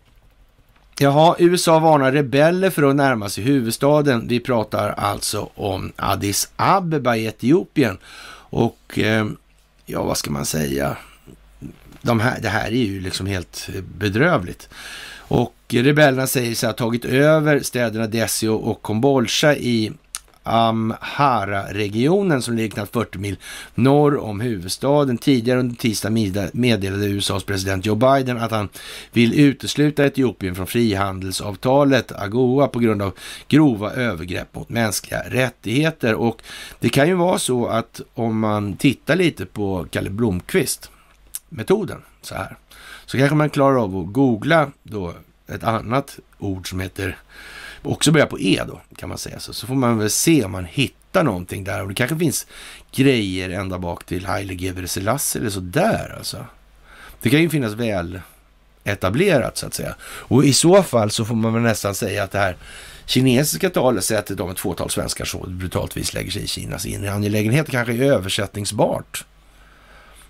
[0.99, 4.27] Jaha, USA varnar rebeller för att närma sig huvudstaden.
[4.27, 7.97] Vi pratar alltså om Addis Abeba i Etiopien.
[8.49, 9.25] Och eh,
[9.91, 10.97] ja, vad ska man säga?
[12.01, 14.69] De här, det här är ju liksom helt bedrövligt.
[15.17, 19.91] Och rebellerna säger sig ha tagit över städerna Desio och Kombolcha i
[20.43, 23.37] Amhara-regionen som ligger knappt 40 mil
[23.75, 25.17] norr om huvudstaden.
[25.17, 26.09] Tidigare under tisdag
[26.53, 28.69] meddelade USAs president Joe Biden att han
[29.11, 33.13] vill utesluta Etiopien från frihandelsavtalet AGOA på grund av
[33.47, 36.15] grova övergrepp mot mänskliga rättigheter.
[36.15, 36.41] Och
[36.79, 40.91] det kan ju vara så att om man tittar lite på Kalle Blomqvist
[41.49, 42.57] metoden så här,
[43.05, 45.13] så kanske man klarar av att googla då
[45.47, 47.17] ett annat ord som heter
[47.83, 49.39] också börjar på E då, kan man säga.
[49.39, 51.81] Så, så får man väl se om man hittar någonting där.
[51.81, 52.47] Och det kanske finns
[52.91, 56.45] grejer ända bak till Haile Gebrselassie eller sådär alltså.
[57.21, 58.19] Det kan ju finnas väl
[58.83, 59.95] etablerat så att säga.
[60.03, 62.55] Och i så fall så får man väl nästan säga att det här
[63.05, 67.71] kinesiska talesättet om ett fåtal svenskar så brutalt vis lägger sig i Kinas inre angelägenheter
[67.71, 69.25] kanske är översättningsbart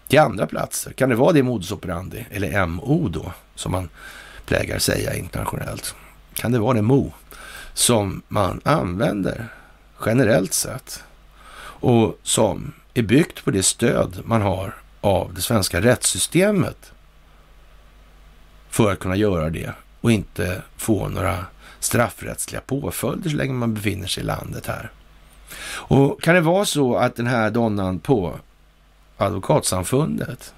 [0.07, 0.91] till andra platser.
[0.91, 3.89] Kan det vara det modus operandi, eller MO då, som man
[4.45, 5.95] plägar säga internationellt?
[6.33, 7.13] Kan det vara det MO
[7.73, 9.47] som man använder
[10.05, 11.03] generellt sett
[11.81, 16.91] och som är byggt på det stöd man har av det svenska rättssystemet
[18.69, 21.45] för att kunna göra det och inte få några
[21.79, 24.91] straffrättsliga påföljder så länge man befinner sig i landet här.
[25.63, 28.39] Och kan det vara så att den här donnan på
[29.17, 30.53] advokatsamfundet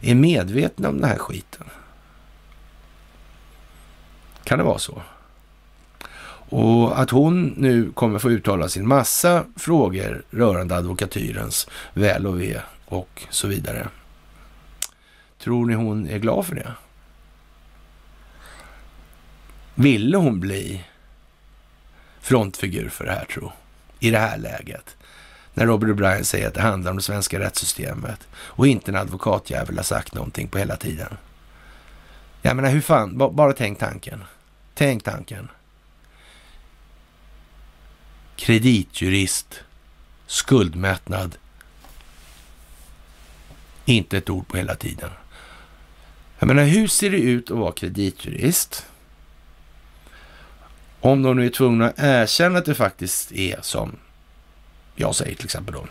[0.00, 1.66] är medveten om den här skiten?
[4.44, 5.02] Kan det vara så?
[6.50, 12.60] Och att hon nu kommer få uttala sin massa frågor rörande advokatyrens väl och ve
[12.84, 13.88] och så vidare.
[15.38, 16.72] Tror ni hon är glad för det?
[19.74, 20.84] Ville hon bli
[22.20, 23.52] frontfigur för det här, tro?
[24.00, 24.96] I det här läget?
[25.54, 29.76] När Robert O'Brien säger att det handlar om det svenska rättssystemet och inte en advokatjävel
[29.76, 31.16] har sagt någonting på hela tiden.
[32.42, 34.24] Jag menar, hur fan, bara tänk tanken.
[34.74, 35.48] Tänk tanken.
[38.38, 39.60] Kreditjurist,
[40.26, 41.36] skuldmättnad,
[43.84, 45.10] inte ett ord på hela tiden.
[46.38, 48.86] Jag menar, hur ser det ut att vara kreditjurist?
[51.00, 53.96] Om de nu är tvungna att erkänna att det faktiskt är som
[54.96, 55.86] jag säger till exempel då.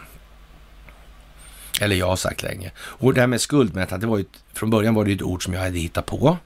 [1.82, 2.72] Eller jag har sagt länge.
[2.78, 5.44] Och det här med skuldmättnad, det var ju, från början var det ju ett ord
[5.44, 6.38] som jag hade hittat på.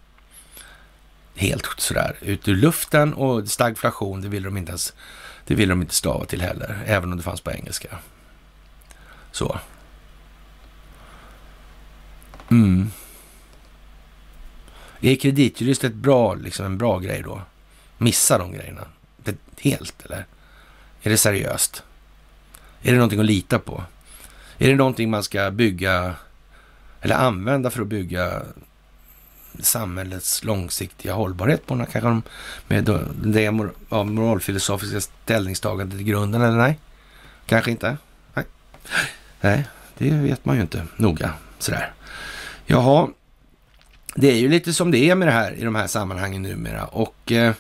[1.36, 4.94] Helt sådär ut ur luften och stagflation, det ville de inte ens,
[5.46, 7.98] det ville de inte stava till heller, även om det fanns på engelska.
[9.32, 9.60] Så.
[12.52, 12.92] Mm.
[15.02, 17.42] Är kreditjurist ett bra, liksom en bra grej då?
[17.98, 18.88] Missa de grejerna?
[19.18, 20.26] Det, helt eller?
[21.02, 21.84] Är det seriöst?
[22.82, 23.84] Är det någonting att lita på?
[24.58, 26.16] Är det någonting man ska bygga
[27.02, 28.42] eller använda för att bygga
[29.60, 31.78] samhällets långsiktiga hållbarhet på?
[31.78, 32.24] Kanske de,
[32.68, 36.80] med det moralfilosofiska ställningstagandet i grunden eller nej?
[37.46, 37.98] Kanske inte?
[38.34, 38.46] Nej.
[39.42, 39.68] nej,
[39.98, 41.94] det vet man ju inte noga sådär.
[42.66, 43.08] Jaha,
[44.16, 46.86] det är ju lite som det är med det här i de här sammanhangen numera
[46.86, 47.54] och eh,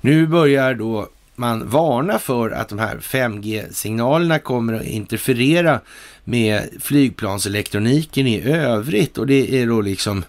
[0.00, 5.80] nu börjar då man varna för att de här 5G-signalerna kommer att interferera
[6.24, 10.24] med flygplanselektroniken i övrigt och det är då liksom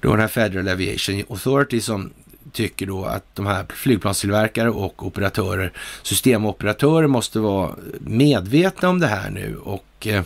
[0.00, 2.10] då den här Federal Aviation Authority som
[2.52, 9.30] tycker då att de här flygplanstillverkare och operatörer, systemoperatörer måste vara medvetna om det här
[9.30, 10.22] nu och eh,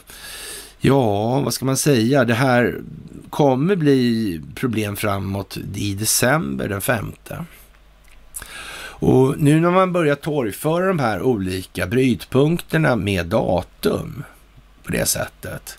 [0.83, 2.25] Ja, vad ska man säga?
[2.25, 2.81] Det här
[3.31, 7.45] kommer bli problem framåt i december den femte.
[9.01, 14.25] Och nu när man börjar torgföra de här olika brytpunkterna med datum
[14.83, 15.79] på det sättet,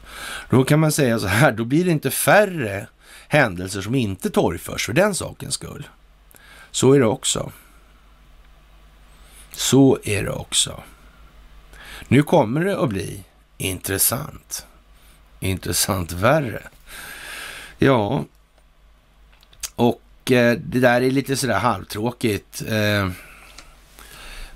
[0.49, 2.87] då kan man säga så här, då blir det inte färre
[3.31, 5.87] händelser som inte torgförs för den sakens skull.
[6.71, 7.51] Så är det också.
[9.51, 10.83] Så är det också.
[12.07, 13.23] Nu kommer det att bli
[13.57, 14.65] intressant
[15.39, 16.61] intressant värre.
[17.77, 18.25] Ja,
[19.75, 23.09] och eh, det där är lite sådär halvtråkigt eh,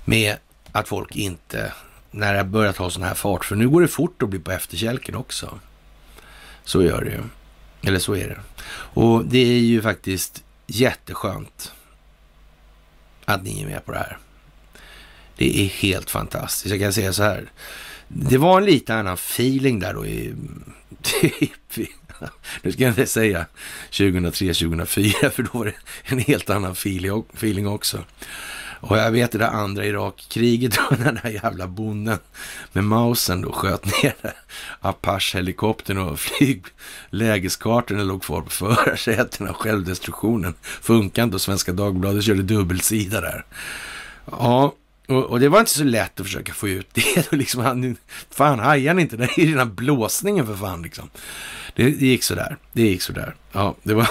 [0.04, 0.36] med
[0.72, 1.72] att folk inte,
[2.10, 4.52] när det börjar ta sån här fart, för nu går det fort att bli på
[4.52, 5.58] efterkälken också.
[6.64, 7.22] Så gör det ju.
[7.82, 8.40] Eller så är det.
[8.70, 11.72] Och det är ju faktiskt jätteskönt
[13.24, 14.18] att ni är med på det här.
[15.36, 16.70] Det är helt fantastiskt.
[16.70, 17.50] Jag kan säga så här.
[18.08, 20.34] Det var en lite annan feeling där då i
[21.68, 21.90] typ,
[22.62, 23.46] nu ska jag inte säga
[23.90, 25.74] 2003, 2004, för då var det
[26.04, 28.04] en helt annan feeling också.
[28.80, 32.18] Och jag vet det där andra Irakkriget, då när den där jävla bonden
[32.72, 34.14] med mausen då sköt ner
[34.80, 36.20] Apache-helikoptern och
[37.10, 39.54] flyglägeskartorna låg kvar på förarsätena.
[39.54, 43.44] Självdestruktionen funkade inte och Svenska Dagbladet körde dubbelsida där.
[44.30, 44.72] Ja,
[45.08, 47.32] och, och, det var inte så lätt att försöka få ut det.
[47.36, 47.96] liksom, han,
[48.30, 49.16] fan, hajar ni inte?
[49.16, 51.10] Det är ju den här blåsningen för fan liksom.
[51.74, 52.56] Det, det gick sådär.
[52.72, 53.34] Det gick sådär.
[53.52, 54.08] Ja, det var,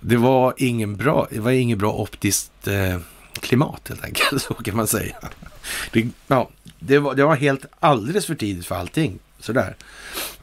[0.00, 2.98] det var ingen bra, det var ingen bra optiskt eh,
[3.32, 5.16] klimat helt enkelt, så kan man säga.
[5.92, 9.18] Det, ja, det, var, det var helt alldeles för tidigt för allting.
[9.38, 9.76] Sådär.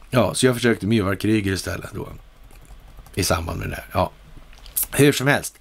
[0.09, 2.09] Ja, så jag försökte med Kryger istället då.
[3.15, 3.85] I samband med det där.
[3.91, 4.11] Ja,
[4.91, 5.59] hur som helst.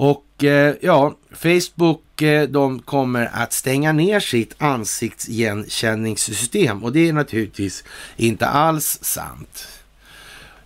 [0.00, 7.12] Och eh, ja, Facebook eh, de kommer att stänga ner sitt ansiktsigenkänningssystem och det är
[7.12, 7.84] naturligtvis
[8.16, 9.68] inte alls sant.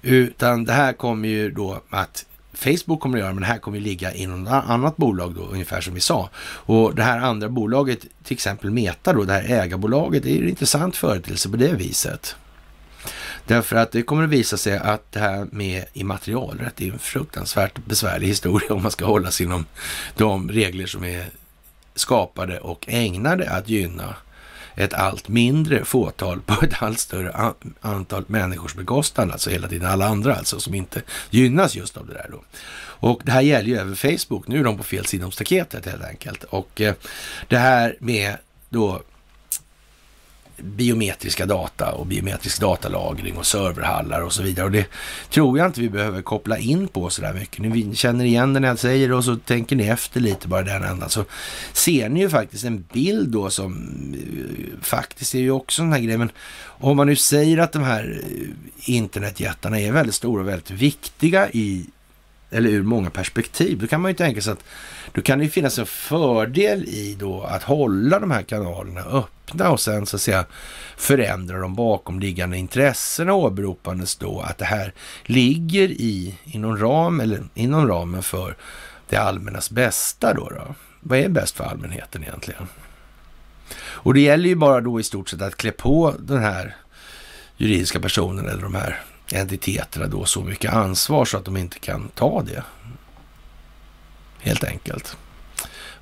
[0.03, 3.79] Utan det här kommer ju då att Facebook kommer att göra, men det här kommer
[3.79, 6.31] att ligga inom ett annat bolag då, ungefär som vi sa.
[6.43, 10.49] Och det här andra bolaget, till exempel Meta då, det här ägarbolaget, det är en
[10.49, 12.37] intressant företeelse på det viset.
[13.47, 17.79] Därför att det kommer att visa sig att det här med immaterialrätt är en fruktansvärt
[17.85, 19.66] besvärlig historia om man ska hålla sig inom
[20.16, 21.27] de regler som är
[21.95, 24.16] skapade och ägnade att gynna
[24.74, 30.07] ett allt mindre fåtal på ett allt större antal människors bekostnad, alltså hela tiden alla
[30.07, 32.43] andra alltså som inte gynnas just av det där då.
[33.03, 34.49] Och det här gäller ju även Facebook.
[34.49, 36.44] Nu är de på fel sida om staketet helt enkelt.
[36.44, 36.94] Och eh,
[37.49, 38.36] det här med
[38.69, 39.03] då
[40.57, 44.66] biometriska data och biometrisk datalagring och serverhallar och så vidare.
[44.66, 44.87] Och det
[45.31, 47.59] tror jag inte vi behöver koppla in på så där mycket.
[47.59, 50.62] Ni känner igen det när jag säger det och så tänker ni efter lite bara
[50.62, 51.11] den ändan.
[51.11, 51.24] Så
[51.73, 53.73] ser ni ju faktiskt en bild då som
[54.15, 56.16] eh, faktiskt är ju också en här grej.
[56.16, 56.31] Men
[56.65, 61.51] om man nu säger att de här eh, internetjättarna är väldigt stora och väldigt viktiga
[61.51, 61.87] i
[62.53, 63.79] eller ur många perspektiv.
[63.79, 64.65] Då kan man ju tänka sig att
[65.12, 69.81] då kan det finnas en fördel i då att hålla de här kanalerna öppna och
[69.81, 70.45] sen så att säga
[70.97, 74.93] förändra de bakomliggande intressena åberopandes då att det här
[75.24, 78.57] ligger i, inom, ram, eller inom ramen för
[79.09, 80.74] det allmännas bästa då, då.
[81.01, 82.69] Vad är bäst för allmänheten egentligen?
[83.79, 86.77] Och det gäller ju bara då i stort sett att klä på den här
[87.57, 89.01] juridiska personen eller de här
[89.32, 92.62] entiteterna då så mycket ansvar så att de inte kan ta det.
[94.38, 95.16] Helt enkelt.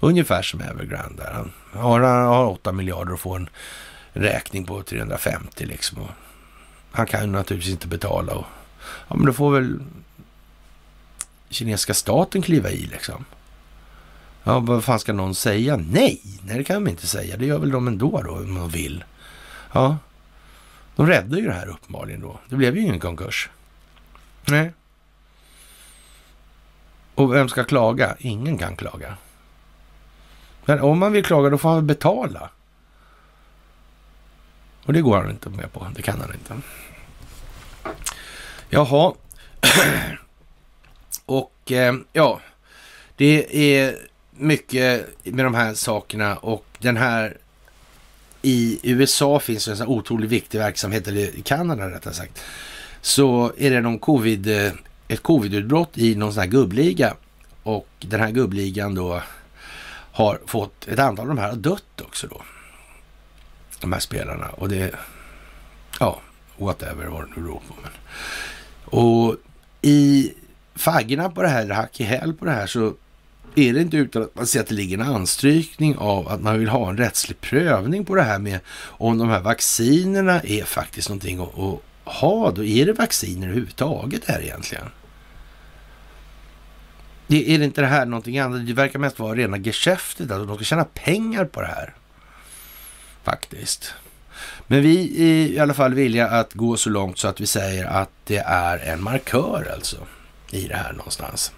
[0.01, 1.33] Ungefär som Evergrande där.
[1.33, 3.49] Han har, han har 8 miljarder och får en
[4.13, 5.99] räkning på 350 liksom.
[5.99, 6.11] Och
[6.93, 8.35] han kan ju naturligtvis inte betala.
[8.35, 8.47] Och,
[9.09, 9.81] ja, men då får väl
[11.49, 13.25] kinesiska staten kliva i liksom.
[14.45, 15.77] Ja, vad fan ska någon säga?
[15.77, 17.37] Nej, nej det kan de inte säga.
[17.37, 19.05] Det gör väl de ändå då om de vill.
[19.73, 19.97] Ja,
[21.01, 22.41] de räddade ju det här uppenbarligen då.
[22.49, 23.51] Det blev ju ingen konkurs.
[24.49, 24.73] Nej.
[27.15, 28.17] Och vem ska klaga?
[28.19, 29.17] Ingen kan klaga.
[30.65, 32.51] Men om man vill klaga, då får han betala.
[34.85, 35.87] Och det går han inte med på.
[35.95, 36.61] Det kan han inte.
[38.69, 39.15] Jaha.
[41.27, 42.41] Och eh, ja,
[43.17, 43.97] det är
[44.31, 47.37] mycket med de här sakerna och den här
[48.43, 52.43] i USA finns en sån otroligt viktig verksamhet, eller i Kanada rättare sagt,
[53.01, 54.73] så är det någon covid, eh,
[55.09, 57.15] ett covidutbrott i någon sån här gubbliga.
[57.63, 59.23] Och den här gubbligan då
[60.13, 62.43] har fått, ett antal av de här har dött också då.
[63.81, 64.49] De här spelarna.
[64.49, 64.95] Och det,
[66.01, 66.21] ja,
[66.57, 67.75] whatever vad det nu beror på.
[67.83, 67.93] Men.
[69.01, 69.37] Och
[69.83, 70.33] i
[70.75, 72.95] faggorna på det här, eller hack i häl på det här, så
[73.57, 76.59] är det inte utan att man ser att det ligger en anstrykning av att man
[76.59, 81.09] vill ha en rättslig prövning på det här med om de här vaccinerna är faktiskt
[81.09, 82.51] någonting att, att ha.
[82.51, 84.85] Då är det vacciner överhuvudtaget här egentligen?
[87.29, 88.67] Är det inte det här någonting annat?
[88.67, 91.95] Det verkar mest vara rena geschäftet, att de ska tjäna pengar på det här.
[93.25, 93.95] Faktiskt.
[94.67, 97.85] Men vi är i alla fall villiga att gå så långt så att vi säger
[97.85, 99.97] att det är en markör alltså
[100.51, 101.53] i det här någonstans.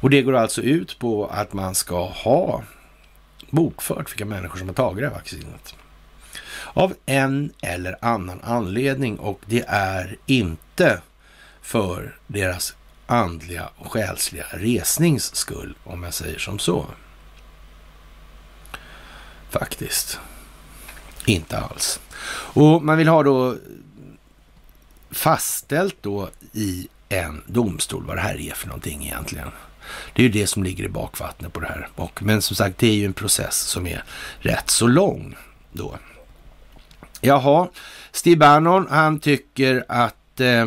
[0.00, 2.62] Och det går alltså ut på att man ska ha
[3.50, 5.74] bokfört vilka människor som har tagit det här vaccinet.
[6.72, 11.00] Av en eller annan anledning och det är inte
[11.62, 12.74] för deras
[13.06, 16.86] andliga och själsliga resnings skull, om jag säger som så.
[19.50, 20.20] Faktiskt.
[21.26, 22.00] Inte alls.
[22.54, 23.56] Och man vill ha då
[25.10, 29.48] fastställt då i en domstol vad det här är för någonting egentligen.
[30.12, 31.88] Det är ju det som ligger i bakvattnet på det här.
[31.94, 34.04] Och, men som sagt, det är ju en process som är
[34.38, 35.36] rätt så lång
[35.72, 35.98] då.
[37.20, 37.68] Jaha,
[38.12, 40.66] Steve Bannon, han tycker att eh,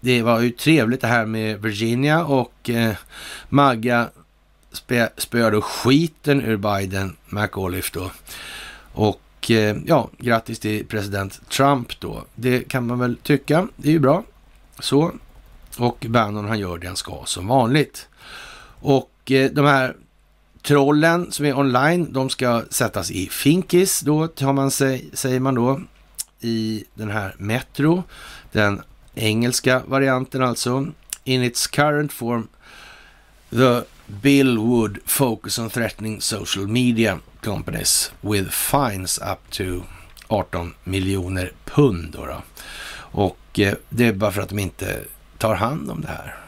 [0.00, 2.94] det var ju trevligt det här med Virginia och eh,
[3.48, 4.08] Magga
[4.72, 8.10] spö, spöade skiten ur Biden, McAuliffe då.
[8.92, 12.24] Och eh, ja, grattis till president Trump då.
[12.34, 14.22] Det kan man väl tycka, det är ju bra.
[14.78, 15.12] Så.
[15.78, 18.08] Och Bannon han gör det han ska som vanligt.
[18.80, 19.96] Och eh, de här
[20.62, 25.54] trollen som är online, de ska sättas i finkis då, tar man sig, säger man
[25.54, 25.80] då,
[26.40, 28.04] i den här Metro,
[28.52, 28.82] den
[29.14, 30.86] engelska varianten alltså.
[31.24, 32.48] In its current form,
[33.50, 39.82] the bill would focus on threatening social media companies with fines up to
[40.28, 42.12] 18 miljoner pund.
[42.12, 42.42] Då, då.
[42.98, 45.04] Och eh, det är bara för att de inte
[45.38, 46.45] tar hand om det här.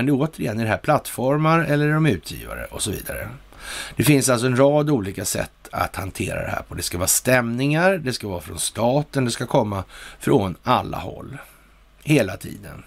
[0.00, 3.28] Men det är återigen, är det här plattformar eller är de utgivare och så vidare.
[3.96, 6.74] Det finns alltså en rad olika sätt att hantera det här på.
[6.74, 9.84] Det ska vara stämningar, det ska vara från staten, det ska komma
[10.18, 11.38] från alla håll.
[12.02, 12.82] Hela tiden.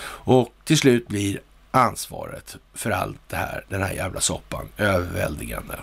[0.00, 1.40] Och till slut blir
[1.70, 5.74] ansvaret för allt det här, den här jävla soppan, överväldigande.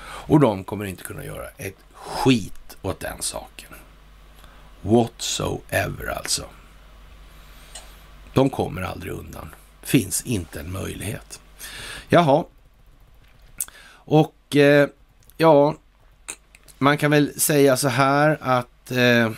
[0.00, 3.70] Och de kommer inte kunna göra ett skit åt den saken.
[4.82, 6.44] Whatsoever alltså.
[8.32, 9.48] De kommer aldrig undan.
[9.88, 11.40] Finns inte en möjlighet.
[12.08, 12.44] Jaha.
[13.90, 14.88] Och eh,
[15.36, 15.76] ja,
[16.78, 19.30] man kan väl säga så här att eh,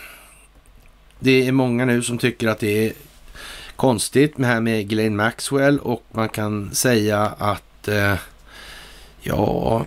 [1.18, 2.92] det är många nu som tycker att det är
[3.76, 8.14] konstigt med här med Glenn Maxwell och man kan säga att eh,
[9.20, 9.86] ja,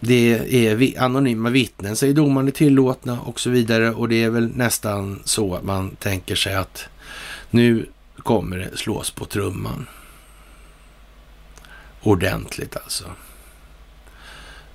[0.00, 3.90] det är anonyma vittnen, säger domaren är tillåtna och så vidare.
[3.90, 6.88] Och det är väl nästan så att man tänker sig att
[7.50, 7.86] nu
[8.28, 9.86] kommer det slås på trumman.
[12.00, 13.04] Ordentligt alltså.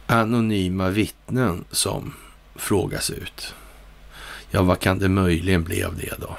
[0.07, 2.13] Anonyma vittnen som
[2.55, 3.55] frågas ut.
[4.51, 6.38] Ja, vad kan det möjligen bli av det då?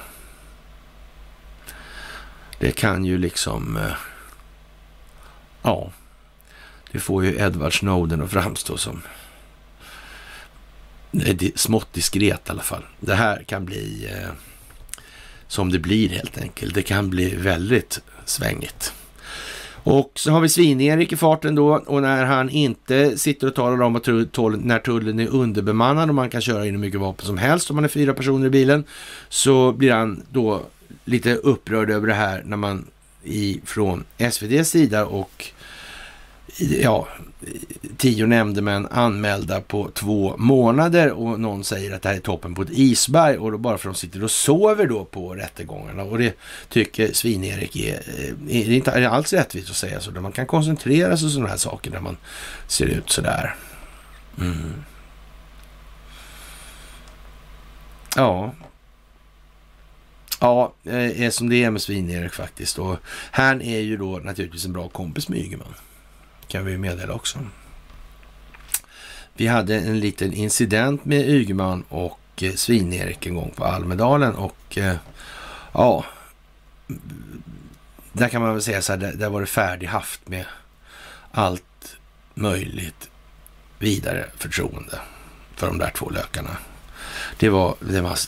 [2.59, 3.77] Det kan ju liksom...
[3.77, 3.97] Eh,
[5.63, 5.91] ja,
[6.93, 9.03] det får ju Edward Snowden att framstå som
[11.13, 12.85] eh, smått diskret i alla fall.
[13.01, 14.31] Det här kan bli eh,
[15.49, 16.75] som det blir helt enkelt.
[16.75, 18.93] Det kan bli väldigt svängigt.
[19.85, 23.83] Och så har vi Svin-Erik i farten då och när han inte sitter och talar
[23.83, 27.39] om att när tullen är underbemannad och man kan köra in hur mycket vapen som
[27.39, 28.85] helst om man är fyra personer i bilen
[29.29, 30.63] så blir han då
[31.05, 32.87] lite upprörd över det här när man
[33.65, 35.53] från SVDs sida och
[36.59, 37.09] ja,
[37.97, 42.63] tio nämndemän anmälda på två månader och någon säger att det här är toppen på
[42.63, 46.19] ett isberg och då bara för att de sitter och sover då på rättegångarna och
[46.19, 46.37] det
[46.69, 50.11] tycker Svin-Erik är, eh, är, inte är alls rättvist att säga så.
[50.11, 52.17] Man kan koncentrera sig på sådana här saker när man
[52.67, 53.55] ser ut sådär.
[54.39, 54.73] Mm.
[58.17, 58.55] Ja.
[60.41, 62.79] Ja, eh, är som det är med Svin-Erik faktiskt.
[62.79, 62.97] Och
[63.31, 65.75] han är ju då naturligtvis en bra kompis med Ygeman
[66.55, 67.39] kan vi meddela också.
[69.35, 74.79] Vi hade en liten incident med Ygeman och eh, Svin-Erik en gång på Almedalen och
[74.79, 74.97] eh,
[75.73, 76.05] ja,
[78.13, 80.45] där kan man väl säga så här, där var det färdighaft med
[81.31, 81.97] allt
[82.35, 83.11] möjligt
[83.79, 85.01] vidare förtroende
[85.57, 86.57] för de där två lökarna.
[87.39, 88.19] Det var, det var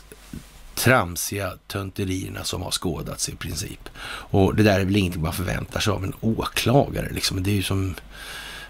[0.77, 3.89] tramsiga tönterierna som har skådats i princip.
[4.07, 7.09] Och det där är väl ingenting man förväntar sig av en åklagare.
[7.12, 7.43] Liksom.
[7.43, 7.94] Det är ju som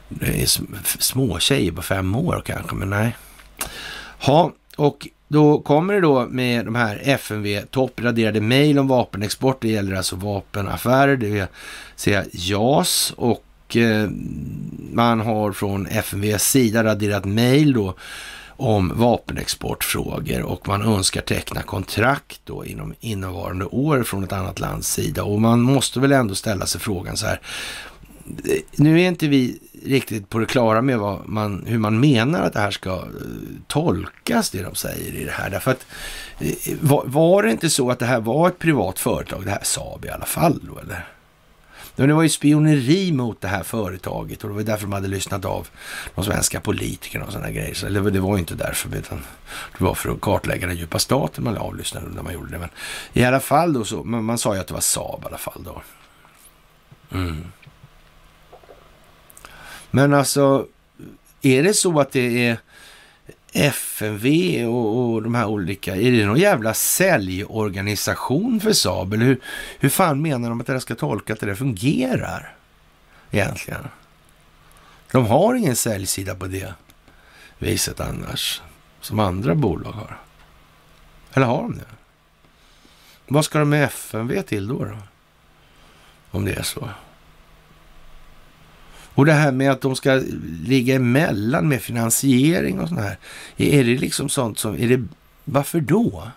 [0.08, 0.46] småtjejer är
[1.02, 3.16] små tjejer på fem år kanske, men nej.
[4.26, 9.62] Ja, och då kommer det då med de här FMV toppraderade mejl om vapenexport.
[9.62, 11.46] Det gäller alltså vapenaffärer, det vill
[11.96, 14.10] säga JAS och eh,
[14.92, 17.94] man har från FMVs sida raderat mejl då
[18.56, 24.92] om vapenexportfrågor och man önskar teckna kontrakt då inom innevarande år från ett annat lands
[24.92, 25.24] sida.
[25.24, 27.40] Och man måste väl ändå ställa sig frågan så här.
[28.44, 32.42] Eh, nu är inte vi riktigt på det klara med vad man, hur man menar
[32.42, 33.02] att det här ska eh,
[33.66, 35.50] tolkas, det de säger i det här.
[35.50, 35.86] Därför att
[36.38, 39.62] eh, var, var det inte så att det här var ett privat företag, det här
[39.62, 41.15] Saab i alla fall då, eller?
[41.96, 45.08] Men det var ju spioneri mot det här företaget och det var därför de hade
[45.08, 45.68] lyssnat av
[46.14, 47.74] de svenska politikerna och sådana grejer.
[47.74, 49.22] Så, eller det var ju inte därför, utan
[49.78, 52.58] det var för att kartlägga den djupa staten man avlyssnade när man gjorde det.
[52.58, 52.68] Men
[53.12, 55.38] i alla fall då så, man, man sa ju att det var Saab i alla
[55.38, 55.82] fall då.
[57.12, 57.44] Mm.
[59.90, 60.66] Men alltså,
[61.42, 62.58] är det så att det är
[63.56, 69.14] FMV och, och, de här olika, är det någon jävla säljorganisation för Saab?
[69.14, 69.40] Eller hur,
[69.78, 72.54] hur fan menar de att det här ska tolka att det där fungerar
[73.30, 73.88] egentligen?
[75.10, 76.74] De har ingen säljsida på det
[77.58, 78.62] viset annars,
[79.00, 80.18] som andra bolag har.
[81.32, 81.84] Eller har de det?
[83.26, 84.84] Vad ska de med FMV till då?
[84.84, 84.98] då?
[86.30, 86.88] Om det är så.
[89.16, 90.22] Och det här med att de ska
[90.64, 93.18] ligga emellan med finansiering och sånt här.
[93.56, 95.04] Är det liksom sånt som, är det,
[95.44, 96.30] varför då?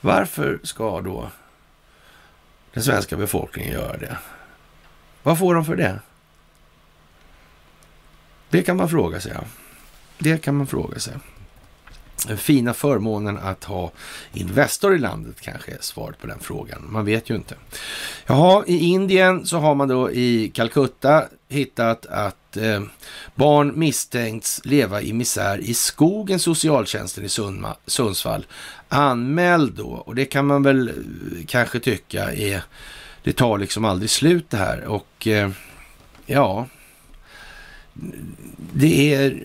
[0.00, 1.30] Varför ska då
[2.72, 4.18] den svenska befolkningen göra det?
[5.22, 6.00] Vad får de för det?
[8.50, 9.32] Det kan man fråga sig.
[10.18, 11.14] Det kan man fråga sig
[12.36, 13.92] fina förmånen att ha
[14.32, 16.86] Investor i landet kanske är svaret på den frågan.
[16.88, 17.54] Man vet ju inte.
[18.26, 22.82] Jaha, i Indien så har man då i Calcutta hittat att eh,
[23.34, 28.46] barn misstänkts leva i misär i skogen, socialtjänsten i Sundma, Sundsvall.
[28.88, 30.94] Anmäld då, och det kan man väl eh,
[31.46, 32.62] kanske tycka är
[33.24, 35.50] det tar liksom aldrig slut det här och eh,
[36.26, 36.66] ja,
[38.72, 39.36] det är eh,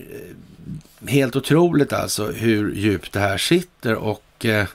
[1.08, 4.66] helt otroligt alltså hur djupt det här sitter och eh,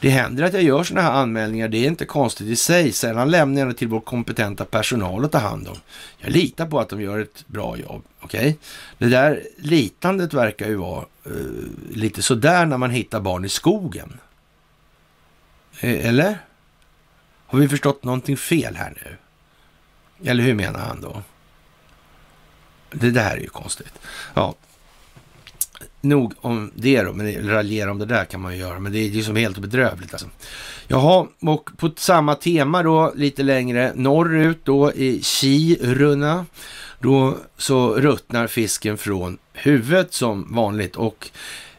[0.00, 1.68] det händer att jag gör sådana här anmälningar.
[1.68, 2.92] Det är inte konstigt i sig.
[2.92, 5.76] Sällan lämnar jag det till vår kompetenta personal att ta hand om.
[6.18, 8.04] Jag litar på att de gör ett bra jobb.
[8.20, 8.40] Okej?
[8.40, 8.54] Okay?
[8.98, 14.20] Det där litandet verkar ju vara uh, lite sådär när man hittar barn i skogen.
[15.80, 16.38] Eh, eller?
[17.46, 19.16] Har vi förstått någonting fel här nu?
[20.30, 21.22] Eller hur menar han då?
[22.90, 23.92] Det där är ju konstigt.
[24.34, 24.54] Ja,
[26.00, 28.98] nog om det då, men raljera om det där kan man ju göra, men det
[28.98, 30.28] är ju som helt bedrövligt alltså.
[30.86, 36.46] Jaha, och på samma tema då, lite längre norrut då i Kiruna,
[37.00, 41.30] då så ruttnar fisken från huvudet som vanligt och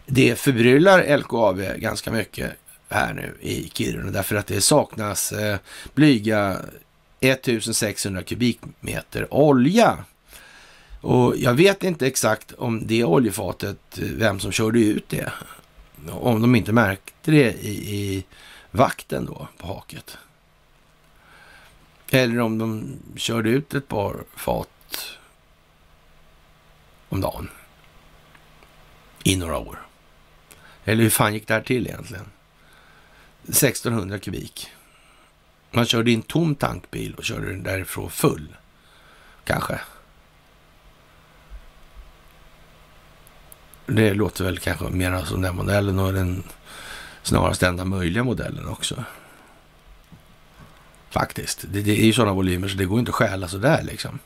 [0.06, 2.52] det förbryllar LKAB ganska mycket
[2.90, 5.58] här nu i Kiruna därför att det saknas eh,
[5.94, 6.58] blyga
[7.20, 9.98] 1600 kubikmeter olja
[11.02, 15.32] och jag vet inte exakt om det oljefatet, eh, vem som körde ut det.
[16.10, 18.26] Om de inte märkte det i, i
[18.72, 20.18] vakten då på haket.
[22.10, 24.70] Eller om de körde ut ett par fat
[27.10, 27.50] om dagen
[29.24, 29.80] i några år.
[30.86, 32.26] Eller hur fan gick det här till egentligen?
[33.44, 34.70] 1600 kubik.
[35.72, 38.56] Man körde in tom tankbil och körde den därifrån full.
[39.44, 39.80] Kanske.
[43.92, 46.44] Det låter väl kanske mer som den modellen och den
[47.24, 49.04] snarast enda möjliga modellen också.
[51.10, 51.66] Faktiskt.
[51.70, 54.20] Det, det är ju sådana volymer så det går inte att stjäla sådär liksom.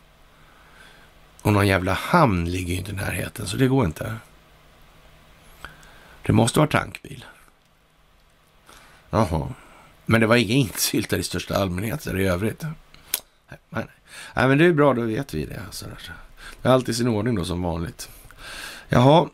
[1.41, 4.15] Och någon jävla hamn ligger ju inte i närheten så det går inte.
[6.25, 7.25] Det måste vara tankbil.
[9.09, 9.47] Jaha.
[10.05, 12.61] Men det var inga insyltar i största allmänhet i övrigt.
[12.61, 13.85] Nej, nej.
[14.35, 15.61] nej, men det är bra, då vet vi det.
[15.65, 15.85] Alltså.
[16.61, 18.09] Det är alltid sin ordning då som vanligt.
[18.89, 19.29] Jaha,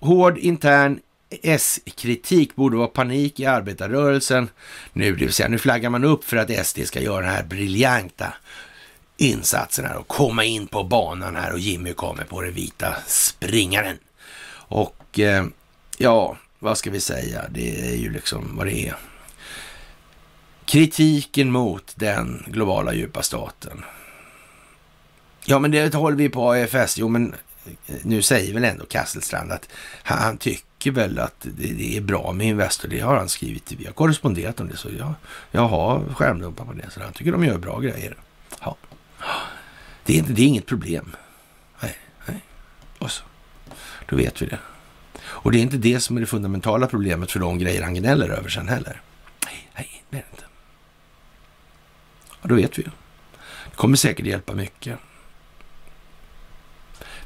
[0.00, 1.00] Hård intern
[1.42, 4.48] S-kritik borde vara panik i arbetarrörelsen
[4.92, 7.44] nu, det vill säga nu flaggar man upp för att SD ska göra den här
[7.44, 8.34] briljanta
[9.16, 13.98] insatsen här och komma in på banan här och Jimmy kommer på den vita springaren.
[14.52, 15.46] Och eh,
[15.98, 17.44] ja, vad ska vi säga?
[17.50, 18.96] Det är ju liksom vad det är.
[20.64, 23.84] Kritiken mot den globala djupa staten.
[25.44, 26.98] Ja, men det håller vi på AFS.
[26.98, 27.34] Jo, men
[28.02, 29.68] nu säger väl ändå Kasselstrand att
[30.02, 32.88] han tycker väl att det är bra med Investor.
[32.88, 33.72] Det har han skrivit.
[33.72, 35.14] Vi har korresponderat om det, så jag,
[35.50, 36.90] jag har skärmdumpar på det.
[36.90, 38.16] Så han tycker de gör bra grejer.
[38.60, 38.76] Ja.
[40.04, 41.16] Det, är inte, det är inget problem.
[41.80, 42.44] Nej, nej.
[42.98, 43.24] Och så.
[44.06, 44.58] Då vet vi det.
[45.22, 48.28] Och det är inte det som är det fundamentala problemet för de grejer han gnäller
[48.28, 49.00] över sen heller.
[49.46, 50.44] Nej, nej, det är det inte.
[52.42, 52.88] Ja, då vet vi ju.
[53.70, 54.98] Det kommer säkert hjälpa mycket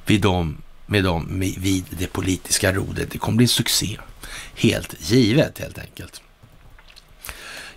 [0.07, 0.57] vid dem,
[0.87, 3.11] med dem vid det politiska rodet.
[3.11, 3.99] Det kommer bli en succé.
[4.55, 6.21] Helt givet helt enkelt.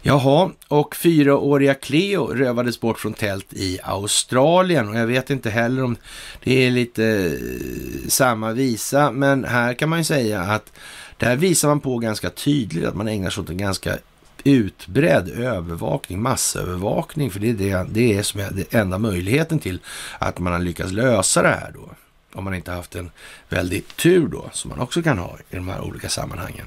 [0.02, 5.84] Jaha, och fyraåriga Cleo rövades bort från tält i Australien och jag vet inte heller
[5.84, 5.96] om
[6.44, 10.72] det är lite eh, samma visa, men här kan man ju säga att
[11.18, 13.98] där visar man på ganska tydligt att man ägnar sig åt en ganska
[14.44, 19.80] utbredd övervakning, massövervakning, för det är, det, det är som är det enda möjligheten till
[20.20, 21.90] att man har lyckats lösa det här då
[22.38, 23.12] om man inte haft en
[23.50, 26.66] väldig tur då, som man också kan ha i de här olika sammanhangen.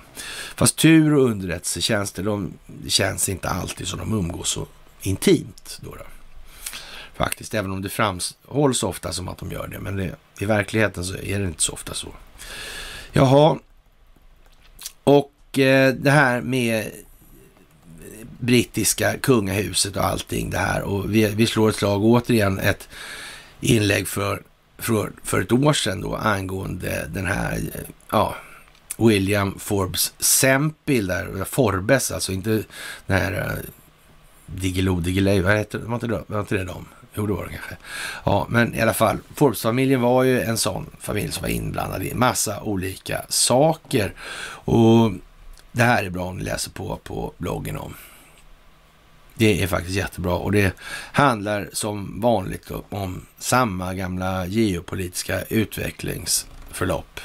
[0.54, 2.52] Fast tur och underrättelsetjänster, de
[2.88, 4.66] känns inte alltid som de umgås så
[5.02, 5.78] intimt.
[5.82, 6.04] Då, då.
[7.14, 9.78] Faktiskt, även om det framhålls ofta som att de gör det.
[9.78, 12.08] Men det, i verkligheten så är det inte så ofta så.
[13.12, 13.58] Jaha,
[15.04, 16.90] och eh, det här med
[18.40, 20.82] brittiska kungahuset och allting det här.
[20.82, 22.88] Och vi, vi slår ett slag återigen ett
[23.60, 24.42] inlägg för
[24.80, 27.60] för, för ett år sedan då angående den här,
[28.10, 28.34] ja,
[28.96, 32.62] William Forbes Sempil, där, Forbes alltså, inte
[33.06, 33.70] den här eh,
[34.46, 36.86] Diggiloo Diggiley, vad heter var inte det, var inte det de?
[37.14, 37.76] Jo, det var det kanske.
[38.24, 42.14] Ja, men i alla fall, Forbes-familjen var ju en sån familj som var inblandad i
[42.14, 44.12] massa olika saker.
[44.64, 45.12] Och
[45.72, 47.94] det här är bra om ni läser på på bloggen om.
[49.40, 50.74] Det är faktiskt jättebra och det
[51.12, 57.20] handlar som vanligt om samma gamla geopolitiska utvecklingsförlopp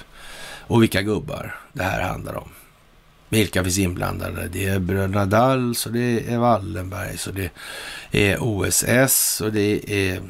[0.59, 2.49] och vilka gubbar det här handlar om.
[3.29, 4.47] Vilka finns inblandade?
[4.47, 7.51] Det är bröderna Dals och det är Wallenbergs och det
[8.11, 10.21] är OSS och det är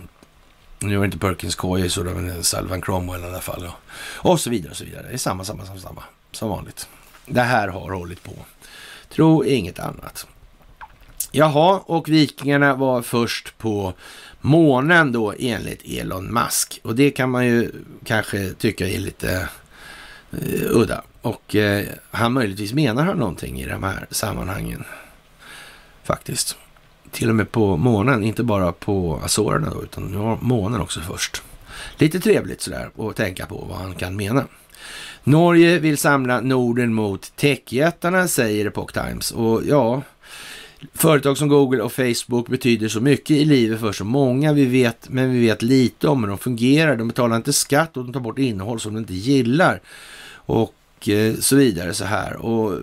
[0.79, 3.69] nu är inte Perkins Coie så men Salvan Cromwell i alla fall.
[3.97, 5.07] Och så vidare och så vidare.
[5.07, 6.87] Det är samma, samma, samma, samma som vanligt.
[7.25, 8.33] Det här har hållit på.
[9.09, 10.27] Tro inget annat.
[11.37, 13.93] Jaha, och vikingarna var först på
[14.41, 16.79] månen då enligt Elon Musk.
[16.83, 17.71] Och det kan man ju
[18.03, 19.49] kanske tycka är lite
[20.33, 21.03] uh, udda.
[21.21, 21.81] Och uh,
[22.11, 24.83] han möjligtvis menar han någonting i de här sammanhangen.
[26.03, 26.57] Faktiskt.
[27.11, 31.43] Till och med på månen, inte bara på Azorerna då, utan månen också först.
[31.97, 34.45] Lite trevligt sådär att tänka på vad han kan mena.
[35.23, 39.31] Norge vill samla Norden mot techjättarna, säger Epoch Times.
[39.31, 40.01] Och ja,
[40.93, 44.53] företag som Google och Facebook betyder så mycket i livet för så många.
[44.53, 46.95] Vi vet, men vi vet lite om hur de fungerar.
[46.95, 49.81] De betalar inte skatt och de tar bort innehåll som de inte gillar.
[50.31, 52.35] Och eh, så vidare så här.
[52.35, 52.79] Och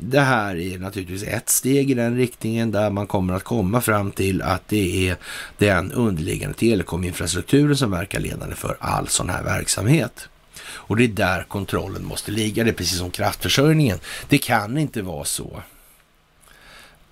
[0.00, 4.10] det här är naturligtvis ett steg i den riktningen där man kommer att komma fram
[4.10, 5.16] till att det är
[5.58, 10.28] den underliggande telekominfrastrukturen som verkar ledande för all sån här verksamhet.
[10.64, 12.64] Och det är där kontrollen måste ligga.
[12.64, 13.98] Det är precis som kraftförsörjningen.
[14.28, 15.62] Det kan inte vara så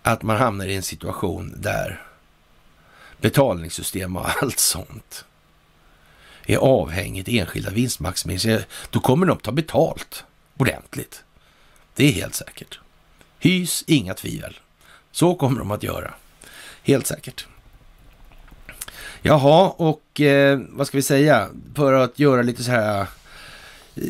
[0.03, 2.03] att man hamnar i en situation där
[3.21, 5.25] betalningssystem och allt sånt
[6.47, 8.65] är avhängigt enskilda vinstmaximeringar.
[8.91, 10.25] Då kommer de ta betalt
[10.57, 11.25] ordentligt.
[11.95, 12.81] Det är helt säkert.
[13.39, 14.59] Hys inga tvivel.
[15.13, 16.15] Så kommer de att göra.
[16.83, 17.47] Helt säkert.
[19.23, 21.49] Jaha, och eh, vad ska vi säga?
[21.75, 23.01] För att göra lite så här
[23.95, 24.05] eh,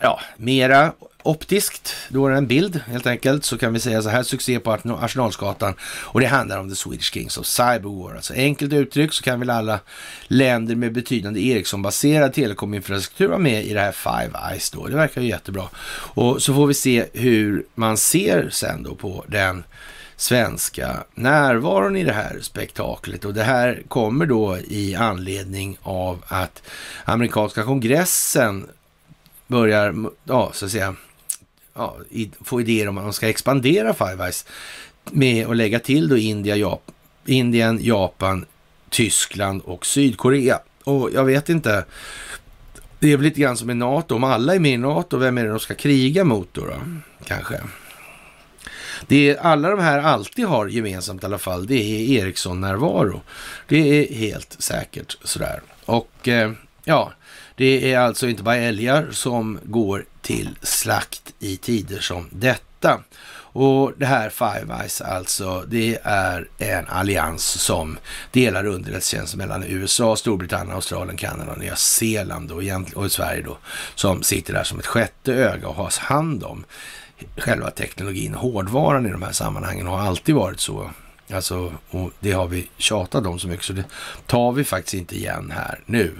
[0.00, 0.92] ja, mera
[1.28, 4.60] optiskt, då är det en bild helt enkelt, så kan vi säga så här, succé
[4.60, 8.14] på Arsenalsgatan och det handlar om The Swedish Kings of Cyberwar.
[8.14, 9.80] Alltså enkelt uttryckt så kan väl alla
[10.28, 14.86] länder med betydande Ericsson-baserad telekominfrastruktur vara med i det här Five Eyes då.
[14.86, 15.68] Det verkar ju jättebra.
[16.14, 19.64] Och så får vi se hur man ser sen då på den
[20.16, 23.24] svenska närvaron i det här spektaklet.
[23.24, 26.62] Och det här kommer då i anledning av att
[27.04, 28.66] amerikanska kongressen
[29.46, 29.94] börjar,
[30.24, 30.94] ja, så att säga,
[31.78, 31.96] ja,
[32.40, 34.46] få idéer om att de ska expandera Five Eyes
[35.10, 36.90] med att lägga till då India, Jap
[37.26, 38.44] Indien, Japan,
[38.90, 40.58] Tyskland och Sydkorea.
[40.84, 41.84] Och jag vet inte,
[42.98, 44.14] det är väl lite grann som i NATO.
[44.14, 46.66] Om alla är med i NATO, vem är det de ska kriga mot då?
[46.66, 46.76] då?
[47.24, 47.60] Kanske.
[49.06, 53.20] Det är, alla de här alltid har gemensamt i alla fall, det är Ericsson-närvaro.
[53.68, 55.60] Det är helt säkert sådär.
[55.84, 56.52] Och eh,
[56.84, 57.12] ja,
[57.56, 63.00] det är alltså inte bara älgar som går till slakt i tider som detta.
[63.52, 67.98] Och det här Five Eyes alltså, det är en allians som
[68.32, 72.62] delar underrättelsetjänst mellan USA, Storbritannien, Australien, Kanada, Nya Zeeland och,
[72.94, 73.58] och Sverige då,
[73.94, 76.64] som sitter där som ett sjätte öga och har hand om
[77.36, 80.90] själva teknologin, hårdvaran i de här sammanhangen och har alltid varit så.
[81.32, 83.84] Alltså, och det har vi tjatat om så mycket så det
[84.26, 86.12] tar vi faktiskt inte igen här nu.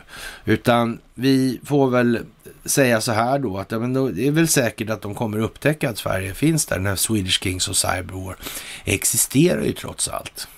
[0.45, 2.25] Utan vi får väl
[2.69, 5.39] säga så här då att ja, men då, det är väl säkert att de kommer
[5.39, 6.77] upptäcka att Sverige finns där.
[6.77, 8.37] Den här Swedish Kings och Cyberwar
[8.85, 10.49] existerar ju trots allt.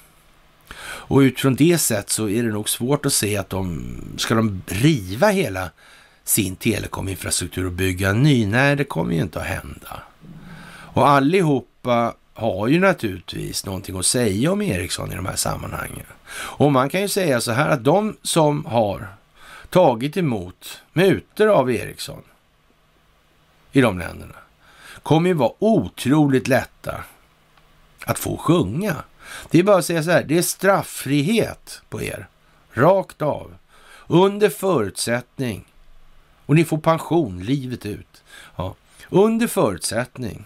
[0.82, 4.62] Och utifrån det sätt så är det nog svårt att se att de, ska de
[4.66, 5.70] riva hela
[6.24, 8.46] sin telekominfrastruktur och bygga en ny?
[8.46, 10.02] Nej, det kommer ju inte att hända.
[10.92, 16.06] Och allihopa har ju naturligtvis någonting att säga om Ericsson i de här sammanhangen.
[16.32, 19.08] Och man kan ju säga så här att de som har
[19.70, 22.22] tagit emot mutor av Ericsson
[23.72, 24.36] i de länderna
[25.02, 27.04] kommer ju vara otroligt lätta
[28.04, 28.96] att få sjunga.
[29.50, 32.28] Det är bara att säga så här, det är strafffrihet på er.
[32.72, 33.56] Rakt av.
[34.06, 35.64] Under förutsättning,
[36.46, 38.22] och ni får pension livet ut.
[38.56, 38.74] Ja.
[39.08, 40.44] Under förutsättning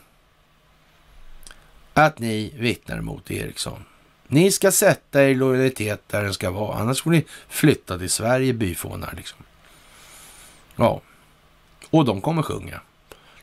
[1.94, 3.84] att ni vittnar mot Eriksson.
[4.26, 8.52] Ni ska sätta er lojalitet där den ska vara, annars får ni flytta till Sverige,
[8.52, 9.38] byfånar liksom.
[10.76, 11.00] Ja,
[11.90, 12.80] och de kommer sjunga.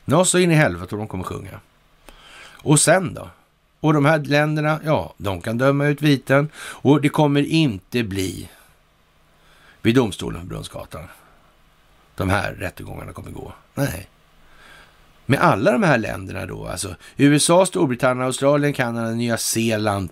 [0.04, 1.60] Nå så in i helvete och de kommer sjunga.
[2.62, 3.30] Och sen då?
[3.80, 8.48] Och de här länderna, ja, de kan döma ut viten och det kommer inte bli
[9.82, 11.04] vid domstolen på Brunnsgatan.
[12.14, 13.52] De här rättegångarna kommer gå.
[13.74, 14.08] Nej,
[15.26, 20.10] med alla de här länderna då, alltså USA, Storbritannien, Australien, Kanada, Nya Zeeland.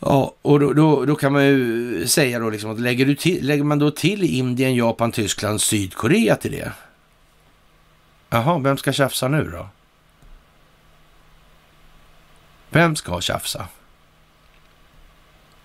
[0.00, 3.46] Ja, och då, då, då kan man ju säga då liksom att lägger, du till,
[3.46, 6.72] lägger man då till Indien, Japan, Tyskland, Sydkorea till det?
[8.30, 9.68] Jaha, vem ska tjafsa nu då?
[12.70, 13.68] Vem ska tjafsa?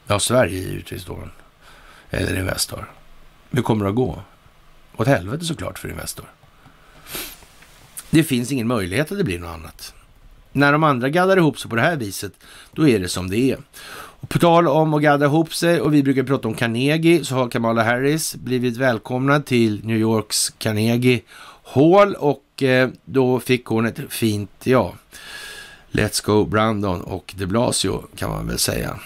[0.08, 1.20] Ja, Sverige givetvis då.
[2.10, 2.92] Eller Investor.
[3.52, 4.24] Hur kommer det att gå?
[4.98, 6.26] Åt helvete såklart för Investor.
[8.10, 9.94] Det finns ingen möjlighet att det blir något annat.
[10.52, 12.34] När de andra gaddar ihop sig på det här viset,
[12.72, 13.58] då är det som det är.
[14.20, 17.36] Och på tal om att gadda ihop sig och vi brukar prata om Carnegie så
[17.36, 21.22] har Kamala Harris blivit välkomnad till New Yorks Carnegie
[21.64, 24.94] Hall och eh, då fick hon ett fint, ja,
[25.92, 29.00] Let's Go Brandon och de Blasio kan man väl säga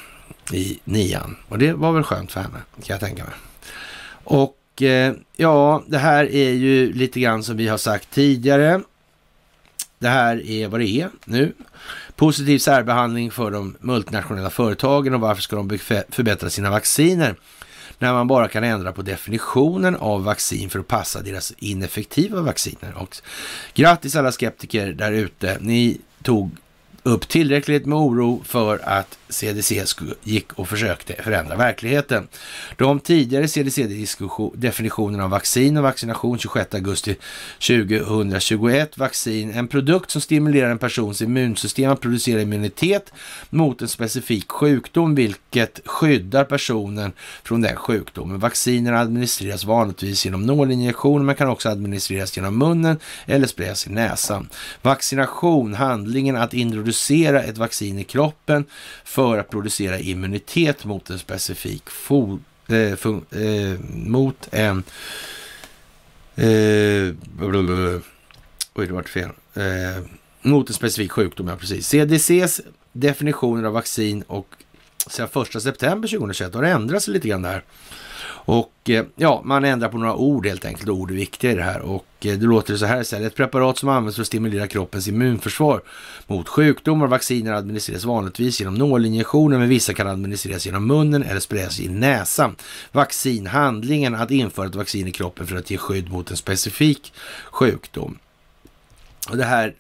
[0.52, 1.36] i nian.
[1.50, 3.34] Och det var väl skönt för henne, kan jag tänka mig.
[4.24, 8.82] Och eh, ja, det här är ju lite grann som vi har sagt tidigare.
[10.00, 11.54] Det här är vad det är nu.
[12.16, 15.78] Positiv särbehandling för de multinationella företagen och varför ska de
[16.10, 17.36] förbättra sina vacciner?
[18.00, 22.94] När man bara kan ändra på definitionen av vaccin för att passa deras ineffektiva vacciner.
[22.98, 23.18] Och
[23.74, 25.58] grattis alla skeptiker där ute.
[25.62, 26.52] Ni tog
[27.04, 29.84] upp tillräckligt med oro för att CDC
[30.24, 32.28] gick och försökte förändra verkligheten.
[32.78, 37.16] De tidigare CDC-definitionerna av vaccin och vaccination 26 augusti
[37.68, 43.14] 2021, vaccin, en produkt som stimulerar en persons immunsystem att producera immunitet
[43.50, 47.12] mot en specifik sjukdom, vilket skyddar personen
[47.44, 48.40] från den sjukdomen.
[48.40, 54.50] Vacciner administreras vanligtvis genom nålinjektion, men kan också administreras genom munnen eller sprayas i näsan.
[54.82, 58.66] Vaccination, handlingen att introducera ett vaccin i kroppen
[59.04, 64.84] för för att producera immunitet mot en specifik fo, eh, eh, mot en
[66.36, 67.16] eh,
[68.76, 69.30] Oj, det vart fel.
[69.54, 70.04] Eh,
[70.42, 71.88] mot en specifik sjukdom, ja precis.
[71.88, 74.48] CDCs definitioner av vaccin och
[75.08, 77.64] sedan första september 2021 har det ändrats lite grann där.
[78.46, 80.90] Och eh, ja, man ändrar på några ord helt enkelt.
[80.90, 81.82] Ord är viktiga i det här.
[81.82, 83.28] Och eh, det låter så här istället.
[83.28, 85.82] Ett preparat som används för att stimulera kroppens immunförsvar
[86.28, 87.08] mot sjukdomar.
[87.08, 92.56] Vacciner administreras vanligtvis genom nålinjektioner, men vissa kan administreras genom munnen eller sprayas i näsan.
[92.92, 97.14] Vaccinhandlingen, att införa ett vaccin i kroppen för att ge skydd mot en specifik
[97.52, 98.18] sjukdom.
[99.30, 99.74] Och det här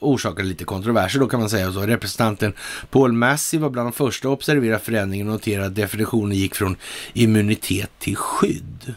[0.00, 1.72] orsakade lite kontroverser då kan man säga.
[1.72, 2.52] Så representanten
[2.90, 6.76] Paul Massey var bland de första att observera förändringen och notera att definitionen gick från
[7.12, 8.94] immunitet till skydd.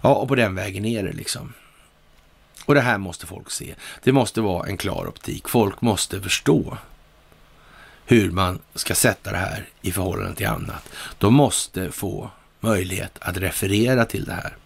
[0.00, 1.52] Ja, och på den vägen är det liksom.
[2.64, 3.74] Och det här måste folk se.
[4.02, 5.48] Det måste vara en klar optik.
[5.48, 6.78] Folk måste förstå
[8.06, 10.88] hur man ska sätta det här i förhållande till annat.
[11.18, 12.30] De måste få
[12.60, 14.56] möjlighet att referera till det här.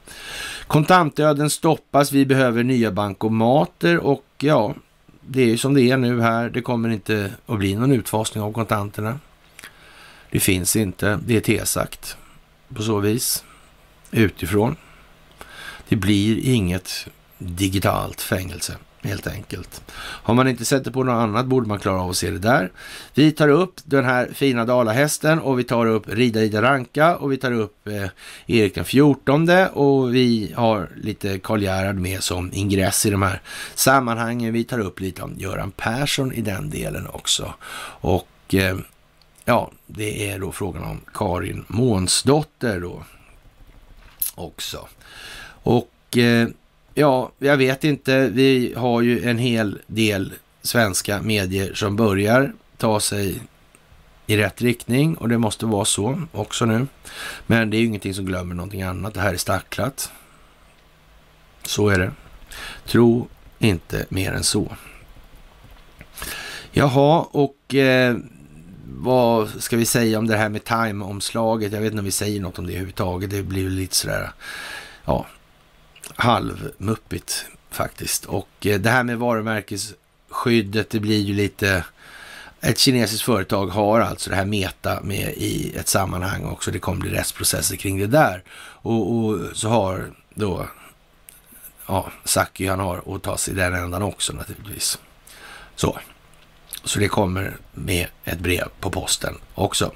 [0.67, 4.75] Kontantdöden stoppas, vi behöver nya bankomater och ja,
[5.21, 6.51] det är ju som det är nu här.
[6.51, 9.19] Det kommer inte att bli någon utfasning av kontanterna.
[10.31, 12.17] Det finns inte, det är tesagt
[12.75, 13.45] på så vis
[14.11, 14.77] utifrån.
[15.89, 17.07] Det blir inget
[17.39, 19.83] digitalt fängelse helt enkelt.
[19.97, 22.39] Har man inte sett det på något annat borde man klara av att se det
[22.39, 22.71] där.
[23.15, 27.33] Vi tar upp den här fina dalahästen och vi tar upp Rida Ida Ranka och
[27.33, 28.07] vi tar upp eh,
[28.47, 33.41] Erik den 14 och vi har lite Karl Gerhard med som ingress i de här
[33.75, 34.53] sammanhangen.
[34.53, 37.55] Vi tar upp lite om Göran Persson i den delen också.
[38.01, 38.77] Och eh,
[39.45, 43.03] ja, det är då frågan om Karin Månsdotter då
[44.35, 44.89] också.
[45.63, 46.49] Och eh,
[46.95, 48.29] Ja, jag vet inte.
[48.29, 50.33] Vi har ju en hel del
[50.63, 53.41] svenska medier som börjar ta sig
[54.27, 56.87] i rätt riktning och det måste vara så också nu.
[57.47, 59.15] Men det är ju ingenting som glömmer någonting annat.
[59.15, 60.13] Det här är stacklat.
[61.63, 62.13] Så är det.
[62.87, 63.29] Tro
[63.59, 64.77] inte mer än så.
[66.73, 68.17] Jaha, och eh,
[68.87, 71.73] vad ska vi säga om det här med time-omslaget?
[71.73, 73.31] Jag vet inte om vi säger något om det överhuvudtaget.
[73.31, 74.31] Det blir lite sådär,
[75.05, 75.27] ja,
[76.17, 78.25] halvmuppigt faktiskt.
[78.25, 81.85] Och eh, det här med varumärkesskyddet, det blir ju lite...
[82.61, 86.71] Ett kinesiskt företag har alltså det här Meta med i ett sammanhang också.
[86.71, 88.43] Det kommer bli rättsprocesser kring det där.
[88.83, 90.67] Och, och så har då
[91.87, 94.99] ja, Saki han har att ta sig den ändan också naturligtvis.
[95.77, 95.99] Så.
[96.85, 99.93] Så det kommer med ett brev på posten också.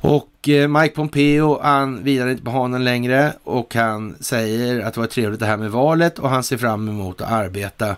[0.00, 5.00] Och eh, Mike Pompeo, han vilar inte på hanen längre och han säger att det
[5.00, 7.96] var trevligt det här med valet och han ser fram emot att arbeta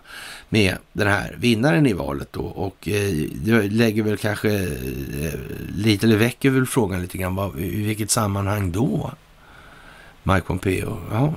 [0.48, 2.40] med den här vinnaren i valet då.
[2.40, 5.38] Och eh, det lägger väl kanske eh,
[5.76, 9.10] lite, eller väcker väl frågan lite grann, vad, i vilket sammanhang då?
[10.22, 11.34] Mike Pompeo, ja,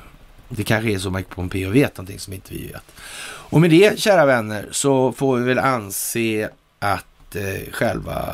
[0.49, 2.91] det kanske är så Mike Pompeo vet någonting som inte vi vet.
[3.25, 8.25] Och med det, kära vänner, så får vi väl anse att eh, själva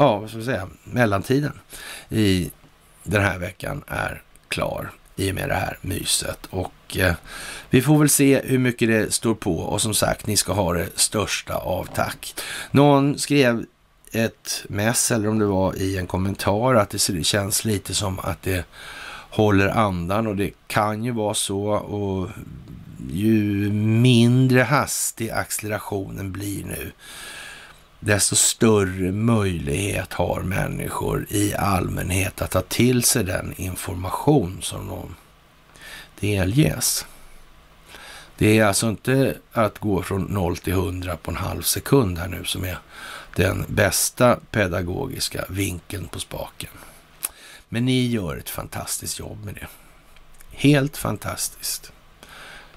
[0.00, 1.52] ja, vad ska vi säga, mellantiden
[2.08, 2.50] i
[3.04, 6.46] den här veckan är klar i och med det här myset.
[6.50, 7.14] Och eh,
[7.70, 10.72] vi får väl se hur mycket det står på och som sagt, ni ska ha
[10.72, 12.34] det största av tack.
[12.70, 13.64] Någon skrev
[14.12, 18.42] ett mess eller om det var i en kommentar att det känns lite som att
[18.42, 18.64] det
[19.30, 22.28] håller andan och det kan ju vara så och
[23.12, 26.92] ju mindre hastig accelerationen blir nu
[28.00, 35.16] desto större möjlighet har människor i allmänhet att ta till sig den information som de
[36.20, 37.06] delges.
[38.38, 42.28] Det är alltså inte att gå från 0 till 100 på en halv sekund här
[42.28, 42.78] nu som är
[43.36, 46.70] den bästa pedagogiska vinkeln på spaken.
[47.68, 49.66] Men ni gör ett fantastiskt jobb med det.
[50.50, 51.92] Helt fantastiskt.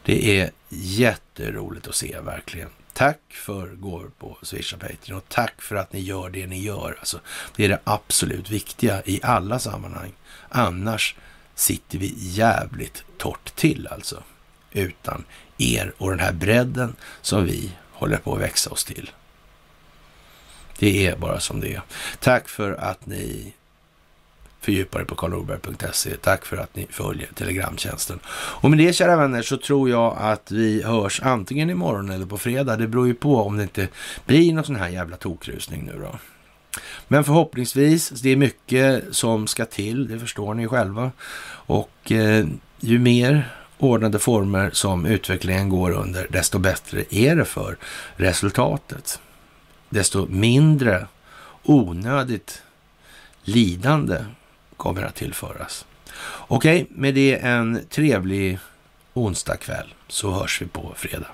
[0.03, 2.69] Det är jätteroligt att se verkligen.
[2.93, 6.61] Tack för gåvor på Swish och Patreon och tack för att ni gör det ni
[6.61, 6.95] gör.
[6.99, 7.19] Alltså,
[7.55, 10.13] det är det absolut viktiga i alla sammanhang.
[10.49, 11.15] Annars
[11.55, 14.23] sitter vi jävligt torrt till alltså.
[14.71, 15.25] Utan
[15.57, 19.11] er och den här bredden som vi håller på att växa oss till.
[20.79, 21.81] Det är bara som det är.
[22.19, 23.53] Tack för att ni
[24.63, 26.17] fördjupa dig på karlnorberg.se.
[26.17, 28.19] Tack för att ni följer Telegramtjänsten.
[28.27, 32.37] Och med det, kära vänner, så tror jag att vi hörs antingen imorgon eller på
[32.37, 32.75] fredag.
[32.75, 33.87] Det beror ju på om det inte
[34.25, 36.19] blir någon sån här jävla tokrusning nu då.
[37.07, 41.11] Men förhoppningsvis, det är mycket som ska till, det förstår ni själva.
[41.65, 42.45] Och eh,
[42.79, 47.77] ju mer ordnade former som utvecklingen går under, desto bättre är det för
[48.15, 49.19] resultatet.
[49.89, 51.07] Desto mindre
[51.63, 52.61] onödigt
[53.43, 54.25] lidande
[54.83, 55.85] kommer att tillföras.
[56.47, 58.59] Okej, med det en trevlig
[59.13, 61.27] onsdagkväll, så hörs vi på fredag.